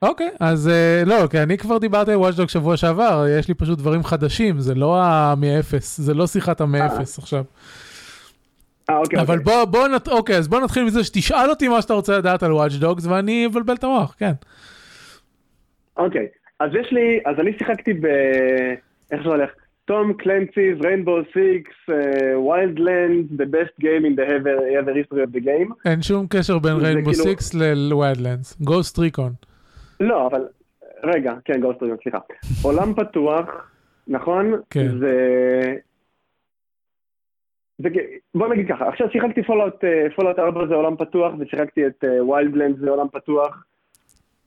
אוקיי, 0.02 0.28
okay, 0.28 0.36
אז 0.40 0.70
אה, 0.70 1.08
לא, 1.08 1.26
כי 1.30 1.38
אני 1.38 1.58
כבר 1.58 1.78
דיברתי 1.78 2.12
על 2.12 2.18
Watch 2.18 2.35
Dogs 2.35 2.48
שבוע 2.48 2.76
שעבר, 2.76 3.24
יש 3.38 3.48
לי 3.48 3.54
פשוט 3.54 3.78
דברים 3.78 4.02
חדשים, 4.02 4.58
זה 4.58 4.74
לא 4.74 5.02
המאפס, 5.02 6.00
זה 6.00 6.14
לא 6.14 6.26
שיחת 6.26 6.60
המאפס 6.60 7.18
עכשיו. 7.18 7.44
אה, 8.92 8.98
אוקיי. 8.98 9.20
אבל 9.20 9.38
אוקיי. 9.38 9.54
בוא, 9.54 9.64
בוא, 9.64 9.88
נת... 9.88 10.08
אוקיי, 10.08 10.36
אז 10.36 10.48
בוא 10.48 10.60
נתחיל 10.60 10.84
מזה 10.84 11.04
שתשאל 11.04 11.50
אותי 11.50 11.68
מה 11.68 11.82
שאתה 11.82 11.94
רוצה 11.94 12.18
לדעת 12.18 12.42
על 12.42 12.52
Watch 12.52 12.72
Dogs 12.72 13.06
ואני 13.06 13.46
אבלבל 13.46 13.74
את 13.74 13.84
המוח, 13.84 14.14
כן. 14.18 14.32
אוקיי, 15.96 16.26
אז 16.60 16.70
יש 16.80 16.92
לי, 16.92 17.20
אז 17.26 17.40
אני 17.40 17.52
שיחקתי 17.58 17.94
ב... 17.94 18.06
איך 19.10 19.22
זה 19.22 19.28
הולך? 19.28 19.50
Tom 19.84 20.12
Clancy's 20.12 20.84
Rainbow 20.84 21.18
Six, 21.32 21.74
Wildland, 22.48 23.42
the 23.42 23.44
best 23.44 23.82
game 23.82 24.04
in 24.04 24.16
the 24.16 24.26
ever, 24.26 24.56
ever 24.80 24.92
history 24.94 25.22
of 25.26 25.36
the 25.36 25.44
game. 25.44 25.72
אין 25.84 26.02
שום 26.02 26.26
קשר 26.30 26.58
בין 26.58 26.76
Rainbow 26.76 27.14
Six 27.14 27.50
כאילו... 27.50 27.74
ל 27.90 27.96
Wildlands, 27.96 28.60
Ghost 28.60 28.98
Recon. 28.98 29.32
לא, 30.00 30.26
אבל, 30.26 30.44
רגע, 31.04 31.32
כן, 31.44 31.60
Ghost 31.60 31.82
Recon, 31.82 31.96
סליחה. 32.02 32.18
עולם 32.62 32.94
פתוח, 32.94 33.46
נכון? 34.08 34.60
כן. 34.70 34.98
זה... 34.98 35.74
בוא 38.34 38.48
נגיד 38.48 38.68
ככה, 38.68 38.88
עכשיו 38.88 39.06
שיחקתי 39.12 39.42
Fallout, 39.42 39.84
Fallout 40.16 40.38
4 40.38 40.66
זה 40.66 40.74
עולם 40.74 40.96
פתוח, 40.96 41.32
ושיחקתי 41.38 41.86
את 41.86 42.04
Wildland 42.28 42.78
זה 42.78 42.90
עולם 42.90 43.06
פתוח. 43.12 43.64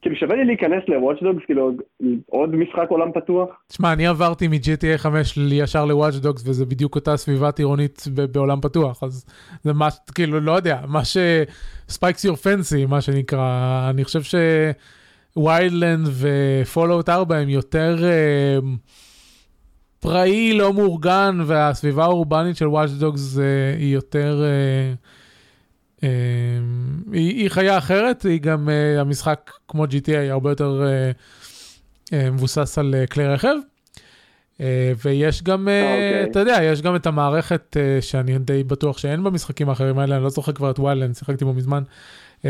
כאילו 0.02 0.16
שווה 0.16 0.36
לי 0.36 0.44
להיכנס 0.44 0.82
ל 0.88 0.93
Watch 0.93 1.18
Dogs, 1.18 1.44
כאילו 1.44 1.70
עוד 2.26 2.56
משחק 2.56 2.86
עולם 2.88 3.12
פתוח. 3.12 3.48
תשמע, 3.68 3.92
אני 3.92 4.06
עברתי 4.06 4.48
מ-GTA 4.48 4.98
5 4.98 5.38
ישר 5.52 5.84
ל 5.84 5.90
Watch 5.90 6.19
Dogs, 6.19 6.48
וזה 6.48 6.66
בדיוק 6.66 6.94
אותה 6.94 7.16
סביבת 7.16 7.58
עירונית 7.58 8.04
בעולם 8.32 8.60
פתוח, 8.60 9.02
אז 9.02 9.26
זה 9.62 9.72
מה, 9.72 9.88
כאילו, 10.14 10.40
לא 10.40 10.52
יודע, 10.52 10.80
מה 10.88 11.04
ש... 11.04 11.16
strikes 11.88 12.24
your 12.24 12.36
fancy, 12.36 12.86
מה 12.86 13.00
שנקרא, 13.00 13.90
אני 13.90 14.04
חושב 14.04 14.38
ש 15.36 15.50
Wildland 15.50 16.06
ו 16.20 16.31
Fallout 16.31 17.08
4 17.08 17.36
הם 17.36 17.48
יותר... 17.48 17.96
אה, 17.98 18.64
פראי, 20.00 20.52
לא 20.52 20.72
מאורגן, 20.72 21.38
והסביבה 21.46 22.04
האורבנית 22.04 22.56
של 22.56 22.66
Watch 22.66 23.02
Dogs 23.02 23.36
אה, 23.36 23.40
היא 23.78 23.94
יותר... 23.94 24.42
אה, 24.42 26.00
אה, 26.00 26.04
היא, 27.12 27.36
היא 27.36 27.48
חיה 27.48 27.78
אחרת, 27.78 28.22
היא 28.22 28.40
גם, 28.40 28.68
אה, 28.68 29.00
המשחק 29.00 29.50
כמו 29.68 29.84
GTA 29.84 30.30
הרבה 30.30 30.50
יותר 30.50 30.82
אה, 30.82 32.08
uh, 32.08 32.14
מבוסס 32.32 32.78
על 32.78 32.94
uh, 33.04 33.12
כלי 33.12 33.26
רכב. 33.26 33.54
Uh, 34.56 34.60
ויש 35.04 35.42
גם, 35.42 35.68
uh, 35.68 35.70
okay. 35.70 36.30
אתה 36.30 36.38
יודע, 36.38 36.58
יש 36.62 36.82
גם 36.82 36.96
את 36.96 37.06
המערכת 37.06 37.76
uh, 37.76 38.02
שאני 38.02 38.38
די 38.38 38.64
בטוח 38.64 38.98
שאין 38.98 39.24
במשחקים 39.24 39.68
האחרים 39.68 39.98
האלה, 39.98 40.16
אני 40.16 40.24
לא 40.24 40.30
זוכר 40.30 40.52
כבר 40.52 40.70
את 40.70 40.78
ויילנד, 40.78 41.14
שיחקתי 41.14 41.44
בו 41.44 41.52
מזמן. 41.52 41.82
Uh, 42.42 42.46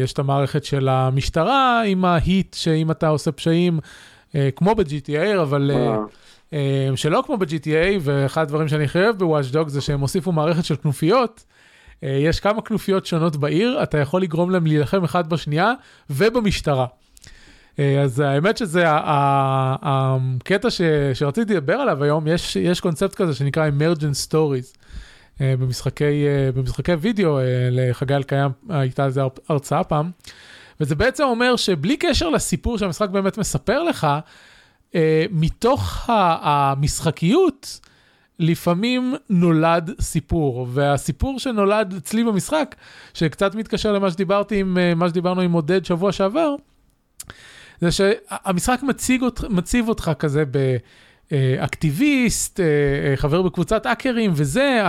יש 0.00 0.12
את 0.12 0.18
המערכת 0.18 0.64
של 0.64 0.88
המשטרה 0.88 1.82
עם 1.82 2.04
ההיט, 2.04 2.54
שאם 2.54 2.90
אתה 2.90 3.08
עושה 3.08 3.32
פשעים, 3.32 3.78
uh, 4.32 4.34
כמו 4.56 4.74
ב-GTA, 4.74 5.42
אבל... 5.42 5.70
Uh, 5.74 5.78
אה, 5.78 5.98
שלא 6.96 7.22
כמו 7.26 7.36
ב-GTA, 7.36 8.00
ואחד 8.00 8.42
הדברים 8.42 8.68
שאני 8.68 8.84
הכי 8.84 8.98
אוהב 8.98 9.18
בוואץ' 9.18 9.46
דוג 9.46 9.68
זה 9.68 9.80
שהם 9.80 10.00
הוסיפו 10.00 10.32
מערכת 10.32 10.64
של 10.64 10.76
כנופיות. 10.76 11.44
אה, 12.04 12.08
יש 12.08 12.40
כמה 12.40 12.62
כנופיות 12.62 13.06
שונות 13.06 13.36
בעיר, 13.36 13.82
אתה 13.82 13.98
יכול 13.98 14.22
לגרום 14.22 14.50
להם 14.50 14.66
להילחם 14.66 15.04
אחד 15.04 15.28
בשנייה 15.28 15.72
ובמשטרה. 16.10 16.86
אה, 17.78 18.02
אז 18.02 18.20
האמת 18.20 18.58
שזה 18.58 18.84
הקטע 19.82 20.68
שרציתי 21.14 21.54
לדבר 21.54 21.74
עליו 21.74 22.04
היום, 22.04 22.26
יש, 22.26 22.56
יש 22.56 22.80
קונספט 22.80 23.14
כזה 23.14 23.34
שנקרא 23.34 23.68
emergent 23.68 24.28
stories. 24.28 24.78
במשחקי, 25.40 26.24
במשחקי 26.54 26.92
וידאו, 26.92 27.38
לחגי 27.70 28.14
אלקיים 28.14 28.50
הייתה 28.68 29.06
איזה 29.06 29.20
הרצאה 29.48 29.84
פעם, 29.84 30.10
וזה 30.80 30.94
בעצם 30.94 31.24
אומר 31.24 31.56
שבלי 31.56 31.96
קשר 31.96 32.28
לסיפור 32.30 32.78
שהמשחק 32.78 33.08
באמת 33.08 33.38
מספר 33.38 33.82
לך, 33.82 34.06
מתוך 35.30 36.10
המשחקיות, 36.42 37.80
לפעמים 38.38 39.14
נולד 39.30 39.90
סיפור, 40.00 40.66
והסיפור 40.70 41.38
שנולד 41.38 41.94
אצלי 41.96 42.24
במשחק, 42.24 42.74
שקצת 43.14 43.54
מתקשר 43.54 43.92
למה 43.92 44.10
שדיברתי 44.10 44.60
עם, 44.60 44.78
אה, 44.78 44.94
מה 44.94 45.08
שדיברנו 45.08 45.40
עם 45.40 45.52
עודד 45.52 45.84
שבוע 45.84 46.12
שעבר, 46.12 46.54
זה 47.80 47.90
שהמשחק 47.92 48.82
מציג, 48.82 49.24
מציב 49.50 49.88
אותך 49.88 50.10
כזה 50.18 50.44
באקטיביסט, 51.30 52.60
אה, 52.60 52.64
אה, 53.10 53.16
חבר 53.16 53.42
בקבוצת 53.42 53.86
האקרים, 53.86 54.32
וזה, 54.34 54.82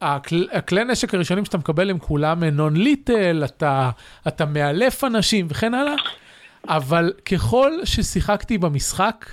הכלי 0.00 0.84
נשק 0.84 1.14
הראשונים 1.14 1.44
שאתה 1.44 1.58
מקבל 1.58 1.90
הם 1.90 1.98
כולם 1.98 2.44
נון 2.44 2.76
ליטל, 2.76 3.42
אתה, 3.44 3.90
אתה 4.28 4.46
מאלף 4.46 5.04
אנשים 5.04 5.46
וכן 5.50 5.74
הלאה, 5.74 5.94
אבל 6.68 7.12
ככל 7.24 7.72
ששיחקתי 7.84 8.58
במשחק, 8.58 9.26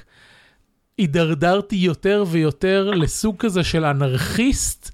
הידרדרתי 0.98 1.76
יותר 1.76 2.24
ויותר 2.28 2.92
לסוג 2.92 3.36
כזה 3.40 3.64
של 3.64 3.86
אנרכיסט, 3.86 4.92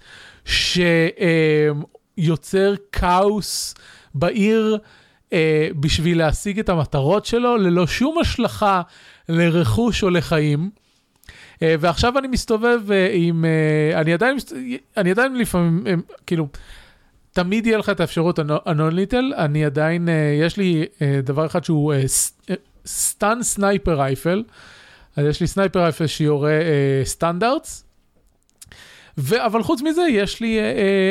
שיוצר 2.17 2.73
כאוס 2.91 3.75
בעיר 4.15 4.77
אה, 5.33 5.69
בשביל 5.79 6.17
להשיג 6.17 6.59
את 6.59 6.69
המטרות 6.69 7.25
שלו, 7.25 7.57
ללא 7.57 7.87
שום 7.87 8.19
השלכה 8.19 8.81
לרכוש 9.29 10.03
או 10.03 10.09
לחיים. 10.09 10.69
אה, 11.61 11.75
ועכשיו 11.79 12.17
אני 12.17 12.27
מסתובב 12.27 12.91
אה, 12.91 13.09
עם, 13.13 13.45
אני 13.95 14.13
עדיין, 14.13 14.37
אני 14.97 15.11
עדיין 15.11 15.35
לפעמים, 15.35 15.83
כאילו, 16.25 16.47
תמיד 17.37 17.67
יהיה 17.67 17.77
לך 17.77 17.89
את 17.89 17.99
האפשרות 17.99 18.39
lethal, 18.39 19.35
אני 19.37 19.65
עדיין, 19.65 20.09
יש 20.41 20.57
לי 20.57 20.85
דבר 21.23 21.45
אחד 21.45 21.63
שהוא 21.63 21.93
stun 22.85 23.43
sniper 23.43 23.99
rifle. 24.01 24.43
אז 25.17 25.25
יש 25.25 25.41
לי 25.41 25.47
sniper 25.47 25.79
rifle 25.79 26.07
שיורה 26.07 26.51
אה, 26.51 27.01
stun 27.03 27.35
darts, 27.35 27.83
ו- 29.17 29.45
אבל 29.45 29.63
חוץ 29.63 29.81
מזה 29.81 30.01
יש 30.09 30.39
לי 30.39 30.59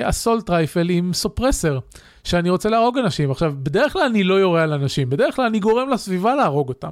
assault 0.02 0.50
אה, 0.50 0.56
rifle 0.56 0.90
עם 0.90 1.12
suppressor, 1.12 1.78
שאני 2.24 2.50
רוצה 2.50 2.68
להרוג 2.68 2.98
אנשים. 2.98 3.30
עכשיו, 3.30 3.54
בדרך 3.62 3.92
כלל 3.92 4.02
אני 4.02 4.24
לא 4.24 4.34
יורה 4.34 4.62
על 4.62 4.72
אנשים, 4.72 5.10
בדרך 5.10 5.36
כלל 5.36 5.44
אני 5.44 5.58
גורם 5.58 5.88
לסביבה 5.88 6.34
להרוג 6.34 6.68
אותם. 6.68 6.90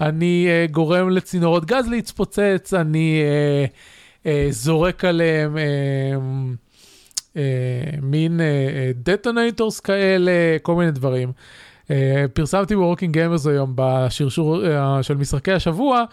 אני 0.00 0.46
אה, 0.48 0.66
גורם 0.70 1.10
לצינורות 1.10 1.64
גז 1.64 1.88
להתפוצץ, 1.88 2.74
אני 2.74 3.22
אה, 3.22 3.64
אה, 4.26 4.46
זורק 4.50 5.04
עליהם... 5.04 5.58
אה, 5.58 5.62
אה, 5.62 6.18
מין 8.02 8.40
detonators 8.94 9.78
אה, 9.78 9.82
כאלה, 9.82 10.32
כל 10.62 10.74
מיני 10.74 10.90
דברים. 10.90 11.32
פרסמתי 12.32 12.76
ב 12.76 12.81
Working 12.81 13.14
Gamers 13.14 13.46
היום 13.46 13.72
בשרשור 13.74 14.62
של 15.02 15.14
משחקי 15.14 15.52
השבוע, 15.52 16.04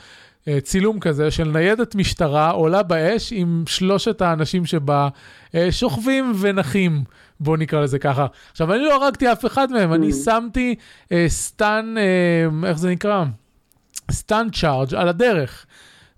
צילום 0.62 1.00
כזה 1.00 1.32
של 1.32 1.44
ניידת 1.44 1.96
משטרה 1.96 2.50
עולה 2.50 2.84
באש 2.84 3.34
עם 3.36 3.64
שלושת 3.68 4.22
האנשים 4.22 4.66
שבה 4.66 5.10
שוכבים 5.72 6.34
ונחים, 6.40 7.04
בואו 7.40 7.56
נקרא 7.56 7.82
לזה 7.82 8.00
ככה. 8.00 8.26
עכשיו, 8.52 8.74
אני 8.74 8.82
לא 8.82 9.04
הרגתי 9.04 9.32
אף 9.32 9.46
אחד 9.46 9.72
מהם, 9.72 9.94
אני 9.94 10.10
mm. 10.10 10.14
שמתי 10.26 10.76
stun, 11.28 11.96
איך 12.66 12.78
זה 12.78 12.90
נקרא? 12.90 13.24
stun 14.12 14.48
charge 14.52 14.96
על 14.96 15.08
הדרך, 15.08 15.66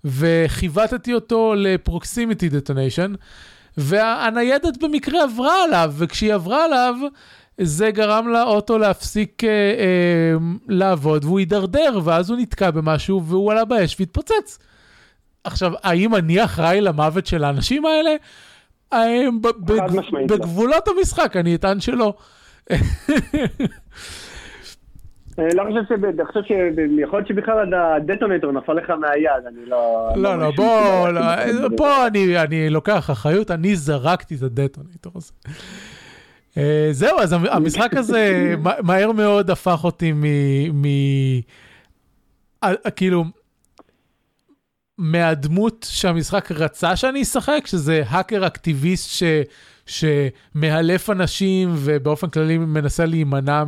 וכיוונתי 0.04 1.14
אותו 1.14 1.54
ל 1.56 1.65
proximity 1.65 2.48
detonation, 2.48 3.14
והניידת 3.76 4.76
במקרה 4.82 5.22
עברה 5.22 5.64
עליו, 5.64 5.92
וכשהיא 5.96 6.34
עברה 6.34 6.64
עליו, 6.64 6.94
זה 7.60 7.90
גרם 7.90 8.28
לאוטו 8.28 8.78
להפסיק 8.78 9.44
אה, 9.44 9.48
אה, 9.48 10.34
לעבוד 10.68 11.24
והוא 11.24 11.38
הידרדר 11.38 12.00
ואז 12.04 12.30
הוא 12.30 12.38
נתקע 12.38 12.70
במשהו 12.70 13.24
והוא 13.24 13.52
עלה 13.52 13.64
באש 13.64 13.96
והתפוצץ. 13.98 14.58
עכשיו, 15.44 15.72
האם 15.82 16.14
אני 16.14 16.44
אחראי 16.44 16.80
למוות 16.80 17.26
של 17.26 17.44
האנשים 17.44 17.86
האלה? 17.86 18.14
אה, 18.92 19.28
בגבולות 20.26 20.88
המשחק, 20.88 21.36
אני 21.36 21.54
אטען 21.54 21.80
שלא. 21.80 22.14
אני 25.38 25.54
לא 25.54 25.64
חושב 25.68 25.82
ש... 25.88 26.04
אני 26.04 26.24
חושב 26.26 26.40
שיכול 26.42 27.18
להיות 27.18 27.28
שבכלל 27.28 27.74
הדטונטור 27.74 28.52
נפל 28.52 28.72
לך 28.72 28.90
מהיד, 28.90 29.46
אני 29.46 29.66
לא... 29.66 30.10
לא, 30.16 30.38
לא, 30.38 30.50
בוא, 30.56 31.08
לא, 31.08 31.20
פה 31.76 32.06
אני 32.06 32.70
לוקח 32.70 33.10
אחריות, 33.10 33.50
אני 33.50 33.76
זרקתי 33.76 34.34
את 34.34 34.42
הדטונטור 34.42 35.12
הזה. 35.16 35.32
אה, 36.56 36.88
זהו, 36.90 37.18
אז 37.18 37.32
המשחק 37.32 37.94
הזה 37.94 38.54
מהר 38.86 39.12
מאוד 39.12 39.50
הפך 39.50 39.84
אותי 39.84 40.12
מ... 40.12 40.24
כאילו, 42.96 43.24
מהדמות 44.98 45.86
שהמשחק 45.90 46.52
רצה 46.52 46.96
שאני 46.96 47.22
אשחק, 47.22 47.62
שזה 47.66 48.02
האקר 48.08 48.46
אקטיביסט 48.46 49.10
ש... 49.10 49.22
שמאלף 49.86 51.10
אנשים 51.10 51.72
ובאופן 51.76 52.28
כללי 52.30 52.58
מנסה 52.58 53.06
להימנע 53.06 53.64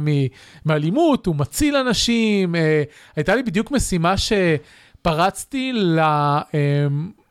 מאלימות, 0.66 1.26
הוא 1.26 1.36
מציל 1.36 1.76
אנשים. 1.76 2.54
אה, 2.54 2.82
הייתה 3.16 3.34
לי 3.34 3.42
בדיוק 3.42 3.70
משימה 3.70 4.14
שפרצתי 4.16 5.72
ל... 5.72 5.98
אה, 5.98 6.86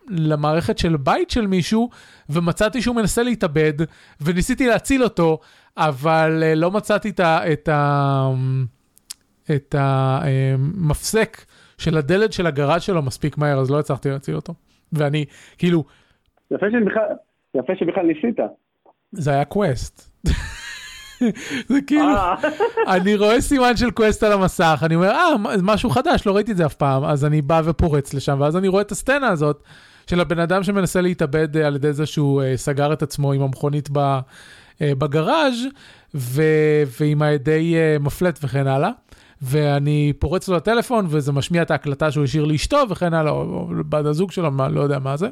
למערכת 0.10 0.78
של 0.78 0.98
בית 0.98 1.30
של 1.30 1.48
מישהו, 1.48 1.90
ומצאתי 2.30 2.82
שהוא 2.82 2.96
מנסה 2.96 3.24
להתאבד, 3.24 3.74
וניסיתי 4.22 4.68
להציל 4.68 5.04
אותו, 5.04 5.40
אבל 5.78 6.44
אה, 6.44 6.56
לא 6.56 6.72
מצאתי 6.72 7.10
את, 7.10 7.20
ה, 7.20 7.54
את, 7.54 7.70
ה, 7.70 8.30
את 9.56 9.76
המפסק 9.78 11.46
של 11.78 11.98
הדלת 11.98 12.34
של 12.34 12.48
הגראז' 12.48 12.82
שלו 12.82 13.02
מספיק 13.02 13.38
מהר, 13.38 13.60
אז 13.60 13.72
לא 13.72 13.80
הצלחתי 13.80 14.10
להציל 14.10 14.36
אותו. 14.36 14.54
ואני, 14.94 15.26
כאילו... 15.58 15.84
יפה 16.52 16.66
שבכלל, 16.72 17.04
יפה 17.56 17.74
שבכלל 17.80 18.06
ניסית. 18.06 18.40
זה 19.12 19.32
היה 19.32 19.46
quest. 19.46 20.12
זה 21.70 21.82
כאילו, 21.88 22.16
אה. 22.16 22.36
אני 22.96 23.16
רואה 23.16 23.42
סימן 23.42 23.78
של 23.78 23.92
quest 23.92 24.24
על 24.24 24.32
המסך, 24.32 24.82
אני 24.86 24.96
אומר, 24.96 25.12
אה, 25.12 25.34
משהו 25.64 25.90
חדש, 25.90 26.28
לא 26.28 26.36
ראיתי 26.36 26.52
את 26.52 26.58
זה 26.58 26.66
אף 26.66 26.74
פעם, 26.74 27.04
אז 27.04 27.26
אני 27.26 27.42
בא 27.42 27.62
ופורץ 27.66 28.14
לשם, 28.14 28.38
ואז 28.42 28.58
אני 28.58 28.68
רואה 28.68 28.82
את 28.82 28.92
הסצנה 28.92 29.28
הזאת, 29.28 29.64
של 30.08 30.20
הבן 30.20 30.40
אדם 30.40 30.64
שמנסה 30.64 31.02
להתאבד 31.02 31.58
אה, 31.58 31.68
על 31.68 31.76
ידי 31.76 31.94
זה 31.94 32.06
שהוא 32.06 32.42
uh, 32.42 32.46
סגר 32.58 32.94
את 32.94 33.02
עצמו 33.02 33.34
עם 33.34 33.42
המכונית 33.42 33.90
ב, 33.92 34.20
בגראז' 34.82 35.66
ו, 36.16 36.42
ועם 37.00 37.22
הידי 37.22 37.76
מפלט 38.00 38.40
וכן 38.44 38.68
הלאה. 38.68 38.90
ואני 39.42 40.14
פורץ 40.20 40.48
לו 40.48 40.56
לטלפון 40.56 41.06
וזה 41.10 41.32
משמיע 41.32 41.62
את 41.62 41.72
ההקלטה 41.72 42.12
שהוא 42.12 42.24
השאיר 42.24 42.46
לאשתו 42.46 42.84
וכן 42.90 43.14
הלאה, 43.14 43.32
או, 43.32 43.68
בת 43.90 44.06
הזוג 44.06 44.32
שלו, 44.32 44.52
מה, 44.52 44.70
לא 44.70 44.82
יודע 44.82 45.00
מה 45.00 45.18
זה. 45.18 45.28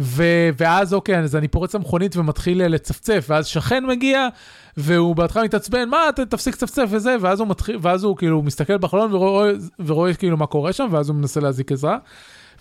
ו- 0.00 0.48
ואז 0.58 0.94
אוקיי, 0.94 1.18
אז 1.18 1.36
אני 1.36 1.48
פורץ 1.48 1.74
למכונית 1.74 2.16
ומתחיל 2.16 2.66
לצפצף, 2.66 3.26
ואז 3.28 3.46
שכן 3.46 3.86
מגיע, 3.86 4.28
והוא 4.76 5.16
בהתחלה 5.16 5.44
מתעצבן, 5.44 5.88
מה, 5.88 5.98
ת, 6.16 6.20
תפסיק 6.20 6.54
לצפצף 6.54 6.84
וזה, 6.90 7.16
ואז 7.20 7.40
הוא 7.40 7.48
מתחיל, 7.48 7.78
ואז 7.80 8.04
הוא 8.04 8.16
כאילו 8.16 8.42
מסתכל 8.42 8.78
בחלון 8.78 9.14
ורואה, 9.14 9.50
ורואה 9.86 10.14
כאילו 10.14 10.36
מה 10.36 10.46
קורה 10.46 10.72
שם, 10.72 10.88
ואז 10.90 11.08
הוא 11.08 11.16
מנסה 11.16 11.40
להזעיק 11.40 11.72
עזרה. 11.72 11.98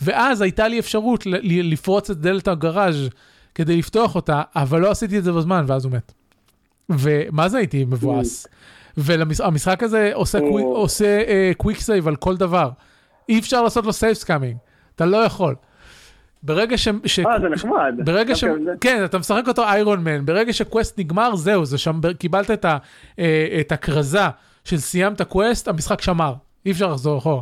ואז 0.01 0.41
הייתה 0.41 0.67
לי 0.67 0.79
אפשרות 0.79 1.25
לפרוץ 1.41 2.09
את 2.09 2.17
דלת 2.17 2.47
הגראז' 2.47 3.09
כדי 3.55 3.77
לפתוח 3.77 4.15
אותה, 4.15 4.41
אבל 4.55 4.81
לא 4.81 4.91
עשיתי 4.91 5.17
את 5.17 5.23
זה 5.23 5.31
בזמן, 5.31 5.65
ואז 5.67 5.85
הוא 5.85 5.93
מת. 5.93 6.13
ומה 6.89 7.49
זה 7.49 7.57
הייתי 7.57 7.85
מבואס? 7.85 8.47
והמשחק 8.97 9.83
הזה 9.83 10.11
עושה, 10.13 10.39
קוויק, 10.39 10.65
עושה 10.65 11.21
קוויק 11.57 11.77
uh, 11.77 11.81
save 11.81 12.07
על 12.07 12.15
כל 12.15 12.37
דבר. 12.37 12.69
אי 13.29 13.39
אפשר 13.39 13.61
לעשות 13.61 13.85
לו 13.85 13.93
save 13.93 14.13
scumming, 14.13 14.57
אתה 14.95 15.05
לא 15.05 15.17
יכול. 15.17 15.55
ברגע 16.43 16.77
ש... 16.77 16.87
ש... 17.05 17.19
אה, 17.19 17.39
זה 17.39 17.49
נחמד. 17.49 17.95
ברגע 18.05 18.35
ש... 18.35 18.43
כן, 18.81 19.01
אתה 19.05 19.17
משחק 19.17 19.47
אותו 19.47 19.63
iron 19.63 20.03
man, 20.03 20.25
ברגע 20.25 20.53
ש 20.53 20.66
quest 20.66 20.99
נגמר, 20.99 21.35
זהו, 21.35 21.65
זה 21.65 21.77
שם, 21.77 21.99
קיבלת 22.19 22.51
את, 22.51 22.65
ה... 22.65 22.77
אה, 23.19 23.57
את 23.59 23.71
הכרזה 23.71 24.19
של 24.65 24.77
סיימת 24.77 25.21
קווסט, 25.21 25.67
המשחק 25.67 26.01
שמר, 26.01 26.33
אי 26.65 26.71
אפשר 26.71 26.91
לחזור 26.91 27.17
אחורה. 27.17 27.41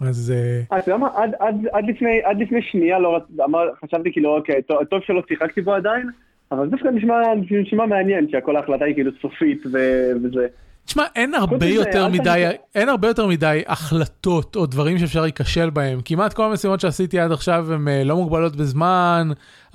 אז... 0.00 0.32
אה, 0.36 0.78
אתה 0.78 0.90
יודע 0.90 0.98
מה, 0.98 1.08
עד, 1.14 1.30
עד, 1.38 1.54
עד, 1.72 1.84
לפני, 1.88 2.20
עד 2.24 2.38
לפני 2.38 2.62
שנייה 2.62 2.98
לא 2.98 3.20
אמר, 3.44 3.68
חשבתי 3.84 4.12
כאילו, 4.12 4.36
אוקיי, 4.36 4.62
טוב 4.90 5.00
שלא 5.06 5.22
שיחקתי 5.28 5.60
בו 5.60 5.74
עדיין, 5.74 6.10
אבל 6.52 6.68
דווקא 6.68 6.88
נשמע, 6.88 7.14
נשמע 7.62 7.86
מעניין 7.86 8.26
שהכל 8.30 8.56
ההחלטה 8.56 8.84
היא 8.84 8.94
כאילו 8.94 9.10
סופית 9.22 9.62
ו, 9.72 9.78
וזה. 10.22 10.46
תשמע, 10.84 11.04
אין 11.16 11.34
הרבה 11.34 11.66
יותר 11.66 12.08
מדי, 12.08 12.44
אין 12.74 12.88
הרבה 12.88 13.08
יותר 13.08 13.26
מדי 13.26 13.62
החלטות 13.66 14.56
או 14.56 14.66
דברים 14.66 14.98
שאפשר 14.98 15.22
להיכשל 15.22 15.70
בהם. 15.70 16.00
כמעט 16.04 16.32
כל 16.32 16.44
המשימות 16.44 16.80
שעשיתי 16.80 17.18
עד 17.18 17.32
עכשיו 17.32 17.72
הן 17.72 17.88
אה, 17.88 18.04
לא 18.04 18.16
מוגבלות 18.16 18.56
בזמן, 18.56 19.28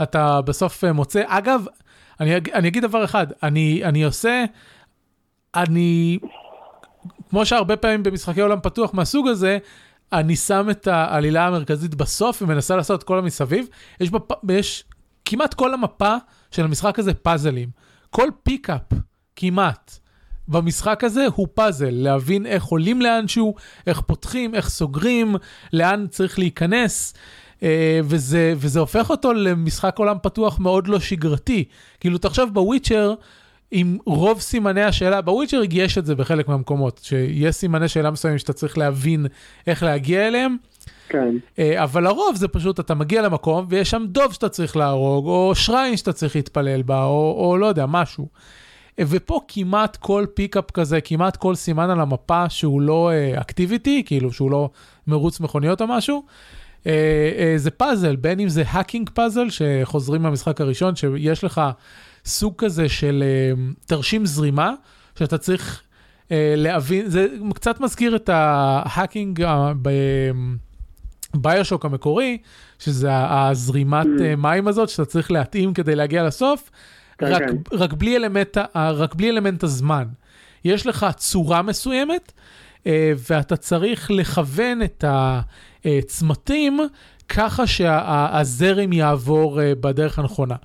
אתה 0.03 0.41
בסוף 0.41 0.83
אה, 0.83 0.93
מוצא, 0.93 1.23
אגב, 1.25 1.65
אני, 2.19 2.35
אני 2.53 2.67
אגיד 2.67 2.83
דבר 2.83 3.03
אחד, 3.03 3.27
אני, 3.43 3.81
אני 3.83 4.03
עושה, 4.03 4.45
אני, 5.55 6.17
כמו 7.29 7.45
שהרבה 7.45 7.75
פעמים 7.75 8.03
במשחקי 8.03 8.41
עולם 8.41 8.59
פתוח 8.63 8.93
מהסוג 8.93 9.27
הזה, 9.27 9.57
אני 10.13 10.35
שם 10.35 10.67
את 10.71 10.87
העלילה 10.87 11.47
המרכזית 11.47 11.95
בסוף 11.95 12.41
ומנסה 12.41 12.75
לעשות 12.75 12.99
את 12.99 13.03
כל 13.03 13.19
המסביב. 13.19 13.67
יש, 13.99 14.09
בפ... 14.09 14.31
יש 14.49 14.83
כמעט 15.25 15.53
כל 15.53 15.73
המפה 15.73 16.15
של 16.51 16.65
המשחק 16.65 16.99
הזה 16.99 17.13
פאזלים. 17.13 17.69
כל 18.09 18.29
פיקאפ, 18.43 18.93
כמעט, 19.35 19.99
במשחק 20.47 21.03
הזה 21.03 21.25
הוא 21.35 21.47
פאזל, 21.53 21.89
להבין 21.91 22.45
איך 22.45 22.63
עולים 22.63 23.01
לאנשהו, 23.01 23.55
איך 23.87 24.01
פותחים, 24.01 24.55
איך 24.55 24.69
סוגרים, 24.69 25.35
לאן 25.73 26.05
צריך 26.09 26.39
להיכנס. 26.39 27.13
אה, 27.63 27.99
וזה, 28.03 28.53
וזה 28.57 28.79
הופך 28.79 29.09
אותו 29.09 29.33
למשחק 29.33 29.95
עולם 29.99 30.17
פתוח 30.23 30.59
מאוד 30.59 30.87
לא 30.87 30.99
שגרתי. 30.99 31.63
כאילו, 31.99 32.17
תחשוב 32.17 32.53
ב 32.53 32.60
Witcher, 32.60 33.13
עם 33.71 33.97
רוב 34.05 34.39
סימני 34.41 34.83
השאלה, 34.83 35.21
ב 35.21 35.26
Witcher 35.26 35.61
יש 35.71 35.97
את 35.97 36.05
זה 36.05 36.15
בחלק 36.15 36.47
מהמקומות, 36.47 36.99
שיש 37.03 37.55
סימני 37.55 37.87
שאלה 37.87 38.11
מסוימים 38.11 38.39
שאתה 38.39 38.53
צריך 38.53 38.77
להבין 38.77 39.25
איך 39.67 39.83
להגיע 39.83 40.27
אליהם. 40.27 40.57
כן. 41.09 41.35
אה, 41.59 41.83
אבל 41.83 42.03
לרוב 42.03 42.35
זה 42.35 42.47
פשוט, 42.47 42.79
אתה 42.79 42.95
מגיע 42.95 43.21
למקום 43.21 43.65
ויש 43.69 43.89
שם 43.89 44.05
דוב 44.07 44.33
שאתה 44.33 44.49
צריך 44.49 44.77
להרוג, 44.77 45.25
או 45.25 45.55
shrine 45.55 45.97
שאתה 45.97 46.13
צריך 46.13 46.35
להתפלל 46.35 46.81
בה, 46.81 47.03
או, 47.03 47.35
או 47.37 47.57
לא 47.57 47.65
יודע, 47.65 47.85
משהו. 47.85 48.27
אה, 48.99 49.03
ופה 49.07 49.39
כמעט 49.47 49.95
כל 49.95 50.25
pickup 50.33 50.71
כזה, 50.71 51.01
כמעט 51.01 51.37
כל 51.37 51.55
סימן 51.55 51.89
על 51.89 51.99
המפה 51.99 52.49
שהוא 52.49 52.81
לא 52.81 53.11
activity, 53.41 54.01
אה, 54.05 54.07
כאילו 54.07 54.33
שהוא 54.33 54.51
לא 54.51 54.69
מרוץ 55.07 55.39
מכוניות 55.39 55.81
או 55.81 55.87
משהו, 55.87 56.23
אה, 56.83 56.85
אה, 56.85 56.87
זה 57.55 57.71
פאזל, 57.71 58.15
בין 58.15 58.39
אם 58.39 58.49
זה 58.49 58.63
hacking 58.67 59.09
puzzle 59.09 59.47
שחוזרים 59.49 60.21
מהמשחק 60.21 60.61
הראשון, 60.61 60.95
שיש 60.95 61.43
לך 61.43 61.61
סוג 62.25 62.53
כזה 62.57 62.89
של 62.89 63.23
אה, 63.23 63.85
תרשים 63.85 64.25
זרימה, 64.25 64.73
שאתה 65.19 65.37
צריך 65.37 65.81
אה, 66.25 66.31
להבין, 66.55 67.09
זה 67.09 67.27
קצת 67.53 67.79
מזכיר 67.79 68.15
את 68.15 68.29
ה 68.29 68.43
hacking 68.43 69.41
אה, 69.41 69.47
ב... 69.81 69.89
BioShock 71.41 71.85
המקורי, 71.85 72.37
שזה 72.79 73.09
הזרימת 73.13 74.05
mm. 74.05 74.35
מים 74.37 74.67
הזאת 74.67 74.89
שאתה 74.89 75.05
צריך 75.05 75.31
להתאים 75.31 75.73
כדי 75.73 75.95
להגיע 75.95 76.23
לסוף, 76.23 76.69
כן, 77.17 77.25
רק, 77.25 77.41
כן. 77.41 77.55
רק, 77.71 77.93
בלי 77.93 78.17
אלמנט, 78.17 78.57
רק 78.75 79.15
בלי 79.15 79.29
אלמנט 79.29 79.63
הזמן. 79.63 80.05
יש 80.65 80.87
לך 80.87 81.05
צורה 81.17 81.61
מסוימת, 81.61 82.31
ואתה 83.29 83.55
צריך 83.57 84.11
לכוון 84.11 84.81
את 84.81 85.03
הצמתים 85.85 86.79
ככה 87.29 87.67
שהזרם 87.67 88.93
יעבור 88.93 89.59
בדרך 89.79 90.19
הנכונה. 90.19 90.55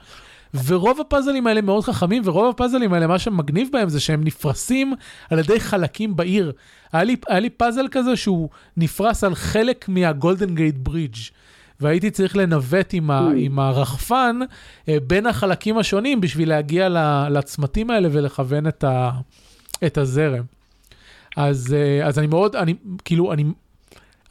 ורוב 0.64 1.00
הפאזלים 1.00 1.46
האלה 1.46 1.60
מאוד 1.60 1.84
חכמים, 1.84 2.22
ורוב 2.24 2.50
הפאזלים 2.50 2.92
האלה, 2.92 3.06
מה 3.06 3.18
שמגניב 3.18 3.68
בהם 3.72 3.88
זה 3.88 4.00
שהם 4.00 4.24
נפרסים 4.24 4.94
על 5.30 5.38
ידי 5.38 5.60
חלקים 5.60 6.16
בעיר. 6.16 6.52
היה 6.92 7.04
לי, 7.04 7.16
היה 7.28 7.40
לי 7.40 7.50
פאזל 7.50 7.86
כזה 7.90 8.16
שהוא 8.16 8.48
נפרס 8.76 9.24
על 9.24 9.34
חלק 9.34 9.88
מהגולדן 9.88 10.54
גייט 10.54 10.76
ברידג'. 10.78 11.16
והייתי 11.80 12.10
צריך 12.10 12.36
לנווט 12.36 12.90
עם, 12.92 13.10
ה. 13.10 13.30
עם 13.36 13.58
הרחפן 13.58 14.38
אה, 14.88 14.96
בין 15.06 15.26
החלקים 15.26 15.78
השונים 15.78 16.20
בשביל 16.20 16.48
להגיע 16.48 16.88
לצמתים 17.30 17.90
האלה 17.90 18.08
ולכוון 18.12 18.66
את, 18.66 18.84
ה, 18.84 19.10
את 19.86 19.98
הזרם. 19.98 20.44
אז, 21.36 21.74
אה, 21.74 22.06
אז 22.06 22.18
אני 22.18 22.26
מאוד, 22.26 22.56
אני, 22.56 22.74
כאילו, 23.04 23.32
אני 23.32 23.44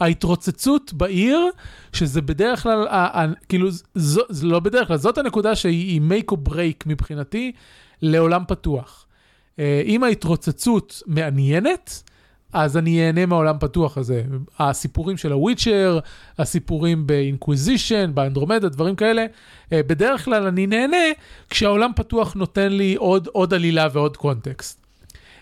ההתרוצצות 0.02 0.94
בעיר, 0.94 1.50
שזה 1.94 2.22
בדרך 2.22 2.64
כלל, 2.64 2.88
ה, 2.88 3.22
ה, 3.22 3.26
כאילו, 3.50 3.70
זו, 3.96 4.22
זה 4.30 4.46
לא 4.46 4.60
בדרך 4.60 4.88
כלל, 4.88 4.98
זאת 4.98 5.18
הנקודה 5.18 5.56
שהיא 5.56 6.02
make 6.02 6.34
or 6.34 6.50
break 6.50 6.84
מבחינתי 6.86 7.52
לעולם 8.02 8.44
פתוח. 8.48 9.06
אה, 9.60 9.82
אם 9.86 10.04
ההתרוצצות 10.04 11.04
מעניינת, 11.08 12.04
אז 12.54 12.78
אני 12.78 13.08
אהנה 13.08 13.26
מהעולם 13.26 13.60
פתוח 13.60 13.98
הזה. 13.98 14.24
הסיפורים 14.60 15.18
של 15.18 15.32
הוויצ'ר, 15.32 16.00
הסיפורים 16.38 17.08
באינקוויזישן, 17.08 18.12
באנדרומדה, 18.14 18.70
דברים 18.70 18.96
כאלה, 18.96 19.26
אה, 19.74 19.84
בדרך 19.84 20.26
כלל 20.26 20.48
אני 20.48 20.68
נהנה 20.68 20.98
כשהעולם 21.50 21.92
פתוח 21.96 22.34
נותן 22.34 22.72
לי 22.72 22.96
עוד, 22.96 23.28
עוד 23.28 23.54
עלילה 23.54 23.88
ועוד 23.94 24.18
קונטקסט. 24.18 24.86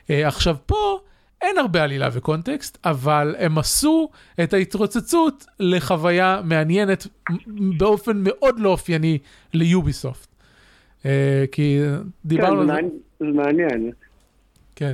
אה, 0.10 0.28
עכשיו 0.28 0.56
פה, 0.66 1.00
אין 1.42 1.58
הרבה 1.58 1.84
עלילה 1.84 2.10
וקונטקסט, 2.14 2.78
אבל 2.86 3.36
הם 3.40 3.58
עשו 3.58 4.10
את 4.44 4.54
ההתרוצצות 4.54 5.46
לחוויה 5.60 6.42
מעניינת 6.44 7.08
באופן 7.78 8.12
מאוד 8.24 8.60
לא 8.60 8.70
אופייני 8.70 9.18
ליוביסופט. 9.54 10.30
Uh, 11.00 11.06
כי 11.52 11.80
דיברנו 12.26 12.64
כן, 12.64 12.70
על 12.70 12.86
זה. 12.86 13.26
זה 13.26 13.26
מעניין. 13.26 13.92
כן. 14.76 14.94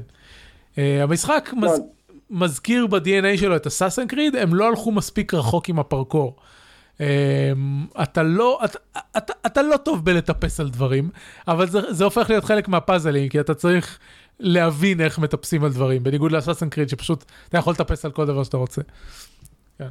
Uh, 0.76 0.80
המשחק 1.02 1.54
מז... 1.58 1.82
מזכיר 2.30 2.88
ב-DNA 2.88 3.38
שלו 3.38 3.56
את 3.56 3.66
הסאסן 3.66 4.08
קריד, 4.08 4.36
הם 4.36 4.56
לא 4.56 4.68
הלכו 4.68 4.92
מספיק 4.92 5.34
רחוק 5.34 5.70
עם 5.70 5.80
הפרקור. 5.80 6.36
Um, 6.98 7.02
אתה 8.04 8.24
לא, 8.24 8.60
אתה, 8.66 8.80
אתה, 9.18 9.34
אתה 9.46 9.62
לא 9.62 9.78
טוב 9.78 10.06
בלטפס 10.06 10.60
על 10.60 10.70
דברים, 10.70 11.10
אבל 11.48 11.70
זה, 11.70 11.94
זה 11.94 12.04
הופך 12.04 12.30
להיות 12.30 12.44
חלק 12.44 12.68
מהפאזלים, 12.68 13.30
כי 13.30 13.40
אתה 13.40 13.54
צריך 13.54 14.00
להבין 14.40 15.02
איך 15.02 15.20
מטפסים 15.20 15.64
על 15.64 15.70
דברים, 15.70 16.04
בניגוד 16.04 16.32
לאסאסן 16.32 16.70
קריד 16.70 16.90
שפשוט 16.90 17.24
אתה 17.50 17.58
יכול 17.58 17.74
לטפס 17.74 18.06
על 18.06 18.12
כל 18.12 18.26
דבר 18.26 18.44
שאתה 18.44 18.58
רוצה. 18.58 18.82
כן. 19.80 19.88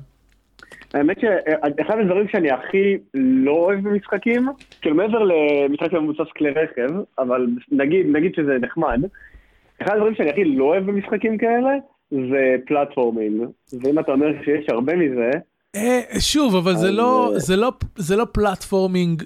האמת 0.94 1.20
שאחד 1.20 1.98
הדברים 1.98 2.28
שאני 2.28 2.50
הכי 2.50 2.98
לא 3.14 3.52
אוהב 3.52 3.88
במשחקים, 3.88 4.48
כאילו 4.80 4.96
מעבר 4.96 5.18
למשחק 5.18 5.90
שמבוסס 5.90 6.32
כלי 6.36 6.50
רכב, 6.50 6.90
אבל 7.18 7.46
נגיד, 7.70 8.06
נגיד 8.12 8.34
שזה 8.34 8.58
נחמד, 8.60 9.00
אחד 9.82 9.92
הדברים 9.94 10.14
שאני 10.14 10.30
הכי 10.30 10.44
לא 10.44 10.64
אוהב 10.64 10.86
במשחקים 10.86 11.38
כאלה, 11.38 11.70
זה 12.10 12.56
פלטפורמים. 12.66 13.40
ואם 13.82 13.98
אתה 13.98 14.12
אומר 14.12 14.26
שיש 14.44 14.68
הרבה 14.68 14.96
מזה... 14.96 15.30
אה, 15.76 16.00
שוב, 16.20 16.56
אבל 16.56 16.74
זה 16.74 16.90
לא, 16.90 17.30
אה, 17.34 17.38
זה, 17.38 17.56
לא, 17.56 17.72
זה 17.96 18.16
לא 18.16 18.26
פלטפורמינג 18.32 19.22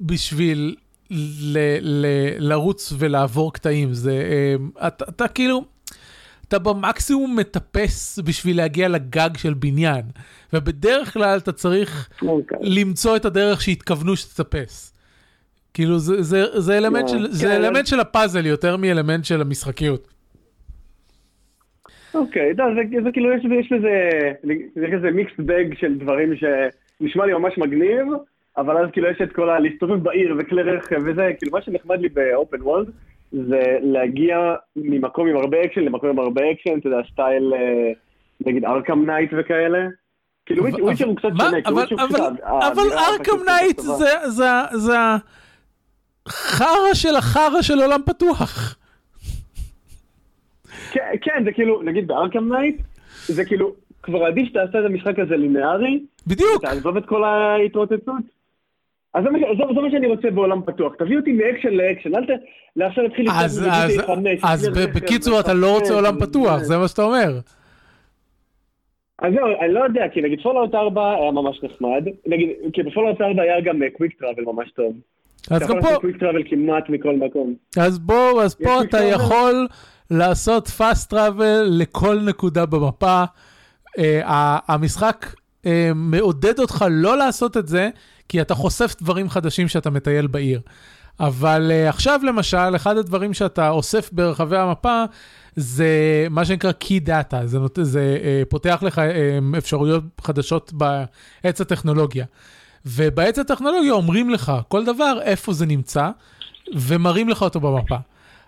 בשביל 0.00 0.76
ל, 1.10 1.58
ל, 1.80 2.06
לרוץ 2.38 2.92
ולעבור 2.98 3.52
קטעים, 3.52 3.92
זה, 3.92 4.12
אה, 4.12 4.86
אתה, 4.88 5.04
אתה 5.08 5.28
כאילו, 5.28 5.64
אתה 6.48 6.58
במקסימום 6.58 7.36
מטפס 7.36 8.18
בשביל 8.18 8.56
להגיע 8.56 8.88
לגג 8.88 9.36
של 9.36 9.54
בניין, 9.54 10.02
ובדרך 10.52 11.12
כלל 11.12 11.38
אתה 11.38 11.52
צריך 11.52 12.08
okay. 12.12 12.26
אוקיי. 12.26 12.58
למצוא 12.62 13.16
את 13.16 13.24
הדרך 13.24 13.60
שהתכוונו 13.60 14.16
שתטפס. 14.16 14.92
כאילו 15.74 15.98
זה, 15.98 16.22
זה, 16.22 16.60
זה 16.60 16.78
אלמנט, 16.78 17.08
yeah, 17.08 17.10
של, 17.10 17.30
זה 17.30 17.46
כן. 17.46 17.52
אלמנט 17.52 17.86
של 17.86 18.00
הפאזל 18.00 18.46
יותר 18.46 18.76
מאלמנט 18.76 19.24
של 19.24 19.40
המשחקיות. 19.40 20.08
אוקיי, 22.14 22.52
okay, 22.52 22.54
זה, 22.56 23.00
זה 23.04 23.12
כאילו 23.12 23.32
יש, 23.32 23.44
יש 23.60 23.72
לזה, 23.72 24.20
יש 24.76 24.92
לזה 24.98 25.10
mixed 25.10 25.38
bag 25.38 25.74
של 25.74 25.98
דברים 25.98 26.32
שנשמע 26.36 27.26
לי 27.26 27.32
ממש 27.32 27.58
מגניב, 27.58 28.06
אבל 28.58 28.76
אז 28.76 28.90
כאילו 28.92 29.10
יש 29.10 29.20
את 29.22 29.32
כל 29.32 29.50
הלהסתובב 29.50 30.02
בעיר 30.02 30.34
וכלי 30.38 30.62
רכב 30.62 30.96
וזה, 31.04 31.30
כאילו 31.38 31.52
מה 31.52 31.62
שנחמד 31.62 32.00
לי 32.00 32.08
ב 32.08 32.19
open 32.19 32.62
world 32.62 32.90
זה 33.32 33.78
להגיע 33.82 34.54
ממקום 34.76 35.28
עם 35.28 35.36
הרבה 35.36 35.64
אקשן 35.64 35.80
למקום 35.80 36.10
עם 36.10 36.18
הרבה 36.18 36.42
אקשן, 36.52 36.78
אתה 36.78 36.88
יודע, 36.88 36.98
סטייל 37.12 37.52
אה, 37.54 37.92
נגיד 38.46 38.64
Arkham 38.64 39.10
Knight 39.10 39.30
וכאלה. 39.38 39.78
כאילו 40.46 40.62
Witcher 40.62 41.06
הוא 41.06 41.16
קצת 41.16 41.28
שונה, 41.38 41.58
אבל 42.68 42.82
Arkham 42.92 43.36
Knight 43.46 43.80
זה 44.74 44.96
החרא 46.26 46.94
של 46.94 47.16
החרא 47.16 47.62
של 47.62 47.82
עולם 47.82 48.00
פתוח. 48.06 48.78
כן, 50.92 51.44
זה 51.44 51.52
כאילו, 51.52 51.82
נגיד 51.82 52.06
ב 52.06 52.13
Arkham 52.13 52.52
Knight, 52.52 52.76
זה 53.26 53.44
כאילו, 53.44 53.72
כבר 54.02 54.24
עדיף 54.24 54.48
שתעשה 54.48 54.80
את 54.80 54.84
המשחק 54.84 55.18
הזה 55.18 55.36
לינארי. 55.36 56.00
בדיוק. 56.26 56.62
תעזוב 56.62 56.96
את 56.96 57.06
כל 57.06 57.24
ההתרוצצות. 57.24 58.36
אז 59.16 59.24
זה, 59.24 59.80
מה 59.80 59.90
שאני 59.90 60.06
רוצה 60.06 60.30
בעולם 60.30 60.62
פתוח, 60.66 60.92
תביא 60.98 61.16
אותי 61.16 61.32
מאקשן 61.32 61.68
לאקשן, 61.68 62.14
אל 62.14 62.24
ת... 62.24 62.28
לעכשיו 62.76 63.04
להתחיל 63.04 63.26
אז, 63.30 63.64
אז, 63.70 64.02
אז 64.42 64.68
בקיצור 64.94 65.40
אתה 65.40 65.54
לא 65.54 65.74
רוצה 65.78 65.94
עולם 65.94 66.20
פתוח, 66.20 66.58
זה 66.58 66.78
מה 66.78 66.88
שאתה 66.88 67.02
אומר. 67.02 67.38
אז 69.18 69.32
זהו, 69.34 69.46
אני 69.60 69.74
לא 69.74 69.84
יודע, 69.84 70.04
כי 70.12 70.20
נגיד 70.20 70.40
Fallout 70.42 70.74
4 70.74 71.14
היה 71.14 71.30
ממש 71.30 71.60
נחמד, 71.62 72.04
נגיד, 72.26 72.48
כי 72.72 72.82
ב 72.82 72.87
Fallout 72.87 73.20
4 73.20 73.42
היה 73.42 73.60
גם 73.60 73.80
quick 73.96 74.12
travel 74.20 74.42
ממש 74.42 74.70
טוב. 74.70 74.92
אז 75.50 75.62
גם 75.62 75.68
פה... 75.68 75.74
אתה 75.74 75.78
יכול 75.78 75.88
לעשות 75.88 76.00
quick 76.00 76.16
travel 76.16 76.42
כמעט 76.48 76.88
מכל 76.88 77.16
מקום. 77.16 77.54
אז 77.78 77.98
בואו, 77.98 78.42
אז 78.42 78.54
פה 78.54 78.82
אתה 78.82 79.04
יכול 79.04 79.66
לעשות 80.10 80.68
פאסט 80.68 81.10
טראבל 81.10 81.66
לכל 81.70 82.18
נקודה 82.28 82.66
במפה. 82.66 83.24
Uh, 83.98 84.00
המשחק 84.68 85.26
uh, 85.26 85.68
מעודד 85.94 86.58
אותך 86.58 86.84
לא 86.90 87.16
לעשות 87.16 87.56
את 87.56 87.68
זה, 87.68 87.88
כי 88.28 88.40
אתה 88.40 88.54
חושף 88.54 88.94
דברים 89.00 89.30
חדשים 89.30 89.68
שאתה 89.68 89.90
מטייל 89.90 90.26
בעיר. 90.26 90.60
אבל 91.20 91.70
uh, 91.70 91.88
עכשיו 91.88 92.20
למשל, 92.22 92.76
אחד 92.76 92.96
הדברים 92.96 93.34
שאתה 93.34 93.70
אוסף 93.70 94.12
ברחבי 94.12 94.56
המפה, 94.56 95.04
זה 95.56 95.86
מה 96.30 96.44
שנקרא 96.44 96.72
Key 96.84 97.06
Data, 97.06 97.36
זה, 97.44 97.58
זה 97.82 98.18
uh, 98.20 98.48
פותח 98.48 98.78
לך 98.82 98.98
uh, 98.98 99.58
אפשרויות 99.58 100.02
חדשות 100.20 100.72
בעץ 100.72 101.60
הטכנולוגיה. 101.60 102.24
ובעץ 102.86 103.38
הטכנולוגיה 103.38 103.92
אומרים 103.92 104.30
לך 104.30 104.52
כל 104.68 104.84
דבר, 104.84 105.18
איפה 105.22 105.52
זה 105.52 105.66
נמצא, 105.66 106.10
ומראים 106.74 107.28
לך 107.28 107.42
אותו 107.42 107.60
במפה. 107.60 107.96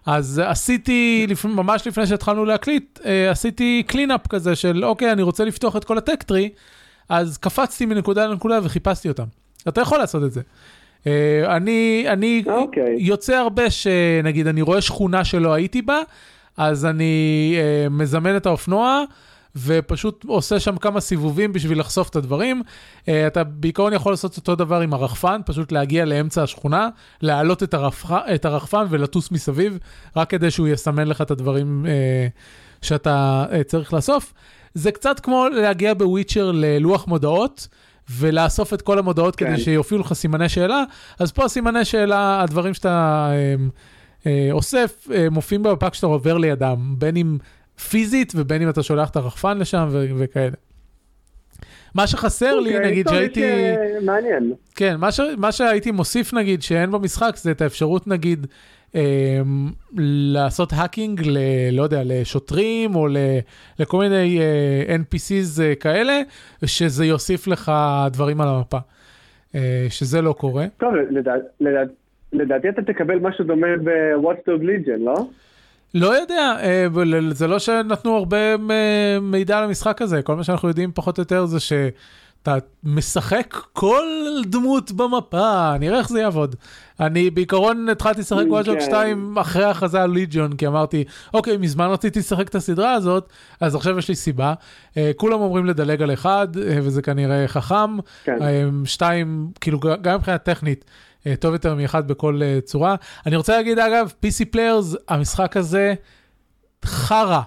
אז 0.07 0.43
עשיתי, 0.45 1.27
ממש 1.45 1.87
לפני 1.87 2.07
שהתחלנו 2.07 2.45
להקליט, 2.45 3.01
עשיתי 3.31 3.83
cleanup 3.87 4.27
כזה 4.27 4.57
של, 4.57 4.85
אוקיי, 4.85 5.13
אני 5.13 5.23
רוצה 5.23 5.45
לפתוח 5.45 5.77
את 5.77 5.85
כל 5.85 5.99
ה 5.99 6.04
tech 6.04 6.25
tree, 6.25 6.51
אז 7.09 7.39
קפצתי 7.39 7.87
מנקודה 7.87 8.27
לנקודה 8.27 8.59
וחיפשתי 8.63 9.09
אותם. 9.09 9.25
אתה 9.69 9.81
יכול 9.81 9.99
לעשות 9.99 10.25
את 10.25 10.33
זה. 10.33 10.41
Uh, 11.05 11.07
אני, 11.47 12.05
אני 12.09 12.43
okay. 12.47 12.51
אוקיי. 12.51 12.97
יוצא 12.99 13.35
הרבה 13.35 13.71
שנגיד 13.71 14.47
אני 14.47 14.63
רואה 14.63 14.81
שכונה 14.81 15.25
שלא 15.25 15.53
הייתי 15.53 15.83
בה, 15.83 16.01
אז 16.57 16.87
אני 16.87 17.55
uh, 17.57 17.91
מזמן 17.91 18.37
את 18.37 18.47
האופנוע 18.47 19.05
ופשוט 19.57 20.25
עושה 20.29 20.61
שם 20.61 20.77
כמה 20.77 21.01
סיבובים 21.01 21.53
בשביל 21.53 21.81
לחשוף 21.81 22.09
את 22.09 22.17
הדברים. 22.17 22.63
Uh, 23.01 23.09
אתה 23.27 23.45
בעיקרון 23.45 23.93
יכול 23.93 24.13
לעשות 24.13 24.37
אותו 24.37 24.55
דבר 24.55 24.81
עם 24.81 24.95
הרחפן, 24.95 25.41
פשוט 25.47 25.73
להגיע 25.73 26.05
לאמצע 26.05 26.43
השכונה, 26.43 26.89
להעלות 27.23 27.63
את, 27.63 27.75
הרחפ... 27.75 28.13
את 28.35 28.45
הרחפן 28.45 28.87
ולטוס 28.91 29.31
מסביב, 29.31 29.79
רק 30.17 30.31
כדי 30.31 30.51
שהוא 30.51 30.69
יסמן 30.69 31.09
לך 31.09 31.21
את 31.21 31.31
הדברים 31.31 31.87
uh, 31.87 32.87
שאתה 32.87 33.45
uh, 33.51 33.65
צריך 33.65 33.93
לאסוף. 33.93 34.33
זה 34.75 34.93
קצת 34.93 35.21
כמו 35.21 35.47
להגיע 35.49 35.95
בוויצ'ר 35.95 36.51
ללוח 36.55 37.07
מודעות. 37.07 37.69
ולאסוף 38.11 38.75
את 38.75 38.83
כל 38.83 38.99
המודעות 38.99 39.37
כן. 39.37 39.47
כדי 39.47 39.61
שיופיעו 39.61 40.01
לך 40.01 40.13
סימני 40.13 40.49
שאלה, 40.49 40.85
אז 41.19 41.33
פה 41.33 41.49
סימני 41.49 41.85
שאלה, 41.85 42.43
הדברים 42.43 42.75
שאתה 42.75 43.29
אה, 43.33 43.55
אה, 44.27 44.49
אוסף, 44.53 45.09
אה, 45.15 45.31
מופיעים 45.31 45.63
במפה 45.63 45.91
כשאתה 45.91 46.07
עובר 46.07 46.39
לידם, 46.39 46.95
בין 46.99 47.17
אם 47.17 47.39
פיזית 47.89 48.33
ובין 48.37 48.63
אם 48.63 48.69
אתה 48.69 48.83
שולח 48.83 49.11
את 49.11 49.17
הרחפן 49.17 49.59
לשם 49.59 49.89
ו- 49.91 50.07
וכאלה. 50.19 50.57
מה 51.95 52.07
שחסר 52.07 52.59
okay, 52.59 52.61
לי, 52.61 52.77
אוקיי, 52.77 52.91
נגיד, 52.91 53.09
שהייתי... 53.09 53.43
מעניין. 54.03 54.53
כן, 54.75 54.97
מה, 54.97 55.13
ש... 55.13 55.21
מה 55.37 55.53
שהייתי 55.53 55.91
מוסיף, 55.91 56.35
נגיד, 56.35 56.63
שאין 56.63 56.91
במשחק, 56.91 57.37
זה 57.37 57.51
את 57.51 57.61
האפשרות, 57.61 58.07
נגיד, 58.07 58.47
אה, 58.47 58.53
לעשות 59.97 60.73
האקינג, 60.77 61.23
ל... 61.27 61.39
לא 61.73 61.83
יודע, 61.83 62.03
לשוטרים, 62.05 62.95
או 62.95 63.09
ל... 63.09 63.17
לכל 63.79 63.99
מיני 63.99 64.41
אה, 64.41 64.97
NPCs 64.97 65.63
אה, 65.63 65.75
כאלה, 65.75 66.21
שזה 66.65 67.05
יוסיף 67.05 67.47
לך 67.47 67.73
דברים 68.13 68.41
על 68.41 68.49
המפה. 68.49 68.79
אה, 69.55 69.87
שזה 69.91 70.23
לא 70.23 70.33
קורה. 70.33 70.67
טוב, 70.79 70.95
לדעתי... 71.11 71.45
לדע... 71.61 71.81
לדעתי 72.33 72.69
אתה 72.69 72.83
תקבל 72.83 73.19
משהו 73.19 73.45
דומה 73.45 73.67
ב-Watchdog 73.85 74.63
Legion, 74.63 74.99
לא? 74.99 75.15
לא 75.95 76.17
יודע, 76.19 76.57
זה 77.31 77.47
לא 77.47 77.59
שנתנו 77.59 78.17
הרבה 78.17 78.57
מידע 79.23 79.59
על 79.59 79.65
המשחק 79.65 80.03
הזה, 80.03 80.23
כל 80.23 80.37
מה 80.37 80.45
שאנחנו 80.45 80.69
יודעים 80.69 80.93
פחות 80.95 81.19
או 81.19 81.23
יותר 81.23 81.47
זה 81.47 81.61
שאתה 82.39 82.57
משחק 82.85 83.55
כל 83.73 84.07
דמות 84.47 84.93
במפה, 84.93 85.79
נראה 85.81 85.99
איך 85.99 86.09
זה 86.09 86.21
יעבוד. 86.21 86.57
אני 87.01 87.31
בעיקרון 87.31 87.89
התחלתי 87.89 88.21
לשחק 88.21 88.45
וואטשוק 88.49 88.81
2 88.81 89.39
אחרי 89.39 89.65
ההכרזה 89.65 90.03
על 90.03 90.11
ליג'ון, 90.11 90.57
כי 90.57 90.67
אמרתי, 90.67 91.05
אוקיי, 91.35 91.57
מזמן 91.57 91.87
רציתי 91.87 92.19
לשחק 92.19 92.49
את 92.49 92.55
הסדרה 92.55 92.93
הזאת, 92.93 93.29
אז 93.61 93.75
עכשיו 93.75 93.99
יש 93.99 94.09
לי 94.09 94.15
סיבה. 94.15 94.55
אה, 94.97 95.11
כולם 95.17 95.41
אומרים 95.41 95.67
לדלג 95.67 96.03
על 96.03 96.13
אחד, 96.13 96.49
וזה 96.55 97.03
כנראה 97.03 97.49
חכם. 97.49 97.97
כן. 98.25 98.37
שתיים, 98.85 99.51
כאילו, 99.61 99.79
גם 100.03 100.15
מבחינה 100.15 100.39
טכנית. 100.39 100.85
אה, 101.27 101.37
טוב 101.37 101.53
יותר 101.53 101.75
מאחד 101.75 102.09
בכל 102.09 102.41
uh, 102.41 102.61
צורה. 102.61 102.95
אני 103.27 103.37
רוצה 103.37 103.57
להגיד, 103.57 103.79
אגב, 103.79 104.13
PC 104.27 104.45
players, 104.51 104.97
המשחק 105.09 105.57
הזה 105.57 105.95
חרא 106.85 107.41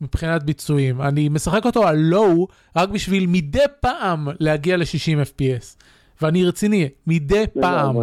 מבחינת 0.00 0.42
ביצועים. 0.42 1.02
אני 1.02 1.28
משחק 1.28 1.64
אותו 1.64 1.86
על 1.86 1.96
low 1.96 2.48
רק 2.76 2.88
בשביל 2.88 3.26
מדי 3.26 3.58
פעם 3.80 4.28
להגיע 4.40 4.76
ל-60 4.76 5.26
FPS. 5.26 5.82
ואני 6.22 6.44
רציני, 6.44 6.88
מדי 7.06 7.44
פעם. 7.60 7.96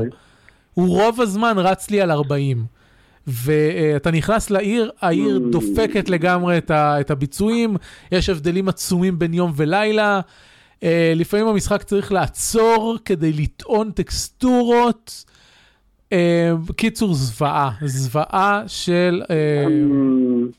הוא 0.73 0.87
רוב 0.87 1.21
הזמן 1.21 1.57
רץ 1.57 1.89
לי 1.89 2.01
על 2.01 2.11
40. 2.11 2.65
ואתה 3.27 4.11
נכנס 4.11 4.49
לעיר, 4.49 4.91
העיר 5.01 5.37
mm. 5.37 5.51
דופקת 5.51 6.09
לגמרי 6.09 6.57
את, 6.57 6.71
ה, 6.71 6.99
את 6.99 7.11
הביצועים, 7.11 7.77
יש 8.11 8.29
הבדלים 8.29 8.69
עצומים 8.69 9.19
בין 9.19 9.33
יום 9.33 9.51
ולילה. 9.55 10.19
Uh, 10.75 10.83
לפעמים 11.15 11.47
המשחק 11.47 11.83
צריך 11.83 12.11
לעצור 12.11 12.97
כדי 13.05 13.33
לטעון 13.33 13.91
טקסטורות. 13.91 15.25
Uh, 16.13 16.73
קיצור, 16.75 17.13
זוועה, 17.13 17.71
זוועה 17.81 18.63
של 18.67 19.21
uh, 19.23 19.27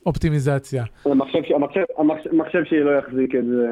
אופטימיזציה. 0.07 0.85
המחשב 1.07 2.65
שלי 2.65 2.85
לא 2.85 2.91
יחזיק 2.99 3.35
את 3.35 3.45
זה. 3.47 3.67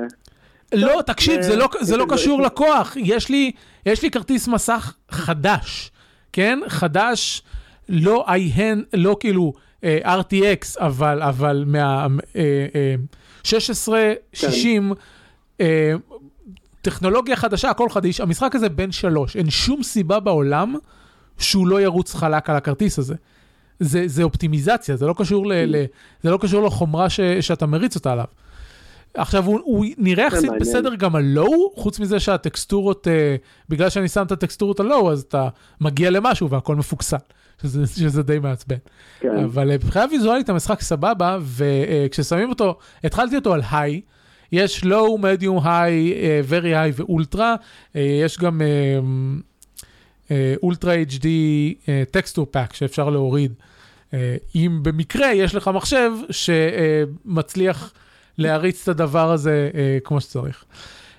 לא, 0.75 1.03
תקשיב, 1.07 1.41
זה 1.41 1.57
לא, 1.57 1.69
לא 1.99 2.07
קשור 2.09 2.43
לכוח. 2.43 2.97
יש 2.97 3.29
לי, 3.29 3.53
יש 3.87 4.03
לי 4.03 4.11
כרטיס 4.11 4.49
מסך 4.49 4.95
חדש, 5.11 5.91
כן? 6.33 6.59
חדש, 6.69 7.43
לא 7.89 8.25
איי-הן, 8.29 8.83
לא 8.95 9.17
כאילו 9.21 9.53
RTX, 10.05 10.81
אבל, 10.81 11.23
אבל 11.23 11.65
מה... 11.67 12.07
Uh, 12.07 12.35
uh, 12.35 13.17
1660, 13.55 14.93
כן. 15.59 15.65
טכנולוגיה 16.83 17.37
חדשה, 17.37 17.71
הכל 17.71 17.89
חדיש, 17.89 18.21
המשחק 18.21 18.55
הזה 18.55 18.69
בן 18.69 18.93
שלוש, 18.93 19.37
אין 19.37 19.51
שום 19.51 19.83
סיבה 19.83 20.21
בעולם 20.21 20.75
שהוא 21.39 21.67
לא 21.67 21.81
ירוץ 21.81 22.15
חלק 22.15 22.51
על 22.51 22.57
הכרטיס 22.57 22.99
הזה. 22.99 23.15
זה, 23.81 24.03
זה 24.07 24.23
אופטימיזציה, 24.23 24.97
זה 24.97 25.07
לא 25.07 25.15
קשור, 25.19 25.47
ל, 25.47 25.53
ל, 25.55 25.85
זה 26.23 26.31
לא 26.31 26.39
קשור 26.41 26.67
לחומרה 26.67 27.11
ש, 27.11 27.21
שאתה 27.21 27.67
מריץ 27.67 27.97
אותה 27.97 28.13
עליו. 28.13 28.25
עכשיו, 29.15 29.45
הוא, 29.45 29.61
הוא 29.65 29.87
נראה 29.99 30.27
יחסית 30.27 30.51
בסדר 30.61 30.95
גם 30.95 31.17
על 31.17 31.25
לואו, 31.25 31.73
חוץ 31.77 32.01
מזה 32.01 32.21
שהטקסטורות, 32.21 33.07
uh, 33.07 33.11
בגלל 33.69 33.91
שאני 33.91 34.09
שם 34.09 34.23
את 34.23 34.33
הטקסטורות 34.33 34.81
על 34.81 34.87
לואו, 34.87 35.13
אז 35.13 35.21
אתה 35.21 35.49
מגיע 35.81 36.11
למשהו 36.11 36.51
והכל 36.51 36.77
מפוקסל, 36.77 37.17
שזה, 37.63 37.87
שזה 37.87 38.23
די 38.23 38.39
מעצבן. 38.39 38.77
כן. 39.21 39.37
אבל 39.45 39.71
uh, 39.71 39.75
מבחינה 39.75 40.05
ויזואלית 40.11 40.49
המשחק 40.49 40.81
סבבה, 40.81 41.39
וכששמים 41.43 42.49
uh, 42.49 42.51
אותו, 42.51 42.79
התחלתי 43.05 43.37
אותו 43.37 43.55
על 43.55 43.63
high, 43.71 44.01
יש 44.53 44.85
low, 44.85 45.21
medium, 45.21 45.61
high, 45.63 46.13
uh, 46.13 46.51
very 46.51 46.73
high 46.75 46.93
ו 46.95 47.03
ultra, 47.03 47.55
uh, 47.55 47.99
יש 48.25 48.39
גם 48.39 48.61
ultra 50.63 50.95
uh, 50.95 51.07
uh, 51.07 51.11
HD 51.11 51.27
texture 52.11 52.47
pack 52.51 52.75
שאפשר 52.75 53.11
להוריד. 53.11 53.53
Uh, 54.11 54.15
אם 54.55 54.79
במקרה 54.83 55.33
יש 55.33 55.55
לך 55.55 55.71
מחשב 55.75 56.11
שמצליח 56.31 57.93
uh, 57.95 57.99
להריץ 58.39 58.83
את 58.83 58.89
הדבר 58.89 59.33
הזה 59.33 59.71
uh, 59.73 59.77
כמו 60.05 60.21
שצריך. 60.21 60.65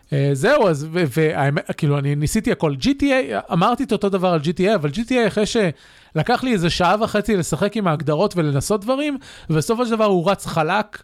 Uh, 0.05 0.14
זהו, 0.34 0.68
אז, 0.68 0.88
והאמת, 0.91 1.72
כאילו, 1.78 1.99
אני 1.99 2.16
ניסיתי 2.16 2.51
הכל. 2.51 2.74
GTA, 2.82 3.53
אמרתי 3.53 3.84
את 3.84 3.91
אותו 3.91 4.10
דבר 4.10 4.28
על 4.28 4.39
GTA, 4.39 4.76
אבל 4.76 4.89
GTA 4.89 5.28
אחרי 5.28 5.43
שלקח 5.45 6.43
לי 6.43 6.53
איזה 6.53 6.70
שעה 6.70 6.95
וחצי 7.01 7.36
לשחק 7.36 7.78
עם 7.78 7.88
ההגדרות 7.88 8.38
ולנסות 8.38 8.82
דברים, 8.82 9.18
ובסופו 9.49 9.86
של 9.86 9.91
דבר 9.91 10.05
הוא 10.05 10.32
רץ 10.32 10.45
חלק. 10.45 11.03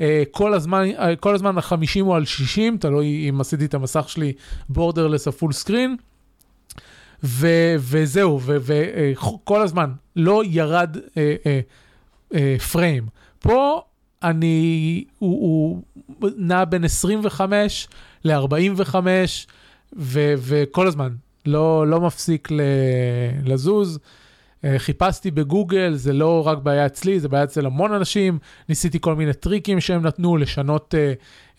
אה, 0.00 0.22
כל 0.30 0.54
הזמן, 0.54 0.84
אה, 0.98 1.16
כל 1.16 1.34
הזמן 1.34 1.58
ה-50 1.58 2.00
או 2.00 2.14
על 2.14 2.24
60, 2.24 2.76
תלוי 2.78 3.28
אם 3.28 3.40
עשיתי 3.40 3.64
את 3.64 3.74
המסך 3.74 4.08
שלי 4.08 4.32
borderless 4.68 5.26
או 5.26 5.32
full 5.32 5.52
screen. 5.52 5.96
וזהו, 7.22 8.40
וכל 8.42 9.56
אה, 9.56 9.62
הזמן 9.62 9.90
לא 10.16 10.42
ירד 10.46 10.96
frame. 12.72 13.06
פה 13.38 13.82
אני, 14.22 15.04
הוא, 15.18 15.82
הוא 16.18 16.30
נע 16.36 16.64
בין 16.64 16.84
25 16.84 17.88
ל-45, 18.24 18.96
וכל 19.96 20.86
הזמן, 20.86 21.12
לא, 21.46 21.86
לא 21.86 22.00
מפסיק 22.00 22.50
ל, 22.50 22.60
לזוז. 23.44 23.98
אה, 24.64 24.78
חיפשתי 24.78 25.30
בגוגל, 25.30 25.94
זה 25.94 26.12
לא 26.12 26.46
רק 26.46 26.58
בעיה 26.58 26.86
אצלי, 26.86 27.20
זה 27.20 27.28
בעיה 27.28 27.44
אצל 27.44 27.66
המון 27.66 27.92
אנשים. 27.92 28.38
ניסיתי 28.68 28.98
כל 29.00 29.14
מיני 29.14 29.32
טריקים 29.32 29.80
שהם 29.80 30.06
נתנו, 30.06 30.36
לשנות 30.36 30.94
uh, 30.94 31.51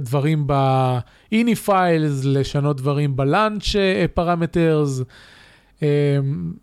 דברים 0.00 0.46
ב-ini 0.46 1.66
files, 1.66 2.24
לשנות 2.24 2.76
דברים 2.76 3.16
ב-lunch 3.16 3.74
parameters. 4.18 5.02
Uh, 5.76 5.82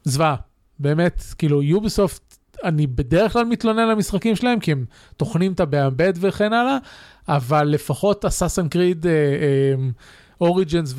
זוועה, 0.03 0.35
באמת, 0.79 1.23
כאילו 1.37 1.63
יוביסופט, 1.63 2.37
אני 2.63 2.87
בדרך 2.87 3.33
כלל 3.33 3.45
מתלונן 3.45 3.79
על 3.79 3.91
המשחקים 3.91 4.35
שלהם, 4.35 4.59
כי 4.59 4.71
הם 4.71 4.85
טוחנים 5.17 5.53
את 5.53 5.59
הבאמבד 5.59 6.13
וכן 6.15 6.53
הלאה, 6.53 6.77
אבל 7.27 7.67
לפחות 7.67 8.25
אסאסן 8.25 8.67
קריד, 8.67 9.05
אוריג'נס 10.41 10.93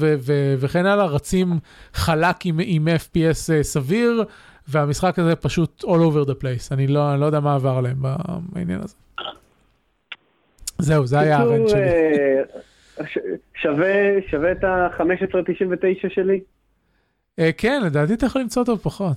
וכן 0.58 0.86
הלאה, 0.86 1.06
רצים 1.06 1.58
חלק 1.94 2.46
עם, 2.46 2.60
עם 2.64 2.88
FPS 2.88 3.62
סביר. 3.62 4.24
והמשחק 4.68 5.18
הזה 5.18 5.36
פשוט 5.36 5.84
all 5.84 5.86
over 5.86 6.28
the 6.28 6.34
place, 6.42 6.68
אני 6.70 6.86
לא, 6.86 7.12
אני 7.12 7.20
לא 7.20 7.26
יודע 7.26 7.40
מה 7.40 7.54
עבר 7.54 7.76
עליהם 7.76 7.96
בעניין 8.52 8.80
הזה. 8.80 8.94
זהו, 10.78 11.06
זה 11.06 11.20
היה 11.20 11.38
הרנט 11.38 11.68
שלי. 11.68 11.80
אה, 11.80 13.04
שווה, 13.54 14.20
שווה 14.30 14.52
את 14.52 14.64
ה-15.99 14.64 16.08
שלי? 16.08 16.40
Uh, 17.40 17.42
כן, 17.58 17.82
לדעתי 17.86 18.14
אתה 18.14 18.26
יכול 18.26 18.40
למצוא 18.40 18.62
אותו 18.62 18.78
פחות. 18.78 19.16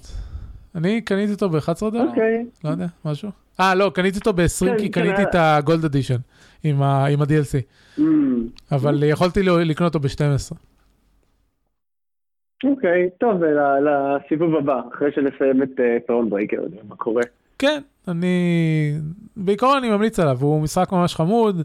אני 0.76 1.02
קניתי 1.02 1.34
אותו 1.34 1.50
ב-11 1.50 1.92
דולר, 1.92 2.10
אוקיי. 2.10 2.46
לא 2.64 2.70
יודע, 2.70 2.86
משהו. 3.06 3.30
אה, 3.60 3.76
לא, 3.76 3.92
קניתי 3.96 4.20
אותו 4.20 4.34
ב-20 4.34 4.66
כן, 4.66 4.78
כי 4.78 4.92
כן, 4.92 5.02
קניתי 5.02 5.24
את 5.24 5.36
הגולד 5.36 5.86
אדישן 5.86 6.18
עם 6.64 6.82
ה-DLC. 6.82 7.62
Mm. 8.00 8.02
אבל 8.72 9.04
יכולתי 9.04 9.44
לקנות 9.44 9.96
אותו 9.96 10.08
ב-12. 10.08 10.56
אוקיי, 12.64 13.10
טוב, 13.20 13.42
לסיבוב 13.84 14.56
הבא, 14.56 14.82
אחרי 14.94 15.12
שנסיים 15.12 15.64
את 15.64 15.80
Throne 16.08 16.26
אה, 16.26 16.30
Breaker, 16.30 16.62
מה 16.88 16.96
קורה. 16.96 17.24
כן, 17.60 17.82
אני... 18.08 18.28
בעיקרון 19.36 19.78
אני 19.78 19.90
ממליץ 19.90 20.20
עליו, 20.20 20.38
הוא 20.42 20.62
משחק 20.62 20.92
ממש 20.92 21.16
חמוד, 21.16 21.62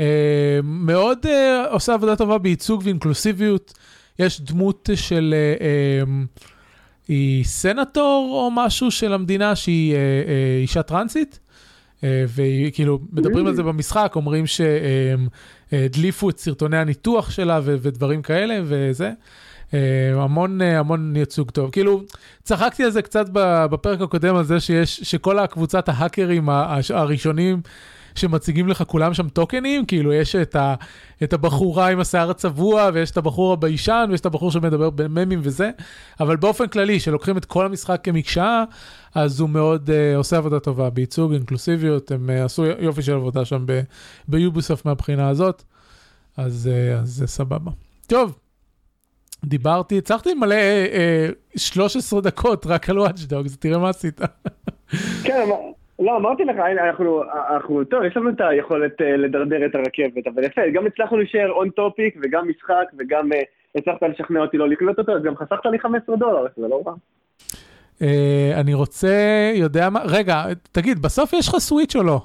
אה, 0.00 0.60
מאוד 0.62 1.18
אה, 1.26 1.64
עושה 1.70 1.94
עבודה 1.94 2.16
טובה 2.16 2.38
בייצוג 2.38 2.82
ואינקלוסיביות. 2.84 3.72
יש 4.18 4.40
דמות 4.40 4.90
של... 4.94 5.34
אה, 5.36 5.66
אה, 5.66 6.04
היא 7.08 7.44
סנטור 7.44 8.28
או 8.32 8.50
משהו 8.50 8.90
של 8.90 9.12
המדינה 9.12 9.56
שהיא 9.56 9.94
אה, 9.94 9.98
אה, 9.98 10.58
אישה 10.62 10.82
טרנסית. 10.82 11.38
אה, 12.04 12.24
וכאילו 12.28 12.98
מדברים 13.12 13.46
על 13.46 13.54
זה 13.54 13.62
במשחק, 13.62 14.12
אומרים 14.16 14.44
שהדליפו 14.46 16.30
את 16.30 16.38
סרטוני 16.38 16.76
הניתוח 16.76 17.30
שלה 17.30 17.60
ודברים 17.64 18.22
כאלה 18.22 18.60
וזה. 18.64 19.12
אה, 19.74 19.78
המון 20.22 20.60
המון 20.60 21.16
ייצוג 21.16 21.50
טוב. 21.50 21.70
כאילו 21.70 22.02
צחקתי 22.42 22.84
על 22.84 22.90
זה 22.90 23.02
קצת 23.02 23.26
בפרק 23.70 24.00
הקודם 24.00 24.36
על 24.36 24.44
זה 24.44 24.60
שיש 24.60 25.00
שכל 25.00 25.38
הקבוצת 25.38 25.88
ההאקרים 25.88 26.48
הראשונים 26.90 27.60
שמציגים 28.14 28.68
לך 28.68 28.82
כולם 28.86 29.14
שם 29.14 29.28
טוקנים, 29.28 29.86
כאילו 29.86 30.12
יש 30.12 30.36
את, 30.36 30.56
ה, 30.56 30.74
את 31.22 31.32
הבחורה 31.32 31.88
עם 31.88 32.00
השיער 32.00 32.30
הצבוע, 32.30 32.90
ויש 32.94 33.10
את 33.10 33.16
הבחור 33.16 33.52
הביישן, 33.52 34.06
ויש 34.10 34.20
את 34.20 34.26
הבחור 34.26 34.50
שמדבר 34.50 34.90
בממים 34.90 35.40
וזה, 35.42 35.70
אבל 36.20 36.36
באופן 36.36 36.66
כללי, 36.66 37.00
שלוקחים 37.00 37.36
את 37.36 37.44
כל 37.44 37.66
המשחק 37.66 38.00
כמקשה, 38.02 38.64
אז 39.14 39.40
הוא 39.40 39.48
מאוד 39.48 39.90
uh, 39.90 40.16
עושה 40.16 40.36
עבודה 40.36 40.60
טובה. 40.60 40.90
בייצוג, 40.90 41.32
אינקלוסיביות, 41.32 42.10
הם 42.10 42.30
uh, 42.30 42.44
עשו 42.44 42.64
יופי 42.64 43.02
של 43.02 43.12
עבודה 43.12 43.44
שם 43.44 43.66
ב 44.28 44.35
Ubisoft 44.35 44.86
מהבחינה 44.86 45.28
הזאת, 45.28 45.62
אז, 46.36 46.70
uh, 46.72 47.04
זה 47.04 47.26
סבבה. 47.26 47.70
טוב, 48.06 48.38
דיברתי, 49.44 49.98
הצלחתי 49.98 50.34
מלא 50.34 50.54
אה, 50.54 51.28
13 51.56 52.20
דקות 52.20 52.66
רק 52.66 52.90
על 52.90 52.98
Watch 52.98 53.27
Dogs, 53.27 53.56
תראה 53.56 53.78
מה 53.78 53.88
עשית. 53.88 54.20
כן, 55.24 55.48
לא, 55.98 56.16
אמרתי 56.16 56.44
לך, 56.44 56.56
אנחנו, 56.88 57.22
אנחנו, 57.54 57.84
טוב, 57.84 58.04
יש 58.04 58.16
לנו 58.16 58.30
את 58.30 58.40
היכולת 58.40 59.00
uh, 59.00 59.04
לדרדר 59.04 59.66
את 59.66 59.74
הרכבת, 59.74 60.26
אבל 60.34 60.44
יפה, 60.44 60.60
גם 60.74 60.86
הצלחנו 60.86 61.16
להישאר 61.16 61.50
on 61.50 61.70
topic, 61.70 62.16
וגם 62.22 62.48
משחק, 62.48 62.84
וגם 62.98 63.32
uh, 63.32 63.36
הצלחת 63.78 64.02
לשכנע 64.02 64.40
אותי 64.40 64.56
לא 64.56 64.68
לקנות 64.68 64.98
אותו, 64.98 65.12
אז 65.12 65.22
גם 65.22 65.36
חסכת 65.36 65.66
לי 65.72 65.78
15 65.78 66.16
דולר, 66.16 66.46
זה 66.56 66.68
לא 66.68 66.82
רע. 66.86 66.94
Uh, 67.98 68.60
אני 68.60 68.74
רוצה, 68.74 69.52
יודע 69.54 69.90
מה, 69.90 70.00
רגע, 70.04 70.44
תגיד, 70.72 70.98
בסוף 70.98 71.32
יש 71.32 71.48
לך 71.48 71.58
Switch 71.58 71.96
או 71.96 72.02
לא? 72.02 72.20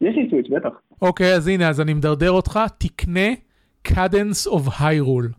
יש 0.00 0.16
לי 0.16 0.26
Switch, 0.30 0.48
בטח. 0.50 0.80
אוקיי, 1.02 1.32
okay, 1.32 1.36
אז 1.36 1.48
הנה, 1.48 1.68
אז 1.68 1.80
אני 1.80 1.94
מדרדר 1.94 2.30
אותך, 2.30 2.60
תקנה 2.78 3.28
Cadence 3.88 4.50
of 4.50 4.80
Hyrule. 4.80 5.32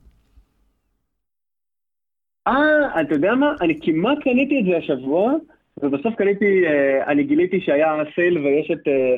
אה, 2.48 3.02
אתה 3.02 3.14
יודע 3.14 3.36
מה? 3.36 3.54
אני 3.62 3.80
כמעט 3.82 4.18
קניתי 4.24 4.60
את 4.60 4.66
זה 4.66 4.78
השבוע. 4.78 5.34
ובסוף 5.84 6.16
קניתי, 6.16 6.66
אה, 6.68 7.12
אני 7.12 7.24
גיליתי 7.24 7.62
שהיה 7.62 7.94
sale 8.16 8.38
ויש 8.38 8.72
את, 8.72 8.88
אה, 8.88 9.16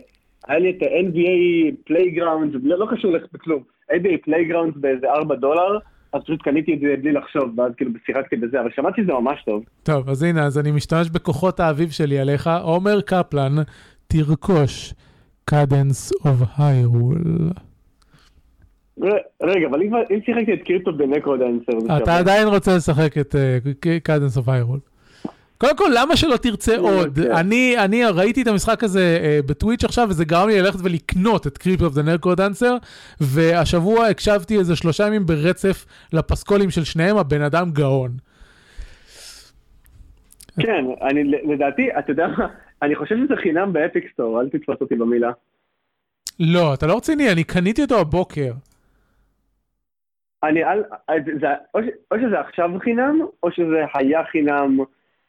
היה 0.47 0.59
לי 0.59 0.69
את 0.69 0.81
ה-NBA 0.81 1.75
Playground, 1.85 2.55
לא, 2.63 2.79
לא 2.79 2.87
קשור 2.91 3.11
לכלום, 3.11 3.63
NBA 3.91 4.17
Playground 4.23 4.73
באיזה 4.75 5.07
4 5.09 5.35
דולר, 5.35 5.77
אז 6.13 6.21
פשוט 6.23 6.41
קניתי 6.41 6.73
את 6.73 6.79
זה 6.79 6.95
בלי 7.01 7.11
לחשוב, 7.11 7.59
ואז 7.59 7.71
כאילו 7.77 7.91
שיחקתי 8.05 8.35
בזה, 8.35 8.61
אבל 8.61 8.69
שמעתי 8.75 9.01
שזה 9.01 9.13
ממש 9.13 9.43
טוב. 9.45 9.63
טוב, 9.83 10.09
אז 10.09 10.23
הנה, 10.23 10.45
אז 10.45 10.59
אני 10.59 10.71
משתמש 10.71 11.09
בכוחות 11.09 11.59
האביב 11.59 11.89
שלי 11.89 12.19
עליך. 12.19 12.49
עומר 12.63 13.01
קפלן, 13.01 13.55
תרכוש 14.07 14.93
Cadence 15.45 16.11
of 16.25 16.39
Hyrule. 16.57 17.17
רגע, 19.43 19.67
אבל 19.69 19.81
אם 19.81 20.19
שיחקתי 20.25 20.53
את 20.53 20.63
Crypt 20.65 20.85
of 20.85 20.93
the 20.93 21.11
NecroDancer... 21.11 21.97
אתה 21.97 22.17
עדיין 22.17 22.47
רוצה 22.47 22.75
לשחק 22.75 23.17
את 23.17 23.35
Cadence 24.03 24.37
of 24.37 24.49
Hyrule. 24.49 24.79
קודם 25.57 25.77
כל, 25.77 25.91
למה 25.95 26.17
שלא 26.17 26.37
תרצה 26.37 26.77
לא, 26.77 26.81
עוד? 26.81 27.19
כן. 27.19 27.31
אני, 27.31 27.75
אני 27.77 28.05
ראיתי 28.05 28.41
את 28.41 28.47
המשחק 28.47 28.83
הזה 28.83 29.19
uh, 29.21 29.47
ב 29.47 29.52
Twitch 29.52 29.83
עכשיו, 29.83 30.07
וזה 30.09 30.25
גרם 30.25 30.47
לי 30.47 30.61
ללכת 30.61 30.79
ולקנות 30.83 31.47
את 31.47 31.57
Crypt 31.57 31.81
of 31.81 31.93
the 31.93 32.01
NecroDancer, 32.01 32.77
והשבוע 33.21 34.07
הקשבתי 34.07 34.57
איזה 34.57 34.75
שלושה 34.75 35.07
ימים 35.07 35.25
ברצף 35.25 35.85
לפסקולים 36.13 36.69
של 36.69 36.83
שניהם, 36.83 37.17
הבן 37.17 37.41
אדם 37.41 37.71
גאון. 37.71 38.11
כן, 40.59 40.85
אני 41.01 41.23
לדעתי, 41.23 41.87
אתה 41.99 42.11
יודע 42.11 42.27
מה, 42.27 42.47
אני 42.81 42.95
חושב 42.95 43.15
שזה 43.25 43.35
חינם 43.35 43.73
באפיק 43.73 44.03
סטור, 44.13 44.41
אל 44.41 44.49
תתפוס 44.49 44.77
אותי 44.81 44.95
במילה. 44.95 45.31
לא, 46.39 46.73
אתה 46.73 46.87
לא 46.87 46.97
רציני, 46.97 47.31
אני 47.31 47.43
קניתי 47.43 47.81
אותו 47.81 47.99
הבוקר. 47.99 48.51
אני, 50.43 50.63
אל, 50.63 50.83
זה, 51.41 51.47
או, 51.75 51.79
או 52.11 52.17
שזה 52.17 52.39
עכשיו 52.39 52.69
חינם, 52.83 53.19
או 53.43 53.51
שזה 53.51 53.85
היה 53.93 54.23
חינם 54.31 54.77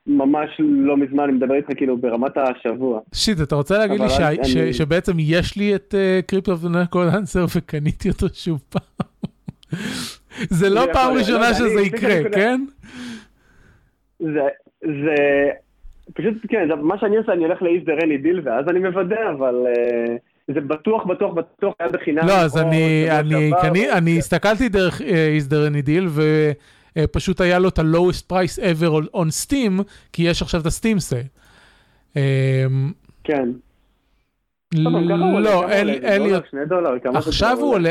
ממש 0.06 0.50
לא 0.59 0.96
מזמן, 0.96 1.24
אני 1.24 1.32
מדבר 1.32 1.54
איתך 1.54 1.68
כאילו 1.76 1.96
ברמת 1.96 2.36
השבוע. 2.36 3.00
שיט, 3.14 3.40
אתה 3.42 3.54
רוצה 3.54 3.78
להגיד 3.78 4.00
לי 4.00 4.09
ש... 4.09 4.20
אני... 4.20 4.44
ש... 4.44 4.56
שבעצם 4.56 5.12
יש 5.18 5.56
לי 5.56 5.74
את 5.74 5.94
Crypt 6.26 6.42
of 6.42 6.49
the 6.49 6.59
NecroDancer 6.59 7.44
וקניתי 7.56 8.09
אותו 8.11 8.26
שוב 8.32 8.61
פעם? 8.68 9.09
זה 10.61 10.70
לא 10.70 10.86
פעם 10.92 11.14
ראשונה 11.14 11.54
שזה 11.54 11.80
יקרה, 11.80 12.30
כן? 12.34 12.61
זה, 14.18 14.48
זה, 14.80 15.14
פשוט, 16.14 16.34
כן, 16.48 16.68
מה 16.80 16.98
שאני 16.98 17.16
עושה, 17.16 17.32
אני 17.32 17.44
הולך 17.44 17.62
ל 17.62 17.70
Is 17.70 17.84
There 17.84 17.92
Any 17.92 18.18
Deal 18.18 18.40
ואז 18.44 18.64
אני 18.68 18.78
מוודא, 18.78 19.30
אבל 19.30 19.66
אה, 19.66 20.16
זה 20.55 20.61
בטוח, 20.61 21.07
בטוח, 21.07 21.34
בטוח 21.34 21.74
היה 21.80 21.88
בחינם. 21.88 22.26
לא, 22.26 22.32
אז 22.32 22.57
אני 23.92 24.18
הסתכלתי 24.18 24.68
דרך 24.68 25.03
Is 25.03 25.49
There 25.49 25.57
Any 25.57 25.82
Deal, 25.82 26.09
אה, 26.96 27.07
פשוט 27.07 27.40
היה 27.40 27.59
לו 27.59 27.68
את 27.68 27.78
ה-lowest 27.78 28.32
price 28.32 28.59
ever 28.59 29.14
on 29.14 29.46
Steam, 29.46 29.82
כי 30.12 30.22
יש 30.22 30.42
עכשיו 30.42 30.61
את 30.61 30.66
ה 30.66 30.72
Steam 30.72 30.99
sale. 30.99 31.26
אמ, 32.16 32.22
כן. 33.24 33.49
לא, 34.74 35.68
אין 35.70 36.22
לי... 36.22 36.34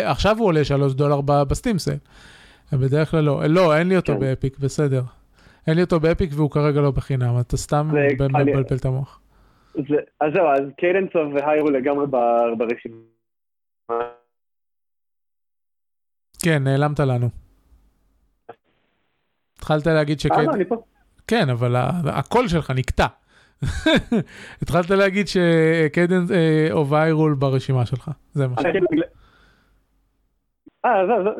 עכשיו 0.04 0.38
הוא 0.40 0.48
עולה 0.48 0.64
3 0.64 0.94
דולר 0.94 1.22
ב 1.22 1.31
Steam 1.31 1.80
sale. 1.80 1.98
בדרך 2.74 3.12
כלל 3.12 3.24
לא. 3.24 3.46
לא, 3.46 3.78
אין 3.78 3.90
לי 3.90 3.96
אותו 3.96 4.14
כן. 4.14 4.20
ב 4.20 4.26
Epic, 4.26 4.60
בסדר. 4.60 5.02
אין 5.68 5.76
לי 5.76 5.82
אותו 5.82 6.00
ב 6.00 6.06
Epic 6.06 6.30
והוא 6.34 6.52
כרגע 6.52 6.82
לא 6.82 6.92
בחינם, 6.92 7.40
אתה 7.40 7.58
סתם 7.58 7.92
מבלבל 8.20 8.76
את 8.76 8.86
המוח. 8.86 9.20
אז 10.20 10.34
זהו, 10.34 10.48
אז 10.48 10.62
Cadence 10.78 11.34
of 11.34 11.43
Hyrule 11.43 11.70
לגמרי 11.70 12.06
ברשימה. 12.58 12.96
כן, 16.44 16.64
נעלמת 16.64 17.00
לנו. 17.00 17.30
התחלת 19.58 19.88
להגיד 19.88 20.20
שקד... 20.20 20.36
אה, 20.38 20.44
לא, 20.44 20.54
אני 20.54 20.66
פה. 20.66 20.76
כן, 21.28 21.50
אבל 21.50 21.76
הקול 22.06 22.48
שלך 22.48 22.72
נקטע. 22.72 23.06
התחלת 24.62 24.90
להגיד 24.90 25.28
שקדן 25.28 26.24
או 26.72 26.90
ויירול 26.90 27.34
ברשימה 27.34 27.86
שלך, 27.86 28.12
זה 28.32 28.48
מה 28.48 28.56
ש... 28.62 28.66
אה, 30.86 30.92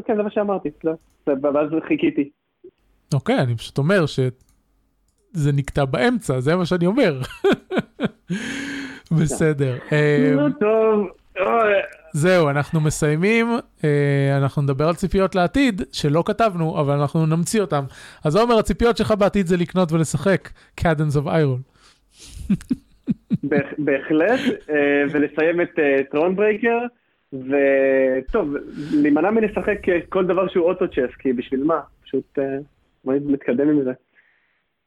כן, 0.06 0.16
זה 0.16 0.24
מה 0.24 0.32
שאמרתי, 0.32 0.70
לא, 0.84 0.94
ואז 1.28 1.70
חיכיתי. 1.88 2.30
אוקיי, 3.14 3.40
אני 3.40 3.58
פשוט 3.58 3.78
אומר 3.78 4.06
שזה 5.38 5.52
נקטע 5.52 5.86
באמצע, 5.86 6.40
זה 6.40 6.56
מה 6.56 6.66
שאני 6.66 6.86
אומר. 6.86 7.20
בסדר. 9.22 9.78
אה, 9.92 10.36
טוב. 10.60 11.08
זהו, 12.14 12.50
אנחנו 12.50 12.82
מסיימים, 12.82 13.48
אה, 13.84 14.38
אנחנו 14.38 14.62
נדבר 14.62 14.88
על 14.88 14.96
ציפיות 14.96 15.36
לעתיד, 15.36 15.82
שלא 15.92 16.24
כתבנו, 16.26 16.82
אבל 16.82 16.94
אנחנו 16.94 17.26
נמציא 17.26 17.62
אותם. 17.62 17.84
אז 18.24 18.36
עומר, 18.36 18.58
הציפיות 18.58 18.98
שלך 18.98 19.14
בעתיד 19.20 19.46
זה 19.46 19.58
לקנות 19.58 19.92
ולשחק 19.92 20.50
Cadence 20.82 21.16
of 21.16 21.26
Hyrule. 21.26 21.62
בהחלט, 23.78 24.40
אה, 24.70 25.04
ולסיים 25.12 25.62
את 25.62 25.80
Thronebreaker, 26.12 26.80
וטוב, 27.34 28.54
להימנע 28.94 29.32
מלשחק 29.32 29.78
כל 30.10 30.26
דבר 30.26 30.48
שהוא 30.48 30.66
Auto 30.66 30.88
Chess, 30.88 31.16
כי 31.20 31.34
בשביל 31.34 31.64
מה? 31.64 31.80
פשוט 32.04 32.40
מתקדם 33.06 33.70
עם 33.70 33.84
זה. 33.84 33.92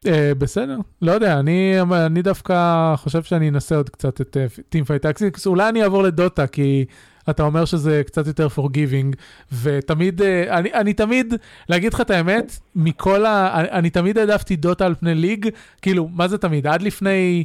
Uh, 0.04 0.08
בסדר, 0.38 0.76
לא 1.02 1.12
יודע, 1.12 1.38
אני, 1.38 1.74
אני 2.06 2.22
דווקא 2.22 2.94
חושב 2.96 3.22
שאני 3.22 3.48
אנסה 3.48 3.76
עוד 3.76 3.90
קצת 3.90 4.20
את 4.20 4.36
Teamfight 4.68 5.02
Tactics, 5.02 5.46
אולי 5.46 5.68
אני 5.68 5.82
אעבור 5.82 6.02
לדוטה, 6.02 6.46
כי 6.46 6.84
אתה 7.30 7.42
אומר 7.42 7.64
שזה 7.64 8.02
קצת 8.06 8.26
יותר 8.26 8.48
forgiving, 8.56 9.16
ותמיד, 9.62 10.20
uh, 10.20 10.24
אני, 10.50 10.72
אני 10.74 10.92
תמיד, 10.92 11.34
להגיד 11.68 11.94
לך 11.94 12.00
את 12.00 12.10
האמת, 12.10 12.58
מכל 12.74 13.26
ה... 13.26 13.60
אני, 13.60 13.70
אני 13.70 13.90
תמיד 13.90 14.18
העדפתי 14.18 14.56
דוטה 14.56 14.86
על 14.86 14.94
פני 14.94 15.14
ליג, 15.14 15.48
כאילו, 15.82 16.08
מה 16.08 16.28
זה 16.28 16.38
תמיד? 16.38 16.66
עד 16.66 16.82
לפני... 16.82 17.44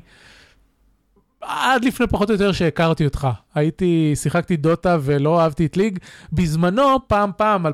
עד 1.48 1.86
לפני 1.86 2.08
פחות 2.08 2.30
או 2.30 2.34
יותר 2.34 2.52
שהכרתי 2.52 3.06
אותך. 3.06 3.28
הייתי, 3.56 4.14
שיחקתי 4.16 4.58
דוטה 4.58 4.98
ולא 5.02 5.42
אהבתי 5.42 5.66
את 5.66 5.78
ליג. 5.78 6.00
בזמנו, 6.34 7.08
פעם 7.08 7.32
פעם, 7.38 7.66
2012-2013 7.66 7.70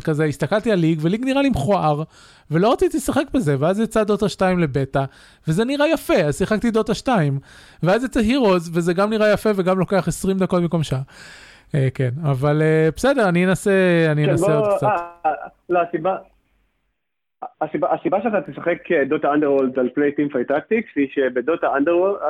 כזה, 0.00 0.24
הסתכלתי 0.24 0.72
על 0.72 0.78
ליג, 0.78 0.98
וליג 1.02 1.24
נראה 1.24 1.42
לי 1.42 1.48
מכוער, 1.50 2.02
ולא 2.50 2.72
רציתי 2.72 2.96
לשחק 2.96 3.24
בזה, 3.34 3.56
ואז 3.58 3.80
יצא 3.80 4.04
דוטה 4.04 4.28
2 4.28 4.58
לבטא, 4.58 5.04
וזה 5.48 5.64
נראה 5.64 5.88
יפה, 5.88 6.14
אז 6.14 6.38
שיחקתי 6.38 6.70
דוטה 6.70 6.94
2, 6.94 7.38
ואז 7.82 8.04
יצא 8.04 8.20
הירוז, 8.20 8.70
וזה 8.74 8.92
גם 8.92 9.10
נראה 9.10 9.32
יפה 9.32 9.50
וגם 9.56 9.78
לוקח 9.78 10.08
20 10.08 10.38
דקות 10.38 10.62
במקום 10.62 10.82
שעה. 10.82 11.02
Uh, 11.68 11.72
כן, 11.94 12.10
אבל 12.22 12.62
uh, 12.62 12.96
בסדר, 12.96 13.28
אני 13.28 13.46
אנסה, 13.46 13.70
אני 14.12 14.24
כן, 14.24 14.30
אנסה 14.30 14.54
עוד 14.54 14.68
קצת. 14.76 14.86
אה, 15.26 15.30
לא, 15.68 15.80
הסיבה, 15.88 16.16
הסיבה, 17.60 17.88
הסיבה 17.94 18.18
שאתה 18.22 18.52
תשחק 18.52 18.78
דוטה 19.08 19.34
Underlords 19.34 19.78
על 19.78 19.88
פני 19.94 20.12
Teamfight 20.12 20.48
Tactics 20.48 20.88
היא 20.96 21.08
שבדוטה 21.14 21.66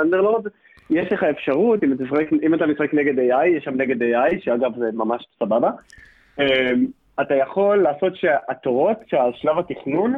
Underlords 0.03 0.47
יש 0.90 1.12
לך 1.12 1.22
אפשרות, 1.22 1.84
אם 1.84 1.92
אתה, 1.92 2.02
משחק, 2.04 2.32
אם 2.42 2.54
אתה 2.54 2.66
משחק 2.66 2.94
נגד 2.94 3.18
AI, 3.18 3.46
יש 3.46 3.64
שם 3.64 3.74
נגד 3.74 4.02
AI, 4.02 4.44
שאגב 4.44 4.70
זה 4.78 4.84
ממש 4.94 5.26
סבבה, 5.38 5.70
אמ, 6.40 6.44
אתה 7.20 7.34
יכול 7.34 7.82
לעשות 7.82 8.16
שהתורות, 8.16 8.96
שעל 9.06 9.30
שלב 9.34 9.58
התכנון, 9.58 10.14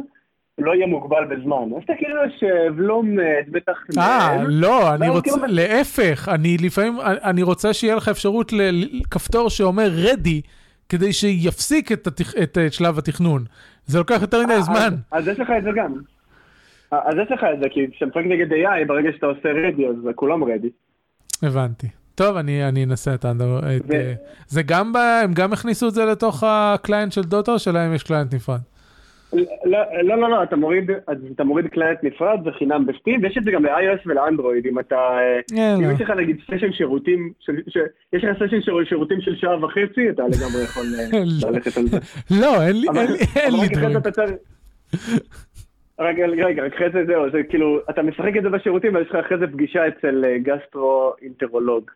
לא 0.58 0.74
יהיה 0.74 0.86
מוגבל 0.86 1.24
בזמן. 1.24 1.76
אז 1.76 1.82
אתה 1.84 1.92
כאילו 1.98 2.16
יושב, 2.24 2.74
לומד, 2.80 3.44
מתכנן. 3.52 3.98
אה, 4.02 4.36
לא, 4.48 4.94
אני 4.94 5.08
רוצה, 5.08 5.30
כאילו- 5.30 5.46
להפך, 5.48 6.28
אני 6.34 6.56
לפעמים, 6.62 6.98
אני 7.04 7.42
רוצה 7.42 7.72
שיהיה 7.72 7.94
לך 7.94 8.08
אפשרות 8.08 8.52
לכפתור 8.52 9.50
שאומר 9.50 9.88
ready, 10.04 10.40
כדי 10.88 11.12
שיפסיק 11.12 11.92
את 11.92 12.06
התכ- 12.06 12.42
את 12.42 12.58
אה, 12.58 12.70
שלב 12.70 12.98
התכנון. 12.98 13.44
זה 13.86 13.98
לוקח 13.98 14.18
יותר 14.20 14.42
מדי 14.44 14.52
אה, 14.52 14.62
זמן. 14.62 14.94
אז 15.10 15.28
יש 15.28 15.40
לך 15.40 15.48
את 15.58 15.62
זה 15.62 15.70
גם. 15.76 15.94
אה, 16.92 16.98
אז 17.04 17.14
יש 17.24 17.32
לך 17.32 17.44
את 17.54 17.58
זה, 17.62 17.68
כי 17.70 17.80
כשאתה 17.92 18.06
משחק 18.06 18.22
נגד 18.26 18.52
AI, 18.52 18.86
ברגע 18.86 19.10
שאתה 19.12 19.26
עושה 19.26 19.48
ready, 19.48 19.86
אז 19.86 19.94
כולם 20.14 20.44
ready. 20.44 20.70
הבנתי. 21.42 21.88
טוב, 22.14 22.36
אני, 22.36 22.68
אני 22.68 22.84
אנסה 22.84 23.14
את 23.14 23.24
ה... 23.24 23.30
את, 23.30 23.36
ו- 23.40 23.92
אה, 23.92 24.14
זה 24.46 24.62
גם, 24.62 24.92
ב, 24.92 24.96
הם 24.96 25.32
גם 25.32 25.52
הכניסו 25.52 25.88
את 25.88 25.94
זה 25.94 26.04
לתוך 26.04 26.44
ה 26.46 26.55
client 26.55 27.12
של 27.12 27.22
דוטה, 27.22 27.52
או 27.52 27.58
שלהם 27.58 27.94
יש 27.94 28.02
client 28.02 28.34
נפרד? 28.34 28.60
לא, 29.64 29.78
לא, 30.02 30.16
לא, 30.16 30.30
לא, 30.30 30.42
אתה 30.42 30.56
מוריד, 30.56 30.90
אתה 31.34 31.44
מוריד 31.44 31.66
client 31.66 31.98
נפרד, 32.02 32.40
זה 32.44 32.50
חינם 32.50 32.86
ב 32.86 32.91
Steam, 32.91 33.22
ויש 33.22 33.38
את 33.38 33.44
זה 33.44 33.50
גם 33.50 33.64
ל-iOS 33.64 34.00
ולאנדרואיד, 34.06 34.66
אם 34.66 34.78
אתה... 34.78 34.96
אה, 34.96 35.40
יאללה. 35.52 35.86
אם 35.86 35.94
יש 35.94 36.00
לך 36.00 36.10
נגיד 36.10 36.36
session 36.46 36.72
שירותים, 36.72 37.32
יש 38.12 38.24
לך 38.24 38.36
session 38.36 38.60
שירותים 38.84 39.20
של 39.20 39.36
שעה 39.36 39.64
וחצי, 39.64 40.10
אתה 40.10 40.22
לגמרי 40.22 40.62
יכול 40.64 40.84
אה, 40.98 41.18
לא. 41.42 41.50
ללכת 41.50 41.76
על 41.76 41.86
זה. 41.86 41.98
לא, 42.30 42.62
אין 42.62 42.76
לי, 42.80 42.86
אין 43.36 43.52
לי, 43.52 43.68
דברים. 43.68 44.36
רגע, 46.00 46.26
רגע, 46.26 46.62
אחרי 46.66 46.90
זה 46.92 47.04
זהו, 47.06 47.30
זה 47.30 47.42
כאילו, 47.48 47.80
אתה 47.90 48.02
משחק 48.02 48.36
את 48.38 48.42
זה 48.42 48.48
בשירותים, 48.48 48.94
ויש 48.94 49.08
לך 49.10 49.14
אחרי 49.14 49.38
זה 49.38 49.46
פגישה 49.46 49.88
אצל 49.88 50.24
אה, 50.24 50.38
גסטרואנטרולוג. 50.38 51.90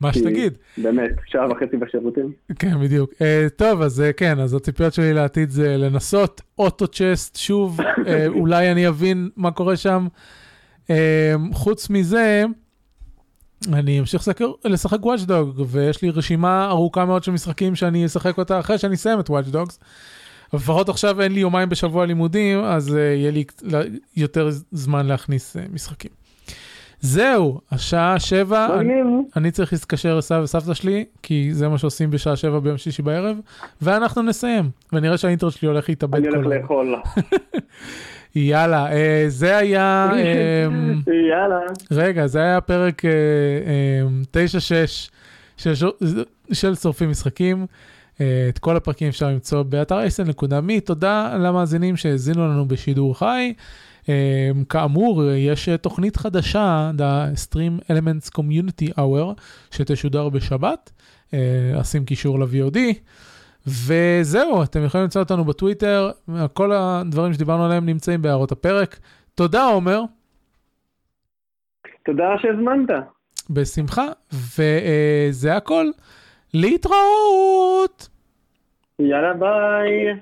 מה 0.00 0.12
שתגיד. 0.12 0.58
באמת, 0.78 1.10
שעה 1.26 1.50
וחצי 1.50 1.76
בשירותים. 1.76 2.32
כן, 2.58 2.80
בדיוק. 2.80 3.12
Uh, 3.12 3.50
טוב, 3.56 3.82
אז 3.82 4.00
uh, 4.00 4.12
כן, 4.12 4.38
אז 4.38 4.54
הציפיות 4.54 4.94
שלי 4.94 5.12
לעתיד 5.12 5.50
זה 5.50 5.76
לנסות 5.76 6.40
אוטו-צ'סט 6.58 7.36
שוב, 7.36 7.80
uh, 7.80 8.08
אולי 8.40 8.72
אני 8.72 8.88
אבין 8.88 9.30
מה 9.36 9.50
קורה 9.50 9.76
שם. 9.76 10.06
Uh, 10.84 10.88
חוץ 11.52 11.90
מזה, 11.90 12.44
אני 13.72 14.00
אמשיך 14.00 14.20
לשחק, 14.20 14.40
לשחק 14.64 14.98
Dog, 15.02 15.62
ויש 15.66 16.02
לי 16.02 16.10
רשימה 16.10 16.68
ארוכה 16.68 17.04
מאוד 17.04 17.24
של 17.24 17.32
משחקים 17.32 17.74
שאני 17.74 18.06
אשחק 18.06 18.38
אותה 18.38 18.60
אחרי 18.60 18.78
שאני 18.78 18.94
אסיים 18.94 19.20
את 19.20 19.30
Dogs. 19.30 19.78
לפחות 20.54 20.88
עכשיו 20.88 21.22
אין 21.22 21.32
לי 21.32 21.40
יומיים 21.40 21.68
בשבוע 21.68 22.06
לימודים, 22.06 22.64
אז 22.64 22.88
uh, 22.88 22.98
יהיה 22.98 23.30
לי 23.30 23.44
יותר 24.16 24.48
זמן 24.72 25.06
להכניס 25.06 25.56
uh, 25.56 25.60
משחקים. 25.72 26.25
זהו, 27.00 27.60
השעה 27.70 28.20
שבע, 28.20 28.80
אני. 28.80 28.94
אני 29.36 29.50
צריך 29.50 29.72
להתקשר 29.72 30.18
לסבא 30.18 30.40
וסבתא 30.42 30.74
שלי, 30.74 31.04
כי 31.22 31.48
זה 31.52 31.68
מה 31.68 31.78
שעושים 31.78 32.10
בשעה 32.10 32.36
שבע 32.36 32.58
ביום 32.58 32.78
שישי 32.78 33.02
בערב, 33.02 33.36
ואנחנו 33.82 34.22
נסיים. 34.22 34.70
ונראה 34.92 35.18
שהאינטרנט 35.18 35.52
שלי 35.52 35.68
הולך 35.68 35.88
להתאבד 35.88 36.16
אני 36.16 36.30
כל 36.30 36.36
הולך 36.36 36.46
היום. 36.50 36.62
לאכול. 36.62 36.94
יאללה, 38.36 38.92
אה, 38.92 39.24
זה 39.28 39.56
היה, 39.56 40.10
אה, 40.12 40.66
יאללה. 41.30 41.60
רגע, 41.90 42.26
זה 42.26 42.40
היה 42.40 42.60
פרק 42.60 43.04
אה, 43.04 43.10
אה, 44.32 44.46
9-6 44.48 45.10
של, 45.56 45.86
של 46.52 46.74
שורפים 46.74 47.10
משחקים. 47.10 47.66
אה, 48.20 48.46
את 48.48 48.58
כל 48.58 48.76
הפרקים 48.76 49.08
אפשר 49.08 49.28
למצוא 49.28 49.62
באתר 49.62 49.98
sn.me. 50.06 50.80
תודה 50.84 51.36
למאזינים 51.38 51.96
שהאזינו 51.96 52.48
לנו 52.48 52.68
בשידור 52.68 53.18
חי. 53.18 53.52
אה, 54.08 54.50
כאמור, 54.68 55.22
יש 55.32 55.68
אה, 55.68 55.76
תוכנית 55.76 56.16
חדשה, 56.16 56.90
The 56.98 57.36
Stream 57.48 57.90
Elements 57.90 58.30
Community 58.38 58.98
Hour, 58.98 59.40
שתשודר 59.70 60.28
בשבת. 60.28 60.92
אה, 61.34 61.80
אשים 61.80 62.04
קישור 62.04 62.38
ל-VOD. 62.38 62.78
וזהו, 63.66 64.62
אתם 64.62 64.84
יכולים 64.84 65.02
למצוא 65.02 65.22
אותנו 65.22 65.44
בטוויטר, 65.44 66.10
כל 66.52 66.72
הדברים 66.72 67.32
שדיברנו 67.32 67.64
עליהם 67.64 67.86
נמצאים 67.86 68.22
בהערות 68.22 68.52
הפרק. 68.52 68.98
תודה, 69.34 69.64
עומר. 69.64 70.02
תודה 72.04 72.24
שהזמנת. 72.42 72.90
בשמחה, 73.50 74.06
וזה 74.32 75.56
הכל. 75.56 75.86
להתראות! 76.54 78.08
יאללה 78.98 79.34
ביי. 79.34 80.14